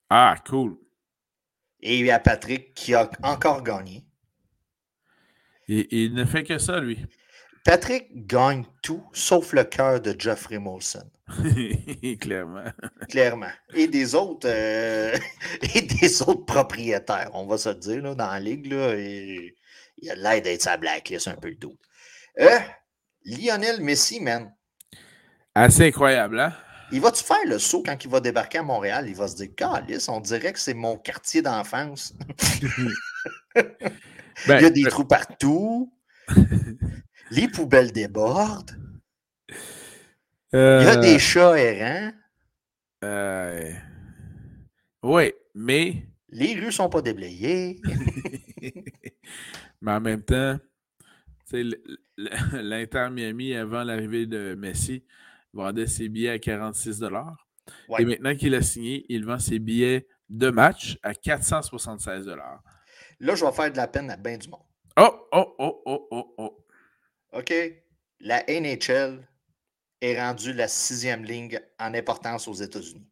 Ah, 0.10 0.36
cool. 0.47 0.78
Et 1.80 2.12
à 2.12 2.20
Patrick 2.20 2.74
qui 2.74 2.93
a 2.93 3.10
encore 3.24 3.64
gagné. 3.64 4.06
Et, 5.70 6.03
il 6.03 6.14
ne 6.14 6.26
fait 6.26 6.43
que 6.43 6.57
ça, 6.57 6.80
lui. 6.80 6.99
Patrick 7.64 8.28
gagne 8.28 8.66
tout 8.82 9.03
sauf 9.14 9.53
le 9.53 9.64
cœur 9.64 10.01
de 10.01 10.14
Jeffrey 10.18 10.59
Molson. 10.59 11.09
Clairement. 12.20 12.66
Clairement. 13.09 13.51
Et 13.74 13.88
des 13.88 14.16
autres 14.16 14.49
euh, 14.49 15.18
et 15.76 15.82
des 15.82 16.22
autres 16.22 16.45
propriétaires, 16.45 17.30
on 17.34 17.45
va 17.45 17.57
se 17.57 17.70
dire, 17.70 18.01
là, 18.01 18.16
dans 18.16 18.32
la 18.32 18.39
ligue. 18.39 18.72
Là, 18.72 18.93
et, 18.95 19.55
il 19.97 20.11
a 20.11 20.16
l'air 20.16 20.41
d'être 20.41 20.61
sa 20.61 20.76
blacklist 20.76 21.28
un 21.30 21.36
peu 21.36 21.49
le 21.49 21.55
doute. 21.55 21.80
Euh, 22.39 22.59
Lionel 23.26 23.82
Messi, 23.82 24.20
man. 24.20 24.53
Assez 25.55 25.88
incroyable, 25.88 26.39
hein? 26.39 26.53
Il 26.91 26.99
va-tu 26.99 27.24
faire 27.24 27.45
le 27.47 27.57
saut 27.57 27.82
quand 27.84 28.03
il 28.03 28.09
va 28.09 28.20
débarquer 28.20 28.59
à 28.59 28.64
Montréal? 28.64 29.05
Il 29.07 29.16
va 29.16 29.28
se 29.28 29.36
dire, 29.36 29.49
Calice, 29.55 30.09
on 30.09 30.20
dirait 30.20 30.53
que 30.53 30.59
c'est 30.59 30.74
mon 30.74 30.97
quartier 30.97 31.41
d'enfance. 31.41 32.14
Ben, 34.48 34.58
il 34.60 34.64
y 34.64 34.66
a 34.66 34.70
des 34.70 34.84
trous 34.84 35.06
partout. 35.06 35.94
Les 37.32 37.48
poubelles 37.48 37.92
débordent. 37.92 38.78
Il 40.54 40.60
y 40.60 40.88
a 40.88 40.98
des 40.98 41.16
euh, 41.16 41.20
chats 41.20 41.58
errants. 41.58 42.12
Euh, 43.04 43.72
oui, 45.02 45.34
mais. 45.56 46.08
Les 46.30 46.54
rues 46.54 46.72
sont 46.72 46.90
pas 46.90 47.02
déblayées. 47.02 47.82
mais 49.82 49.92
en 49.92 50.02
même 50.02 50.22
temps, 50.22 50.58
l'Inter 52.18 53.10
Miami, 53.12 53.54
avant 53.56 53.84
l'arrivée 53.84 54.26
de 54.26 54.56
Messi, 54.56 55.04
vendait 55.54 55.88
ses 55.88 56.10
billets 56.10 56.30
à 56.30 56.40
46 56.40 57.04
Et 58.00 58.06
maintenant 58.06 58.36
qu'il 58.36 58.56
a 58.56 58.62
signé, 58.62 59.06
il 59.10 59.26
vend 59.26 59.40
ses 59.40 59.60
billets 59.60 60.08
de 60.30 60.50
match 60.50 60.98
à 61.04 61.14
476 61.14 62.30
Là, 63.24 63.36
je 63.36 63.45
vais 63.45 63.51
faire 63.53 63.71
de 63.71 63.78
la 63.78 63.88
peine 63.88 64.11
à 64.11 64.17
bien 64.17 64.38
du 64.38 64.49
monde. 64.49 64.59
Oh, 64.99 65.28
oh, 65.32 65.55
oh, 65.57 65.82
oh, 65.86 66.07
oh, 66.11 66.34
oh. 66.38 66.65
OK? 67.32 67.53
La 68.19 68.43
NHL 68.49 69.26
est 70.01 70.21
rendue 70.21 70.51
la 70.51 70.67
sixième 70.67 71.24
ligne 71.24 71.57
en 71.80 71.93
importance 71.93 72.49
aux 72.49 72.53
États-Unis. 72.53 73.07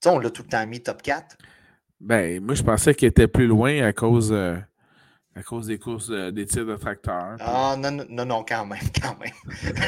Tu 0.00 0.08
sais, 0.08 0.10
on 0.10 0.18
l'a 0.18 0.30
tout 0.30 0.42
le 0.42 0.48
temps 0.48 0.66
mis 0.66 0.82
top 0.82 1.00
4. 1.00 1.36
Ben, 2.00 2.42
moi, 2.44 2.56
je 2.56 2.64
pensais 2.64 2.92
qu'il 2.92 3.06
était 3.06 3.28
plus 3.28 3.46
loin 3.46 3.84
à 3.84 3.92
cause. 3.92 4.32
Euh, 4.32 4.56
à 5.36 5.44
cause 5.44 5.68
des 5.68 5.78
courses 5.78 6.10
euh, 6.10 6.32
des 6.32 6.46
tirs 6.46 6.66
de 6.66 6.74
tracteur. 6.74 7.36
Ah, 7.38 7.76
non, 7.78 8.04
non, 8.08 8.24
non, 8.24 8.44
quand 8.46 8.66
même, 8.66 8.80
quand 9.00 9.16
même. 9.20 9.84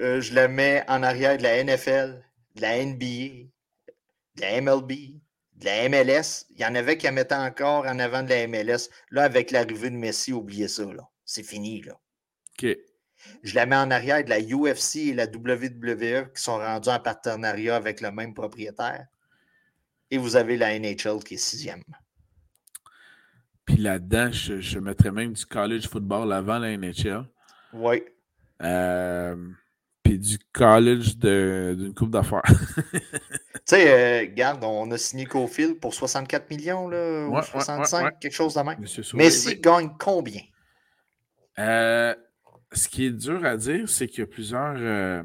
Euh, 0.00 0.22
je 0.22 0.34
le 0.34 0.48
mets 0.48 0.84
en 0.88 1.02
arrière 1.02 1.36
de 1.36 1.42
la 1.42 1.62
NFL, 1.62 2.24
de 2.56 2.62
la 2.62 2.84
NBA, 2.84 3.50
de 4.36 4.40
la 4.40 4.60
MLB, 4.60 5.20
de 5.62 5.66
la 5.66 5.88
MLS. 5.88 6.46
Il 6.50 6.60
y 6.60 6.64
en 6.64 6.74
avait 6.74 6.98
qui 6.98 7.08
en 7.08 7.12
mettaient 7.12 7.34
encore 7.34 7.86
en 7.86 7.98
avant 7.98 8.22
de 8.22 8.28
la 8.28 8.46
MLS. 8.46 8.90
Là, 9.10 9.24
avec 9.24 9.50
l'arrivée 9.50 9.90
de 9.90 9.96
Messi, 9.96 10.32
oubliez 10.32 10.68
ça. 10.68 10.84
C'est 11.24 11.42
fini. 11.42 11.82
Là. 11.82 11.94
OK. 12.62 12.76
Je 13.42 13.54
la 13.54 13.66
mets 13.66 13.76
en 13.76 13.90
arrière 13.90 14.24
de 14.24 14.30
la 14.30 14.40
UFC 14.40 14.96
et 14.96 15.14
la 15.14 15.26
WWE 15.26 16.32
qui 16.34 16.42
sont 16.42 16.58
rendus 16.58 16.88
en 16.88 16.98
partenariat 16.98 17.76
avec 17.76 18.00
le 18.00 18.10
même 18.10 18.34
propriétaire. 18.34 19.06
Et 20.10 20.18
vous 20.18 20.36
avez 20.36 20.56
la 20.56 20.78
NHL 20.78 21.22
qui 21.24 21.34
est 21.34 21.38
sixième. 21.38 21.82
Puis 23.64 23.76
là-dedans, 23.76 24.30
je, 24.32 24.78
mettrais 24.78 25.12
même 25.12 25.32
du 25.32 25.46
college 25.46 25.86
football 25.86 26.32
avant 26.32 26.58
la 26.58 26.76
NHL. 26.76 27.28
Oui. 27.72 28.02
Euh, 28.60 29.36
puis 30.02 30.18
du 30.18 30.38
college 30.52 31.16
d'une 31.16 31.94
coupe 31.94 32.10
d'affaires. 32.10 32.42
tu 32.92 33.00
sais, 33.64 33.90
euh, 33.90 34.20
regarde, 34.20 34.64
on 34.64 34.90
a 34.90 34.98
signé 34.98 35.26
Cofield 35.26 35.78
pour 35.78 35.94
64 35.94 36.50
millions, 36.50 36.88
là, 36.88 37.26
ou 37.28 37.42
65, 37.42 38.18
quelque 38.18 38.32
chose 38.32 38.54
de 38.54 38.60
même. 38.60 38.84
Mais 39.14 39.30
s'il 39.30 39.60
gagne 39.60 39.90
combien? 39.98 40.42
Euh, 41.58 42.14
ce 42.72 42.88
qui 42.88 43.06
est 43.06 43.10
dur 43.10 43.44
à 43.44 43.56
dire, 43.56 43.88
c'est 43.88 44.08
qu'il 44.08 44.20
y 44.20 44.22
a 44.22 44.26
plusieurs, 44.26 45.24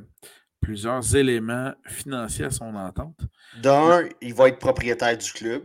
plusieurs 0.62 1.16
éléments 1.16 1.74
financiers 1.86 2.46
à 2.46 2.52
son 2.52 2.76
entente. 2.76 3.20
D'un, 3.62 4.08
il 4.22 4.34
va 4.34 4.50
être 4.50 4.60
propriétaire 4.60 5.18
du 5.18 5.32
club. 5.32 5.64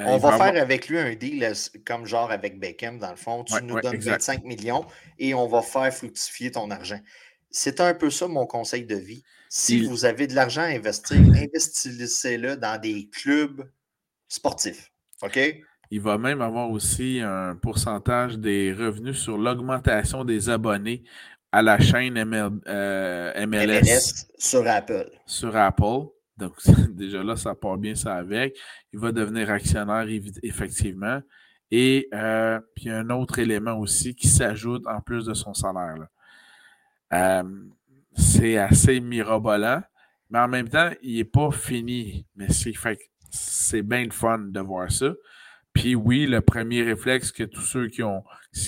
Euh, 0.00 0.04
on 0.06 0.16
va, 0.16 0.38
faire 0.38 0.60
avec 0.60 0.88
lui 0.88 0.98
un 0.98 1.14
deal 1.14 1.52
comme 1.84 2.06
genre 2.06 2.30
avec 2.30 2.58
Beckham, 2.58 2.98
dans 2.98 3.10
le 3.10 3.16
fond. 3.16 3.44
Tu 3.44 3.62
nous 3.62 3.80
donnes 3.80 3.98
25 3.98 4.42
millions 4.44 4.86
et 5.18 5.34
on 5.34 5.46
va 5.46 5.60
faire 5.60 5.92
fructifier 5.92 6.50
ton 6.50 6.70
argent. 6.70 7.00
C'est 7.52 7.80
un 7.80 7.94
peu 7.94 8.10
ça 8.10 8.26
mon 8.26 8.46
conseil 8.46 8.84
de 8.84 8.96
vie. 8.96 9.22
Si 9.48 9.84
vous 9.84 10.06
avez 10.06 10.26
de 10.26 10.34
l'argent 10.34 10.62
à 10.62 10.66
investir, 10.66 11.18
investissez-le 11.18 12.56
dans 12.56 12.80
des 12.80 13.10
clubs 13.10 13.70
sportifs. 14.26 14.90
OK? 15.22 15.38
Il 15.90 16.00
va 16.00 16.16
même 16.16 16.40
avoir 16.40 16.70
aussi 16.70 17.20
un 17.20 17.54
pourcentage 17.54 18.38
des 18.38 18.72
revenus 18.72 19.18
sur 19.18 19.36
l'augmentation 19.36 20.24
des 20.24 20.48
abonnés 20.48 21.04
à 21.52 21.60
la 21.60 21.78
chaîne 21.78 22.14
MLS, 22.24 22.60
euh, 22.66 23.46
MLS 23.46 24.26
sur 24.38 24.66
Apple. 24.66 25.10
Sur 25.26 25.54
Apple. 25.54 26.08
Donc, 26.38 26.54
déjà 26.90 27.22
là, 27.22 27.36
ça 27.36 27.54
part 27.54 27.76
bien 27.76 27.94
ça 27.94 28.14
avec. 28.14 28.56
Il 28.94 28.98
va 28.98 29.12
devenir 29.12 29.50
actionnaire, 29.50 30.06
effectivement. 30.42 31.20
Et 31.70 32.08
euh, 32.14 32.58
puis, 32.74 32.86
il 32.86 32.88
y 32.88 32.90
a 32.90 32.98
un 32.98 33.10
autre 33.10 33.38
élément 33.38 33.78
aussi 33.78 34.14
qui 34.14 34.28
s'ajoute 34.28 34.86
en 34.86 35.00
plus 35.02 35.26
de 35.26 35.34
son 35.34 35.52
salaire. 35.52 36.06
Euh, 37.12 37.42
c'est 38.14 38.56
assez 38.56 39.00
mirobolant, 39.00 39.82
mais 40.30 40.38
en 40.38 40.48
même 40.48 40.68
temps, 40.68 40.90
il 41.02 41.16
n'est 41.16 41.24
pas 41.24 41.50
fini. 41.50 42.26
Mais 42.36 42.46
c'est 43.30 43.82
bien 43.82 44.04
le 44.04 44.10
fun 44.10 44.38
de 44.38 44.60
voir 44.60 44.90
ça. 44.90 45.12
Puis 45.72 45.94
oui, 45.94 46.26
le 46.26 46.40
premier 46.40 46.82
réflexe 46.82 47.32
que 47.32 47.44
tous 47.44 47.62
ceux 47.62 47.88
qui 47.88 48.02
ont 48.02 48.22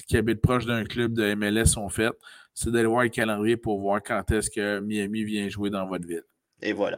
qui 0.09 0.17
habitent 0.17 0.41
proche 0.41 0.65
d'un 0.65 0.85
club 0.85 1.13
de 1.13 1.35
MLS 1.35 1.77
ont 1.77 1.91
fait, 1.91 2.13
c'est 2.55 2.71
d'aller 2.71 2.87
voir 2.87 3.03
le 3.03 3.11
calendrier 3.11 3.57
pour 3.57 3.79
voir 3.81 4.03
quand 4.03 4.31
est-ce 4.31 4.51
que 4.51 4.81
Miami 4.81 5.25
vient 5.25 5.49
jouer 5.49 5.69
dans 5.69 5.87
votre 5.87 6.07
ville. 6.07 6.25
Et 6.63 6.73
voilà. 6.73 6.97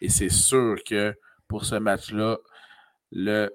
Et 0.00 0.08
c'est 0.08 0.30
sûr 0.30 0.76
que 0.84 1.14
pour 1.46 1.64
ce 1.64 1.76
match-là, 1.76 2.38
le. 3.12 3.50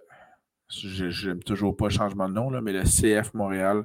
Je 0.70 1.28
n'aime 1.28 1.44
toujours 1.44 1.76
pas 1.76 1.88
le 1.88 1.92
changement 1.92 2.30
de 2.30 2.34
nom, 2.34 2.50
là, 2.50 2.62
mais 2.62 2.72
le 2.72 2.84
CF 2.84 3.34
Montréal 3.34 3.84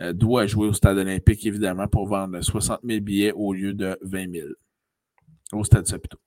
euh, 0.00 0.12
doit 0.12 0.46
jouer 0.46 0.68
au 0.68 0.72
stade 0.72 0.98
olympique, 0.98 1.44
évidemment, 1.46 1.88
pour 1.88 2.06
vendre 2.06 2.40
60 2.40 2.80
000 2.84 3.00
billets 3.00 3.32
au 3.32 3.52
lieu 3.52 3.74
de 3.74 3.98
20 4.02 4.32
000 4.32 4.48
au 5.52 5.64
stade 5.64 5.86
Saputo. 5.86 6.18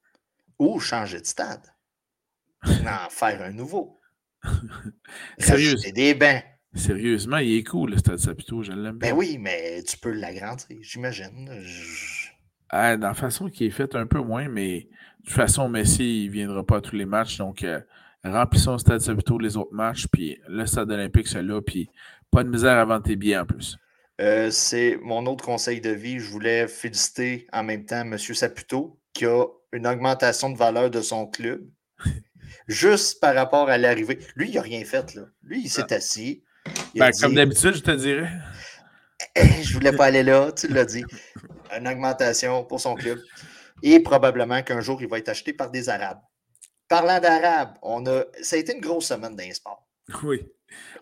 Ou 0.60 0.80
changer 0.80 1.20
de 1.20 1.26
stade. 1.26 1.64
en 2.64 3.10
faire 3.10 3.42
un 3.42 3.52
nouveau. 3.52 4.00
Sérieusement. 5.38 5.92
des 5.94 6.14
bains. 6.14 6.42
Sérieusement, 6.76 7.38
il 7.38 7.58
est 7.58 7.64
cool, 7.64 7.92
le 7.92 7.98
stade 7.98 8.18
Saputo. 8.20 8.64
Je 8.64 8.72
l'aime 8.72 8.98
bien. 8.98 9.12
Ben 9.12 9.18
oui, 9.18 9.38
mais 9.40 9.84
tu 9.84 9.98
peux 9.98 10.12
l'agrandir, 10.12 10.78
j'imagine. 10.82 11.50
Ah, 12.70 12.98
dans 12.98 13.10
la 13.10 13.14
façon 13.14 13.50
qui 13.50 13.66
est 13.66 13.72
faite, 13.72 13.96
un 13.96 14.08
peu 14.08 14.20
moins, 14.20 14.50
mais 14.50 14.80
de 14.80 15.26
toute 15.26 15.34
façon, 15.34 15.70
Messi, 15.70 16.24
il 16.24 16.28
ne 16.28 16.32
viendra 16.32 16.66
pas 16.66 16.78
à 16.78 16.82
tous 16.82 16.96
les 16.96 17.06
matchs. 17.06 17.38
Donc, 17.38 17.64
euh, 17.64 17.80
remplissons 18.24 18.74
le 18.74 18.78
stade 18.80 19.04
plutôt 19.14 19.38
les 19.38 19.58
autres 19.58 19.74
matchs. 19.74 20.08
Puis 20.12 20.40
le 20.48 20.66
stade 20.66 20.92
olympique, 20.92 21.28
c'est 21.28 21.44
là. 21.44 21.62
Puis 21.62 21.90
pas 22.34 22.44
de 22.44 22.50
misère 22.50 22.78
à 22.78 22.86
vendre 22.86 23.04
tes 23.04 23.16
billets 23.16 23.38
en 23.38 23.46
plus. 23.46 23.78
Euh, 24.22 24.52
c'est 24.52 24.98
mon 25.02 25.26
autre 25.26 25.44
conseil 25.44 25.82
de 25.82 25.90
vie. 25.90 26.20
Je 26.20 26.30
voulais 26.30 26.68
féliciter 26.68 27.48
en 27.52 27.64
même 27.64 27.86
temps 27.86 28.02
M. 28.02 28.18
Saputo, 28.18 29.00
qui 29.14 29.26
a 29.26 29.46
une 29.72 29.88
augmentation 29.88 30.50
de 30.50 30.58
valeur 30.58 30.90
de 30.90 31.02
son 31.02 31.28
club, 31.28 31.68
juste 32.68 33.20
par 33.20 33.36
rapport 33.36 33.70
à 33.70 33.78
l'arrivée. 33.78 34.20
Lui, 34.36 34.50
il 34.50 34.56
n'a 34.56 34.62
rien 34.62 34.84
fait. 34.86 35.16
Là. 35.16 35.24
Lui, 35.44 35.62
il 35.64 35.70
s'est 35.70 35.92
ah. 35.92 35.96
assis. 35.96 36.44
Ben, 36.96 37.12
comme 37.20 37.36
d'habitude, 37.36 37.76
je 37.76 37.82
te 37.82 37.92
dirais. 37.92 38.30
je 39.36 39.74
voulais 39.74 39.92
pas 39.92 40.06
aller 40.06 40.24
là, 40.24 40.52
tu 40.52 40.68
l'as 40.68 40.86
dit. 40.86 41.04
Une 41.78 41.88
augmentation 41.88 42.64
pour 42.64 42.80
son 42.80 42.96
club. 42.96 43.20
Et 43.82 44.00
probablement 44.00 44.62
qu'un 44.62 44.80
jour, 44.80 45.02
il 45.02 45.10
va 45.10 45.18
être 45.18 45.30
acheté 45.30 45.54
par 45.54 45.72
des 45.72 45.90
Arabes. 45.90 46.22
Parlant 46.88 47.20
d'Arabes, 47.20 47.78
on 47.82 48.06
a... 48.06 48.24
ça 48.42 48.56
a 48.56 48.60
été 48.60 48.74
une 48.76 48.82
grosse 48.82 49.08
semaine 49.08 49.36
d'un 49.36 49.52
sport. 49.54 49.88
Oui. 50.24 50.46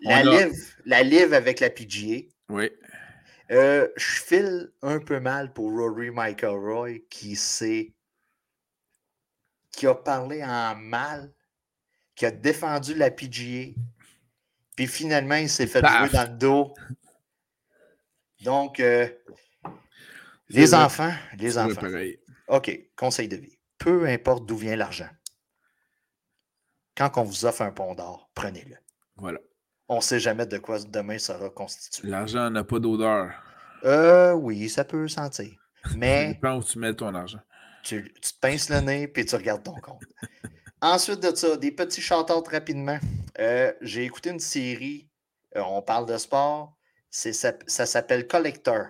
La, 0.02 0.22
live, 0.22 0.74
la 0.84 1.02
live 1.02 1.32
avec 1.32 1.60
la 1.60 1.70
PGA. 1.70 2.26
Oui. 2.48 2.70
Euh, 3.50 3.88
je 3.96 4.20
file 4.22 4.72
un 4.82 4.98
peu 4.98 5.20
mal 5.20 5.52
pour 5.52 5.70
Rory 5.70 6.10
McIlroy 6.10 7.00
qui 7.10 7.36
s'est 7.36 7.92
qui 9.72 9.86
a 9.86 9.94
parlé 9.94 10.44
en 10.44 10.76
mal, 10.76 11.32
qui 12.14 12.26
a 12.26 12.30
défendu 12.30 12.94
la 12.94 13.10
PGA, 13.10 13.72
puis 14.76 14.86
finalement, 14.86 15.36
il 15.36 15.48
s'est 15.48 15.66
fait 15.66 15.80
jouer 15.80 16.08
dans 16.10 16.30
le 16.30 16.36
dos. 16.36 16.74
Donc, 18.40 18.80
euh, 18.80 19.08
les 20.48 20.74
enfants, 20.74 21.12
les 21.38 21.58
enfants. 21.58 21.86
OK, 22.48 22.90
conseil 22.96 23.28
de 23.28 23.36
vie. 23.36 23.58
Peu 23.78 24.06
importe 24.06 24.46
d'où 24.46 24.56
vient 24.56 24.76
l'argent. 24.76 25.08
Quand 26.96 27.16
on 27.16 27.22
vous 27.22 27.44
offre 27.44 27.62
un 27.62 27.72
pont 27.72 27.94
d'or, 27.94 28.30
prenez-le. 28.34 28.76
Voilà. 29.16 29.40
On 29.92 29.96
ne 29.96 30.00
sait 30.00 30.20
jamais 30.20 30.46
de 30.46 30.56
quoi 30.56 30.78
demain 30.80 31.18
sera 31.18 31.50
constitué. 31.50 32.08
L'argent 32.08 32.48
n'a 32.48 32.64
pas 32.64 32.78
d'odeur. 32.78 33.30
Euh, 33.84 34.32
oui, 34.32 34.70
ça 34.70 34.84
peut 34.84 35.06
sentir. 35.06 35.52
Mais. 35.94 36.38
Ça 36.42 36.56
où 36.56 36.64
tu 36.64 36.78
mets 36.78 36.94
ton 36.94 37.14
argent. 37.14 37.40
Tu, 37.82 38.10
te 38.14 38.30
pinces 38.40 38.70
le 38.70 38.80
nez 38.80 39.06
puis 39.06 39.26
tu 39.26 39.34
regardes 39.34 39.62
ton 39.62 39.74
compte. 39.74 40.00
Ensuite 40.80 41.20
de 41.20 41.36
ça, 41.36 41.58
des 41.58 41.72
petits 41.72 42.00
chanteurs 42.00 42.42
rapidement. 42.50 42.98
Euh, 43.38 43.70
j'ai 43.82 44.04
écouté 44.04 44.30
une 44.30 44.40
série, 44.40 45.10
euh, 45.56 45.60
on 45.60 45.82
parle 45.82 46.06
de 46.06 46.16
sport, 46.16 46.74
ça, 47.10 47.52
ça 47.66 47.84
s'appelle 47.84 48.26
Collector. 48.26 48.86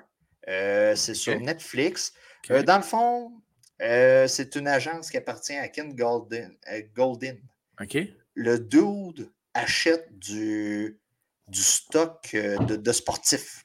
Euh, 0.49 0.95
c'est 0.95 1.15
sur 1.15 1.39
Netflix. 1.41 2.13
dans 2.49 2.77
le 2.77 2.83
fond, 2.83 3.33
c'est 3.81 4.55
une 4.55 4.69
agence 4.69 5.11
qui 5.11 5.17
appartient 5.17 5.57
à 5.57 5.67
Ken 5.67 5.97
Golden. 5.97 6.57
Golden. 6.95 7.41
Le 8.37 8.59
dude 8.61 9.29
achète 9.55 10.07
du, 10.19 10.99
du 11.49 11.61
stock 11.63 12.31
de, 12.33 12.77
de 12.77 12.93
sportifs. 12.93 13.65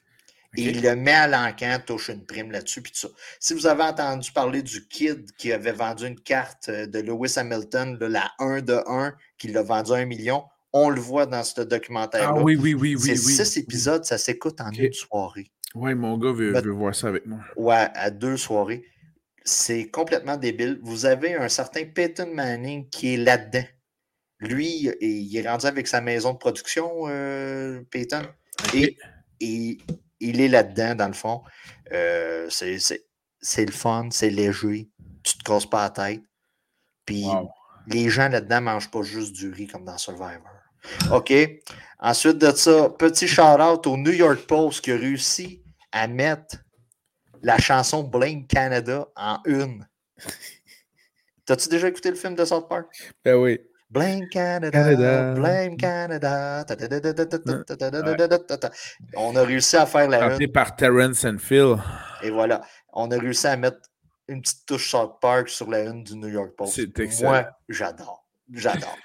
Et 0.56 0.62
il 0.62 0.82
le 0.82 0.96
met 0.96 1.12
à 1.12 1.28
l'encan, 1.28 1.78
touche 1.84 2.08
une 2.08 2.24
prime 2.24 2.50
là-dessus, 2.50 2.80
puis 2.80 2.90
tout 2.92 3.00
ça. 3.00 3.08
Si 3.38 3.52
vous 3.52 3.66
avez 3.66 3.82
entendu 3.82 4.32
parler 4.32 4.62
du 4.62 4.88
kid 4.88 5.30
qui 5.36 5.52
avait 5.52 5.72
vendu 5.72 6.06
une 6.06 6.18
carte 6.18 6.70
euh, 6.70 6.86
de 6.86 7.00
Lewis 7.00 7.34
Hamilton, 7.36 7.98
la 8.00 8.32
1 8.38 8.62
de 8.62 8.80
1, 8.86 9.14
qui 9.36 9.48
l'a 9.48 9.62
vendu 9.62 9.92
à 9.92 9.96
un 9.96 10.06
million, 10.06 10.44
on 10.72 10.88
le 10.88 11.00
voit 11.00 11.26
dans 11.26 11.44
ce 11.44 11.60
documentaire-là. 11.60 12.34
Ah 12.34 12.42
oui, 12.42 12.56
oui, 12.56 12.74
oui, 12.74 12.96
oui. 12.96 13.00
C'est 13.00 13.16
six 13.16 13.58
épisodes, 13.58 14.04
ça 14.04 14.16
s'écoute 14.16 14.60
en 14.60 14.70
une 14.70 14.92
soirée. 14.92 15.50
Oui, 15.74 15.94
mon 15.94 16.16
gars 16.16 16.32
veut, 16.32 16.70
voir 16.70 16.94
ça 16.94 17.08
avec 17.08 17.26
moi. 17.26 17.40
Ouais, 17.56 17.88
à 17.94 18.10
deux 18.10 18.36
soirées. 18.36 18.84
C'est 19.44 19.90
complètement 19.90 20.36
débile. 20.36 20.78
Vous 20.82 21.06
avez 21.06 21.34
un 21.34 21.48
certain 21.48 21.84
Peyton 21.84 22.30
Manning 22.34 22.88
qui 22.88 23.14
est 23.14 23.16
là-dedans. 23.16 23.64
Lui, 24.40 24.90
il 25.00 25.36
est 25.36 25.48
rendu 25.48 25.66
avec 25.66 25.88
sa 25.88 26.00
maison 26.00 26.32
de 26.32 26.38
production, 26.38 27.04
euh, 27.08 27.82
Peyton. 27.90 28.22
Et, 28.74 28.96
et 29.40 29.78
il 30.20 30.40
est 30.40 30.48
là-dedans, 30.48 30.94
dans 30.94 31.08
le 31.08 31.14
fond. 31.14 31.42
Euh, 31.92 32.48
c'est 32.50 33.66
le 33.66 33.72
fun, 33.72 34.08
c'est 34.10 34.30
léger. 34.30 34.88
Tu 35.22 35.38
te 35.38 35.42
casses 35.42 35.66
pas 35.66 35.84
la 35.84 35.90
tête. 35.90 36.22
Puis 37.04 37.26
les 37.86 38.10
gens 38.10 38.28
là-dedans 38.28 38.60
ne 38.60 38.64
mangent 38.64 38.90
pas 38.90 39.02
juste 39.02 39.32
du 39.32 39.50
riz 39.50 39.66
comme 39.66 39.84
dans 39.84 39.98
Survivor. 39.98 40.58
OK. 41.12 41.32
Ensuite 41.98 42.38
de 42.38 42.50
ça, 42.52 42.90
petit 42.90 43.26
shout-out 43.26 43.86
au 43.86 43.96
New 43.96 44.12
York 44.12 44.46
Post 44.46 44.82
qui 44.82 44.92
a 44.92 44.96
réussi 44.96 45.62
à 45.90 46.06
mettre 46.06 46.56
la 47.42 47.58
chanson 47.58 48.02
Blame 48.04 48.46
Canada 48.46 49.08
en 49.16 49.38
une. 49.46 49.86
T'as-tu 51.46 51.68
déjà 51.68 51.88
écouté 51.88 52.10
le 52.10 52.16
film 52.16 52.34
de 52.34 52.44
South 52.44 52.68
Park? 52.68 52.86
Ben 53.24 53.36
oui. 53.36 53.58
Blame 53.90 54.28
Canada, 54.28 55.34
blame 55.34 55.76
Canada. 55.76 56.64
On 59.16 59.34
a 59.34 59.42
réussi 59.42 59.76
à 59.76 59.86
faire 59.86 60.08
la 60.08 60.36
une. 60.36 60.52
par 60.52 60.76
Terrence 60.76 61.24
and 61.24 61.38
Phil. 61.38 61.76
Et 62.22 62.30
voilà. 62.30 62.60
On 62.92 63.10
a 63.10 63.18
réussi 63.18 63.46
à 63.46 63.56
mettre 63.56 63.78
une 64.28 64.42
petite 64.42 64.66
touche 64.66 64.90
South 64.90 65.14
Park 65.22 65.48
sur 65.48 65.70
la 65.70 65.84
une 65.84 66.04
du 66.04 66.16
New 66.16 66.28
York 66.28 66.54
Post. 66.56 66.74
C'est 66.74 66.98
excellent. 66.98 67.30
Moi, 67.30 67.48
j'adore. 67.68 68.26
J'adore. 68.52 68.96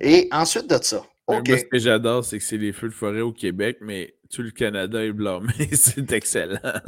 Et 0.00 0.28
ensuite 0.32 0.68
de 0.70 0.82
ça. 0.82 1.02
OK. 1.26 1.48
Moi, 1.48 1.58
ce 1.58 1.64
que 1.64 1.78
j'adore, 1.78 2.24
c'est 2.24 2.38
que 2.38 2.44
c'est 2.44 2.56
les 2.56 2.72
feux 2.72 2.88
de 2.88 2.94
forêt 2.94 3.20
au 3.20 3.32
Québec, 3.32 3.78
mais 3.80 4.15
tout 4.30 4.42
le 4.42 4.50
Canada 4.50 5.04
est 5.04 5.12
blâmé. 5.12 5.52
c'est 5.72 6.12
excellent. 6.12 6.60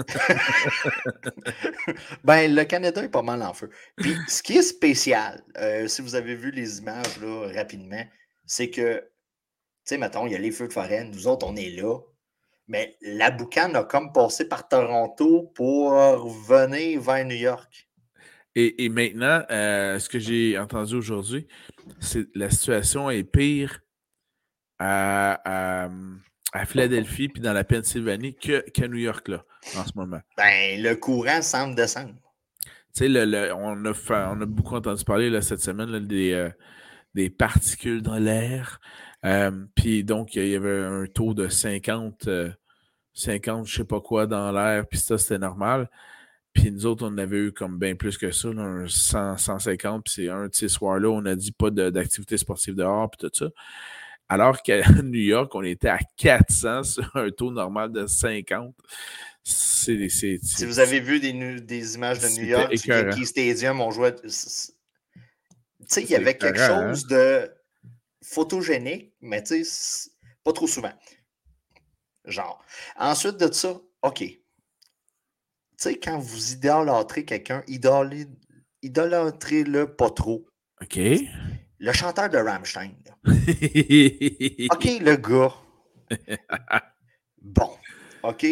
ben, 2.25 2.55
le 2.55 2.65
Canada 2.65 3.03
est 3.03 3.09
pas 3.09 3.23
mal 3.23 3.43
en 3.43 3.55
feu. 3.55 3.71
Puis, 3.97 4.15
ce 4.29 4.43
qui 4.43 4.59
est 4.59 4.63
spécial, 4.63 5.43
euh, 5.59 5.89
si 5.89 6.03
vous 6.03 6.15
avez 6.15 6.35
vu 6.35 6.51
les 6.51 6.79
images 6.79 7.21
là, 7.21 7.51
rapidement, 7.55 8.05
c'est 8.47 8.71
que, 8.71 8.99
tu 8.99 9.05
sais, 9.85 9.99
mettons, 9.99 10.27
il 10.27 10.33
y 10.33 10.37
a 10.37 10.39
les 10.39 10.51
feux 10.51 10.69
de 10.69 10.73
forêt, 10.73 11.05
nous 11.05 11.27
autres, 11.27 11.47
on 11.47 11.57
est 11.57 11.71
là. 11.71 11.99
Mais 12.67 12.97
la 13.01 13.31
boucane 13.31 13.77
a 13.77 13.85
comme 13.85 14.13
passé 14.13 14.47
par 14.47 14.69
Toronto 14.69 15.51
pour 15.55 15.93
venir 16.29 17.01
vers 17.01 17.25
New 17.25 17.37
York. 17.37 17.89
Et, 18.55 18.89
maintenant, 18.89 19.45
euh, 19.51 20.01
ce 20.01 20.09
que 20.09 20.19
j'ai 20.19 20.59
entendu 20.59 20.97
aujourd'hui, 20.97 21.47
c'est 22.01 22.27
la 22.35 22.51
situation 22.51 23.09
est 23.09 23.23
pire 23.23 23.83
à 24.81 25.85
à 25.85 25.89
Philadelphie 26.65 27.29
puis 27.29 27.43
dans 27.43 27.53
la 27.53 27.65
Pennsylvanie 27.65 28.35
qu'à 28.35 28.89
New 28.89 28.99
York 28.99 29.29
là, 29.29 29.45
en 29.77 29.85
ce 29.85 29.93
moment. 29.95 30.21
Ben, 30.37 30.83
le 30.83 30.95
courant 30.95 31.43
semble 31.43 31.75
descendre. 31.75 32.15
Tu 32.95 33.05
sais, 33.05 33.09
le, 33.09 33.53
on, 33.53 33.85
a 33.85 34.33
on 34.33 34.41
a 34.41 34.47
beaucoup 34.47 34.75
entendu 34.75 35.05
parler 35.05 35.31
là, 35.31 35.43
cette 35.43 35.61
semaine 35.61 36.07
des, 36.07 36.33
euh, 36.33 36.51
des 37.15 37.31
particules 37.31 38.03
dans 38.03 38.19
l'air. 38.19 38.81
Euh, 39.25 39.51
puis 39.75 40.05
donc, 40.05 40.35
il 40.37 40.49
y 40.49 40.55
avait 40.55 40.85
un 40.85 41.07
taux 41.07 41.35
de 41.35 41.49
50, 41.49 42.29
50 43.13 43.61
euh, 43.61 43.65
je 43.65 43.77
sais 43.77 43.85
pas 43.85 44.01
quoi 44.01 44.27
dans 44.27 44.51
l'air, 44.53 44.87
puis 44.87 44.99
ça, 44.99 45.19
c'était 45.19 45.39
normal. 45.39 45.91
Puis 46.53 46.73
nous 46.73 46.87
autres, 46.87 47.07
on 47.07 47.19
avait 47.19 47.39
eu 47.39 47.53
comme 47.53 47.79
bien 47.79 47.95
plus 47.95 48.17
que 48.17 48.31
ça, 48.31 48.49
un 48.49 48.87
100, 48.89 49.37
150, 49.37 50.05
puis 50.05 50.15
c'est 50.15 50.29
un 50.29 50.47
de 50.47 50.55
ces 50.55 50.69
soirs-là, 50.69 51.09
on 51.09 51.25
a 51.27 51.35
dit 51.35 51.53
pas 51.53 51.71
d'activité 51.71 52.37
sportive 52.39 52.75
dehors, 52.75 53.11
puis 53.11 53.29
tout 53.29 53.31
ça. 53.33 53.51
Alors 54.29 54.63
qu'à 54.63 54.83
New 55.03 55.21
York, 55.21 55.55
on 55.55 55.63
était 55.63 55.89
à 55.89 55.99
400 56.17 56.83
sur 56.85 57.17
un 57.17 57.31
taux 57.31 57.51
normal 57.51 57.93
de 57.93 58.07
50. 58.07 58.75
si 59.43 60.65
vous 60.65 60.79
avez 60.79 61.01
vu 61.01 61.19
des, 61.21 61.61
des 61.61 61.95
images 61.95 62.21
de 62.21 62.29
New 62.29 62.47
York, 62.47 62.71
du 62.71 62.89
Yankee 62.89 63.27
Stadium, 63.27 63.81
on 63.81 63.91
jouait. 63.91 64.15
Tu 64.17 64.29
sais, 64.31 66.03
il 66.03 66.11
y 66.11 66.17
avait 66.17 66.37
quelque 66.37 66.61
hein? 66.61 66.93
chose 66.93 67.07
de 67.07 67.51
photogénique, 68.23 69.15
mais 69.21 69.43
tu 69.43 69.65
sais, 69.65 70.11
pas 70.45 70.53
trop 70.53 70.67
souvent. 70.67 70.93
Genre. 72.27 72.63
Ensuite 72.97 73.39
de 73.39 73.51
ça, 73.51 73.81
OK. 74.03 74.19
Tu 74.19 74.41
sais, 75.79 75.99
quand 75.99 76.19
vous 76.19 76.53
idolâtrez 76.53 77.25
quelqu'un, 77.25 77.63
idolâtrez-le 78.83 79.97
pas 79.97 80.11
trop. 80.11 80.47
OK. 80.83 80.99
Le 81.81 81.93
chanteur 81.93 82.29
de 82.29 82.39
Rammstein. 82.39 82.95
OK, 83.25 84.85
le 85.01 85.17
gars. 85.17 85.55
Bon. 87.41 87.71
OK, 88.25 88.47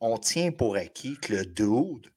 on, 0.00 0.18
tient 0.18 0.52
pour 0.52 0.76
acquis 0.76 1.18
que 1.18 1.32
le 1.32 1.46
dude, 1.46 2.12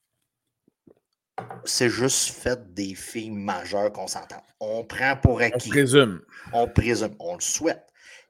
c'est 1.64 1.90
juste 1.90 2.30
fait 2.32 2.74
des 2.74 2.94
filles 2.96 3.32
majeures 3.32 3.92
qu'on 3.92 4.08
s'entend. 4.08 4.44
On 4.60 4.84
prend 4.84 5.16
pour 5.16 5.42
acquis. 5.42 5.70
On 5.70 5.72
présume. 5.72 6.22
On 6.54 6.68
présume. 6.68 7.16
On 7.20 7.36
le 7.36 7.42
souhaite. 7.42 7.88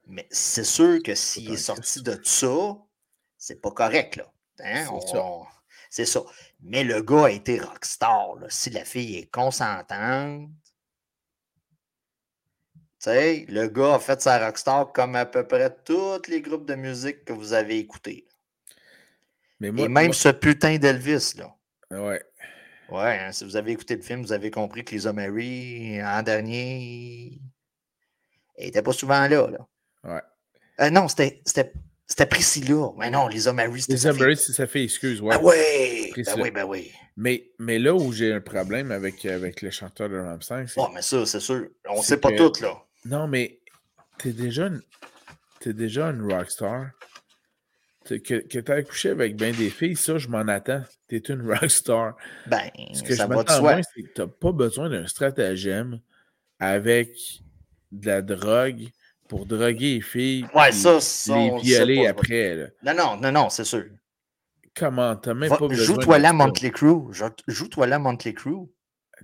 Mais 0.07 0.27
c'est 0.29 0.63
sûr 0.63 1.01
que 1.03 1.15
s'il 1.15 1.51
est 1.51 1.57
sorti 1.57 2.01
de 2.01 2.19
ça, 2.23 2.77
c'est 3.37 3.61
pas 3.61 3.71
correct, 3.71 4.17
là. 4.17 4.31
Hein? 4.63 4.85
C'est 5.89 6.05
ça. 6.05 6.21
Mais 6.61 6.83
le 6.83 7.01
gars 7.01 7.25
a 7.25 7.29
été 7.31 7.59
rockstar. 7.59 8.35
Si 8.49 8.69
la 8.69 8.85
fille 8.85 9.17
est 9.17 9.31
consentante, 9.31 10.49
sais, 13.09 13.45
le 13.49 13.67
gars 13.67 13.95
a 13.95 13.99
fait 13.99 14.21
sa 14.21 14.45
rockstar 14.45 14.91
comme 14.93 15.15
à 15.15 15.25
peu 15.25 15.45
près 15.47 15.75
tous 15.85 16.21
les 16.27 16.41
groupes 16.41 16.67
de 16.67 16.75
musique 16.75 17.25
que 17.25 17.33
vous 17.33 17.53
avez 17.53 17.79
écoutés. 17.79 18.27
Mais 19.59 19.67
Et 19.69 19.87
même 19.87 20.13
ce 20.13 20.29
putain 20.29 20.77
d'Elvis, 20.77 21.33
là. 21.37 21.55
Ouais. 21.91 22.23
Ouais, 22.89 23.19
hein, 23.19 23.31
si 23.31 23.45
vous 23.45 23.55
avez 23.55 23.71
écouté 23.71 23.95
le 23.95 24.01
film, 24.01 24.21
vous 24.21 24.33
avez 24.33 24.51
compris 24.51 24.83
que 24.83 24.93
les 24.95 25.11
Mary, 25.13 26.01
en 26.03 26.21
dernier, 26.23 27.39
n'étaient 28.59 28.81
pas 28.81 28.91
souvent 28.91 29.27
là. 29.27 29.47
là. 29.47 29.67
Ouais. 30.03 30.21
Euh, 30.81 30.89
non, 30.89 31.07
c'était 31.07 31.41
C'était 31.45 32.25
Priscilla. 32.25 32.89
Mais 32.97 33.09
non, 33.09 33.27
Lisa 33.27 33.53
Marie, 33.53 33.81
c'était 33.81 33.93
Lisa 33.93 34.13
Marie, 34.13 34.35
c'est 34.35 34.51
sa 34.51 34.67
fille, 34.67 34.83
excuse. 34.83 35.21
Ouais. 35.21 35.37
Ben 35.37 35.43
oui, 35.43 36.23
ben 36.23 36.41
oui, 36.41 36.51
ben 36.51 36.65
oui. 36.65 36.91
Mais, 37.15 37.51
mais 37.59 37.79
là 37.79 37.93
où 37.93 38.11
j'ai 38.11 38.33
un 38.33 38.41
problème 38.41 38.91
avec, 38.91 39.25
avec 39.25 39.61
le 39.61 39.69
chanteur 39.71 40.09
de 40.09 40.17
Ramstein, 40.17 40.65
c'est. 40.67 40.79
Oh, 40.81 40.89
mais 40.93 41.01
ça, 41.01 41.25
c'est 41.25 41.39
sûr. 41.39 41.67
On 41.87 41.99
ne 41.99 42.03
sait 42.03 42.17
pas 42.17 42.31
tout, 42.31 42.51
là. 42.61 42.83
Non, 43.05 43.27
mais 43.27 43.59
t'es 44.17 44.33
déjà 44.33 44.67
une, 44.67 44.81
es 45.65 45.73
déjà 45.73 46.07
une 46.07 46.31
rockstar. 46.31 46.91
Que, 48.07 48.15
que 48.15 48.59
tu 48.59 48.71
as 48.71 48.81
couché 48.83 49.09
avec 49.09 49.35
bien 49.35 49.51
des 49.51 49.69
filles, 49.69 49.95
ça, 49.95 50.17
je 50.17 50.27
m'en 50.27 50.39
attends. 50.47 50.83
Tu 51.07 51.17
es 51.17 51.19
une 51.19 51.47
rockstar. 51.47 52.15
Ben, 52.47 52.69
Ce 52.93 53.03
que 53.03 53.15
ça 53.15 53.23
je 53.23 53.33
va 53.33 53.43
de 53.43 53.49
soi. 53.49 53.81
c'est 53.83 54.03
que 54.03 54.21
tu 54.23 54.27
pas 54.27 54.51
besoin 54.51 54.89
d'un 54.89 55.05
stratagème 55.05 55.99
avec 56.59 57.15
de 57.91 58.07
la 58.07 58.21
drogue 58.21 58.87
pour 59.27 59.45
droguer 59.45 59.95
les 59.95 60.01
filles. 60.01 60.45
Ouais, 60.53 60.71
ça, 60.71 60.99
ça. 60.99 61.37
Les 61.37 61.59
violer 61.61 62.07
après. 62.07 62.55
Là. 62.55 62.67
Non, 62.83 62.93
non, 62.93 63.17
non, 63.21 63.31
non, 63.31 63.49
c'est 63.49 63.63
sûr. 63.63 63.85
Comment? 64.75 65.15
T'as 65.15 65.33
même 65.33 65.49
Va, 65.49 65.57
pas 65.57 65.67
besoin 65.67 65.85
Joue-toi 65.85 66.19
là, 66.19 66.33
Montley 66.33 66.71
Crew. 66.71 67.11
Joue-toi 67.47 67.87
là, 67.87 67.99
Montley 67.99 68.33
Crew. 68.33 68.67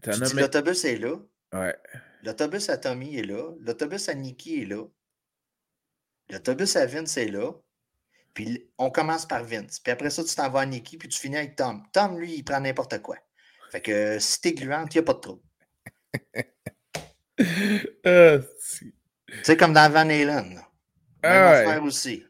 L'autobus 0.06 0.86
est 0.86 0.98
là. 0.98 1.16
Ouais. 1.54 1.76
L'autobus 2.24 2.70
à 2.70 2.78
Tommy 2.78 3.18
est 3.18 3.24
là. 3.24 3.52
L'autobus 3.60 4.10
à 4.10 4.14
Nikki 4.14 4.62
est 4.62 4.66
là. 4.66 4.84
L'autobus 6.30 6.76
à 6.76 6.86
Vince 6.86 7.18
est 7.18 7.30
là. 7.30 7.52
Puis 8.34 8.70
on 8.78 8.92
commence 8.92 9.26
par 9.26 9.44
Vince. 9.44 9.80
Puis 9.80 9.92
après 9.92 10.10
ça, 10.10 10.24
tu 10.24 10.36
t'en 10.36 10.50
vas 10.50 10.62
à 10.62 10.66
Nikki, 10.66 10.98
puis 10.98 11.08
tu 11.08 11.20
finis 11.20 11.38
avec 11.38 11.56
Tom. 11.56 11.84
Tom, 11.92 12.20
lui, 12.20 12.36
il 12.36 12.44
prend 12.44 12.60
n'importe 12.60 13.02
quoi. 13.02 13.18
Fait 13.72 13.82
que 13.82 14.20
si 14.20 14.42
t'es 14.42 14.54
gluante, 14.54 14.94
il 14.94 14.98
n'y 14.98 15.02
a 15.02 15.04
pas 15.04 15.14
de 15.14 15.20
trouble. 15.20 15.42
euh, 18.06 18.42
c'est 19.44 19.58
comme 19.58 19.74
dans 19.74 19.92
Van 19.92 20.10
Halen. 20.10 20.62
Ah, 21.24 21.64
ouais. 21.66 21.78
aussi. 21.80 22.24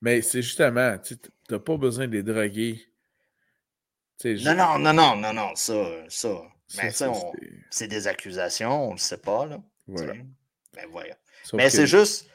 Mais 0.00 0.22
c'est 0.22 0.42
justement, 0.42 0.98
tu 0.98 1.16
n'as 1.50 1.58
pas 1.58 1.76
besoin 1.76 2.06
de 2.06 2.12
les 2.12 2.22
droguer. 2.22 2.84
Non, 4.24 4.54
non, 4.54 4.78
non, 4.78 4.92
non, 4.92 5.16
non, 5.16 5.32
non, 5.32 5.54
ça, 5.54 6.08
ça. 6.08 6.42
Mais 6.76 6.90
ça, 6.90 7.12
c'est 7.70 7.88
des 7.88 8.06
accusations, 8.06 8.90
on 8.90 8.92
ne 8.94 8.98
sait 8.98 9.18
pas, 9.18 9.46
là. 9.46 9.60
Voilà. 9.86 10.14
Mais 11.54 11.70
c'est 11.70 11.86
juste, 11.86 12.28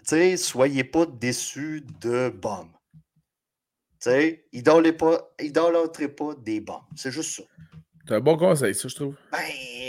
tu 0.00 0.06
sais, 0.06 0.36
soyez 0.36 0.84
pas 0.84 1.06
déçus 1.06 1.84
de 2.00 2.28
bombes. 2.30 2.72
Tu 4.00 4.10
sais, 4.10 4.44
idolâtrez 4.52 6.08
pas, 6.08 6.34
pas 6.34 6.40
des 6.40 6.60
bombes. 6.60 6.82
C'est 6.96 7.10
juste 7.10 7.36
ça. 7.36 7.42
C'est 8.06 8.14
un 8.14 8.20
bon 8.20 8.36
conseil, 8.36 8.74
ça, 8.74 8.88
je 8.88 8.94
trouve. 8.94 9.16
Ben, 9.32 9.38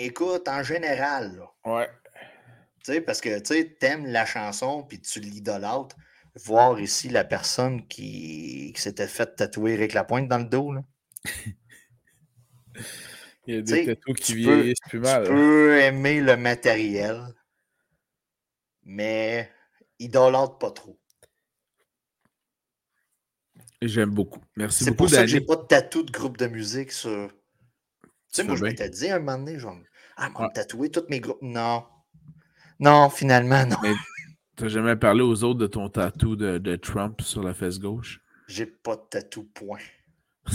écoute, 0.03 0.47
en 0.47 0.63
général, 0.63 1.35
là. 1.35 1.51
Ouais. 1.65 1.89
Tu 2.83 2.93
sais, 2.93 3.01
parce 3.01 3.19
que, 3.19 3.39
tu 3.39 3.53
sais, 3.53 3.75
t'aimes 3.79 4.05
la 4.05 4.25
chanson, 4.25 4.83
puis 4.83 5.01
tu 5.01 5.19
l'idolâtres. 5.19 5.97
Voir 6.43 6.79
ici 6.79 7.09
la 7.09 7.23
personne 7.23 7.87
qui, 7.87 8.73
qui 8.75 8.81
s'était 8.81 9.07
fait 9.07 9.35
tatouer 9.35 9.73
Eric 9.73 9.93
Lapointe 9.93 10.27
dans 10.27 10.37
le 10.37 10.45
dos, 10.45 10.71
là. 10.71 10.83
Il 13.47 13.55
y 13.55 13.57
a 13.57 13.61
des 13.61 13.85
tatous 13.85 14.15
qui 14.15 14.35
vieillissent 14.35 14.79
plus 14.87 14.99
mal. 14.99 15.23
Tu 15.23 15.29
peux 15.29 15.79
aimer 15.79 16.21
le 16.21 16.35
matériel, 16.35 17.21
mais 18.83 19.51
idolâtre 19.99 20.57
pas 20.57 20.71
trop. 20.71 20.99
J'aime 23.81 24.11
beaucoup. 24.11 24.41
Merci 24.55 24.85
beaucoup, 24.85 24.91
C'est 24.91 24.97
pour 24.97 25.09
ça 25.09 25.21
que 25.21 25.27
j'ai 25.27 25.41
pas 25.41 25.57
de 25.57 25.63
tatou 25.63 26.03
de 26.03 26.11
groupe 26.11 26.37
de 26.37 26.47
musique 26.47 26.91
sur. 26.91 27.29
Tu 28.01 28.09
sais, 28.31 28.43
moi, 28.43 28.55
je 28.55 28.61
bien. 28.61 28.71
m'étais 28.71 28.89
dit 28.89 29.09
un 29.09 29.19
moment 29.19 29.37
donné, 29.37 29.59
genre, 29.59 29.77
ah, 30.17 30.29
moi, 30.29 30.49
tatouer 30.49 30.89
tous 30.89 31.05
mes 31.09 31.19
groupes. 31.19 31.41
Non. 31.41 31.85
Non, 32.79 33.09
finalement, 33.09 33.65
non. 33.65 33.77
Mais 33.83 33.93
t'as 34.55 34.67
jamais 34.67 34.95
parlé 34.95 35.21
aux 35.21 35.43
autres 35.43 35.59
de 35.59 35.67
ton 35.67 35.89
tatou 35.89 36.35
de, 36.35 36.57
de 36.57 36.75
Trump 36.75 37.21
sur 37.21 37.43
la 37.43 37.53
fesse 37.53 37.79
gauche? 37.79 38.21
J'ai 38.47 38.65
pas 38.65 38.95
de 38.95 39.03
tatou, 39.09 39.43
point. 39.53 39.79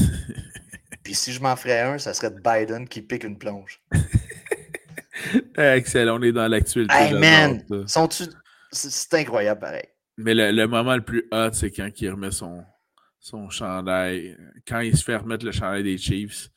Puis 1.03 1.15
si 1.15 1.33
je 1.33 1.41
m'en 1.41 1.57
ferais 1.57 1.81
un, 1.81 1.99
ça 1.99 2.15
serait 2.15 2.31
de 2.31 2.41
Biden 2.41 2.87
qui 2.89 3.03
pique 3.03 3.25
une 3.25 3.39
plonge. 3.39 3.81
Excellent, 5.57 6.19
on 6.19 6.23
est 6.23 6.33
dans 6.33 6.49
l'actualité. 6.49 6.95
Hey 6.95 7.15
man, 7.15 7.65
sont-tu... 7.87 8.25
c'est 8.73 9.15
incroyable 9.15 9.61
pareil. 9.61 9.89
Mais 10.17 10.35
le, 10.35 10.53
le, 10.53 10.67
moment 10.67 10.95
le 10.95 11.03
plus 11.03 11.27
hot, 11.33 11.51
c'est 11.53 11.71
quand 11.71 11.89
il 12.01 12.11
remet 12.11 12.31
son, 12.31 12.63
son 13.19 13.49
chandail, 13.49 14.37
quand 14.67 14.81
il 14.81 14.97
se 14.97 15.05
fait 15.05 15.17
remettre 15.17 15.45
le 15.45 15.53
chandail 15.53 15.83
des 15.83 15.99
Chiefs, 15.99 16.51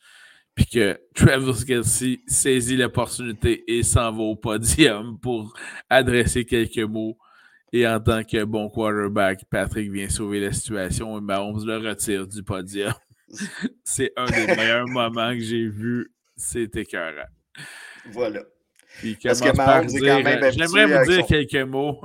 puis 0.54 0.66
que 0.66 1.00
Travis 1.14 1.64
Kelsey 1.66 2.20
saisit 2.26 2.76
l'opportunité 2.76 3.64
et 3.66 3.82
s'en 3.82 4.12
va 4.12 4.22
au 4.22 4.36
podium 4.36 5.18
pour 5.18 5.54
adresser 5.90 6.44
quelques 6.44 6.78
mots. 6.78 7.18
Et 7.72 7.86
en 7.88 7.98
tant 7.98 8.22
que 8.22 8.44
bon 8.44 8.68
quarterback, 8.68 9.44
Patrick 9.50 9.90
vient 9.90 10.08
sauver 10.08 10.38
la 10.38 10.52
situation 10.52 11.18
et 11.18 11.20
Mahomes 11.20 11.66
le 11.66 11.78
retire 11.78 12.26
du 12.26 12.42
podium. 12.44 12.92
C'est 13.84 14.12
un 14.16 14.26
des 14.26 14.46
meilleurs 14.46 14.86
moments 14.86 15.32
que 15.32 15.40
j'ai 15.40 15.68
vu. 15.68 16.12
C'était 16.36 16.82
écœurant. 16.82 17.28
Voilà. 18.10 18.42
Puis 18.98 19.16
Parce 19.22 19.40
que 19.40 19.56
Mahomes 19.56 19.88
est 19.88 20.00
quand 20.00 20.22
même 20.22 20.52
J'aimerais 20.52 20.86
vous 20.86 21.10
dire 21.10 21.20
son... 21.20 21.26
quelques 21.26 21.68
mots. 21.68 22.00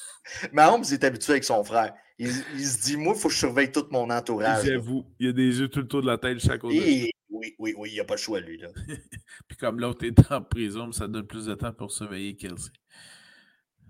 Mahomes 0.52 0.84
est 0.90 1.04
habitué 1.04 1.32
avec 1.32 1.44
son 1.44 1.62
frère. 1.64 1.92
Il, 2.18 2.30
il 2.54 2.66
se 2.66 2.80
dit, 2.82 2.96
moi, 2.96 3.14
il 3.16 3.20
faut 3.20 3.28
que 3.28 3.34
je 3.34 3.38
surveille 3.38 3.72
tout 3.72 3.86
mon 3.90 4.08
entourage. 4.10 4.64
J'avoue, 4.64 5.04
il 5.18 5.28
a 5.28 5.32
des 5.32 5.60
yeux 5.60 5.68
tout 5.68 5.80
le 5.80 5.88
tour 5.88 6.02
de 6.02 6.06
la 6.06 6.18
tête 6.18 6.38
chaque 6.38 6.60
côté. 6.60 7.06
Et... 7.06 7.12
Oui, 7.30 7.54
oui, 7.58 7.74
oui, 7.76 7.90
il 7.90 7.94
n'y 7.94 8.00
a 8.00 8.04
pas 8.04 8.14
de 8.14 8.20
choix, 8.20 8.40
lui. 8.40 8.58
Là. 8.58 8.68
Puis 9.48 9.56
comme 9.56 9.80
l'autre 9.80 10.04
est 10.04 10.30
en 10.30 10.42
prison, 10.42 10.92
ça 10.92 11.08
donne 11.08 11.26
plus 11.26 11.46
de 11.46 11.54
temps 11.54 11.72
pour 11.72 11.90
surveiller 11.90 12.34
Kelsey. 12.34 12.70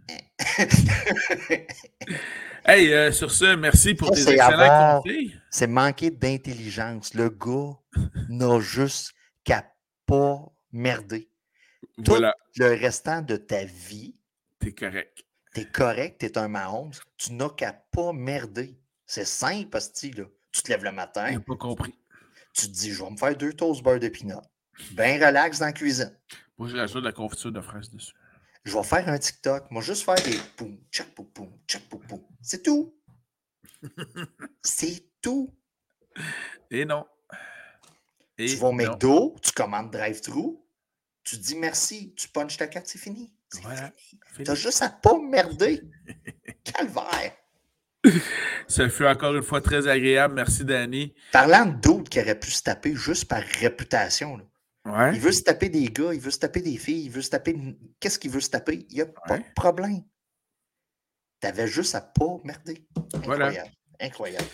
hey, 2.66 2.92
euh, 2.92 3.12
sur 3.12 3.30
ce, 3.30 3.55
merci 3.55 3.94
pour 3.94 4.16
ça, 4.16 4.24
tes 4.24 4.32
excellents 4.32 5.03
conseils. 5.03 5.38
C'est 5.50 5.66
manquer 5.66 6.11
d'intelligence. 6.11 7.14
Le 7.14 7.28
gars 7.28 7.78
n'a 8.28 8.61
juste 8.61 9.14
qu'à 9.44 9.64
pas 10.07 10.53
merder. 10.72 11.28
Voilà. 11.98 12.34
Le 12.57 12.74
restant 12.74 13.22
de 13.22 13.36
ta 13.36 13.64
vie, 13.64 14.16
t'es 14.59 14.72
correct. 14.72 15.24
T'es 15.55 15.66
correct, 15.66 16.18
t'es 16.18 16.38
un 16.38 16.48
Mahomes. 16.48 16.92
Tu 17.16 17.34
n'as 17.34 17.50
qu'à 17.50 17.72
pas 17.72 18.12
merder. 18.12 18.78
C'est 19.07 19.26
simple, 19.26 19.68
que 19.68 19.76
là, 19.76 20.24
tu 20.53 20.62
te 20.62 20.70
lèves 20.70 20.84
le 20.84 20.92
matin. 20.92 21.26
J'ai 21.30 21.38
pas 21.38 21.57
compris. 21.57 21.94
Tu 22.55 22.66
te 22.66 22.72
dis, 22.72 22.90
je 22.90 23.03
vais 23.03 23.11
me 23.11 23.16
faire 23.16 23.36
deux 23.36 23.53
toasts 23.53 23.82
beurre 23.82 24.00
de 24.00 24.09
pinot. 24.09 24.40
Bien 24.92 25.14
relax 25.14 25.59
dans 25.59 25.66
la 25.66 25.72
cuisine. 25.72 26.12
Moi, 26.59 26.68
je 26.68 26.76
rajoute 26.76 27.03
de 27.03 27.09
la 27.09 27.12
confiture 27.12 27.53
de 27.53 27.61
fraises 27.61 27.90
dessus. 27.90 28.14
Je 28.64 28.76
vais 28.76 28.82
faire 28.84 29.08
un 29.08 29.18
TikTok. 29.18 29.70
Moi, 29.70 29.82
juste 29.82 30.04
faire 30.04 30.14
des 30.14 30.38
poum, 30.56 30.78
tchac, 30.90 31.08
poum, 31.08 31.26
poum, 31.26 31.50
tchac, 31.66 31.82
poum, 31.88 32.00
poum. 32.06 32.20
C'est 32.40 32.62
tout. 32.62 32.94
C'est 34.62 35.04
tout. 35.20 35.54
Et 36.70 36.84
non. 36.84 37.06
Et 38.38 38.46
tu 38.46 38.56
vas 38.56 38.68
au 38.68 38.72
McDo, 38.72 39.36
tu 39.42 39.52
commandes 39.52 39.90
drive-thru, 39.90 40.56
tu 41.24 41.36
dis 41.36 41.54
merci, 41.54 42.14
tu 42.16 42.28
punches 42.28 42.56
ta 42.56 42.66
carte, 42.66 42.86
c'est 42.86 42.98
fini. 42.98 43.32
Voilà. 43.62 43.92
fini. 44.32 44.44
T'as 44.44 44.54
juste 44.54 44.82
à 44.82 44.88
pas 44.88 45.18
merder. 45.18 45.82
Calvaire. 46.64 47.36
Ça 48.66 48.88
fut 48.88 49.06
encore 49.06 49.34
une 49.36 49.42
fois 49.42 49.60
très 49.60 49.86
agréable. 49.86 50.34
Merci, 50.34 50.64
Danny. 50.64 51.14
Parlant 51.30 51.66
d'autres 51.66 52.10
qui 52.10 52.20
auraient 52.20 52.38
pu 52.38 52.50
se 52.50 52.62
taper 52.62 52.94
juste 52.94 53.26
par 53.26 53.42
réputation. 53.60 54.38
Là. 54.38 54.44
Ouais. 54.85 55.14
Il 55.14 55.20
veut 55.20 55.33
se 55.33 55.43
taper 55.43 55.68
des 55.68 55.85
gars, 55.85 56.12
il 56.12 56.20
veut 56.20 56.30
se 56.30 56.39
taper 56.39 56.61
des 56.61 56.76
filles, 56.76 57.05
il 57.05 57.11
veut 57.11 57.22
se 57.22 57.30
taper. 57.30 57.57
Qu'est-ce 58.01 58.18
qu'il 58.18 58.30
veut 58.30 58.41
se 58.41 58.51
taper? 58.51 58.87
Il 58.91 58.95
n'y 58.95 59.01
a 59.01 59.07
pas 59.07 59.39
de 59.39 59.45
problème. 59.55 60.03
T'avais 61.41 61.68
juste 61.68 61.95
à 61.95 62.01
pas 62.01 62.39
merder. 62.45 62.87
Voilà. 63.24 63.47
Incroyable. 63.47 63.70
Incroyable. 64.01 64.47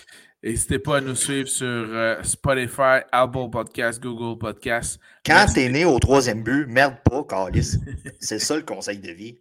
N'hésitez 0.42 0.78
pas 0.78 0.98
à 0.98 1.00
nous 1.00 1.16
suivre 1.16 1.48
sur 1.48 1.66
euh, 1.66 2.22
Spotify, 2.22 3.00
Apple 3.10 3.50
Podcast, 3.50 4.00
Google 4.00 4.38
Podcast. 4.38 5.00
Quand 5.24 5.46
t'es 5.52 5.68
né 5.68 5.84
au 5.84 5.98
troisième 5.98 6.42
but, 6.42 6.66
merde 6.66 6.96
pas, 7.04 7.24
Calis. 7.24 7.76
C'est 8.20 8.38
ça 8.38 8.56
le 8.56 8.62
conseil 8.66 8.98
de 8.98 9.10
vie. 9.10 9.38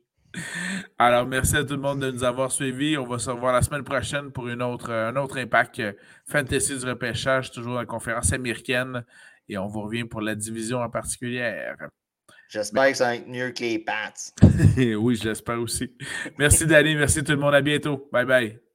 Alors, 0.97 1.27
merci 1.27 1.55
à 1.55 1.63
tout 1.63 1.75
le 1.75 1.81
monde 1.81 1.99
de 1.99 2.11
nous 2.11 2.23
avoir 2.23 2.51
suivis. 2.51 2.97
On 2.97 3.05
va 3.05 3.19
se 3.19 3.29
revoir 3.29 3.53
la 3.53 3.61
semaine 3.61 3.83
prochaine 3.83 4.31
pour 4.31 4.47
une 4.47 4.61
autre, 4.61 4.91
un 4.91 5.15
autre 5.15 5.37
impact 5.37 5.81
Fantasy 6.25 6.77
du 6.77 6.85
repêchage, 6.85 7.51
toujours 7.51 7.75
la 7.75 7.85
conférence 7.85 8.33
américaine. 8.33 9.03
Et 9.49 9.57
on 9.57 9.67
vous 9.67 9.81
revient 9.81 10.03
pour 10.03 10.21
la 10.21 10.35
division 10.35 10.79
en 10.79 10.89
particulier. 10.89 11.71
J'espère 12.49 12.91
que 12.91 12.97
ça 12.97 13.05
va 13.05 13.15
être 13.15 13.27
mieux 13.27 13.51
que 13.51 13.61
les 13.61 13.79
Pats. 13.79 14.13
oui, 14.77 15.15
je 15.15 15.29
l'espère 15.29 15.59
aussi. 15.59 15.93
Merci, 16.37 16.65
Danny. 16.65 16.95
Merci 16.95 17.23
tout 17.23 17.33
le 17.33 17.37
monde. 17.37 17.55
À 17.55 17.61
bientôt. 17.61 18.09
Bye 18.11 18.25
bye. 18.25 18.66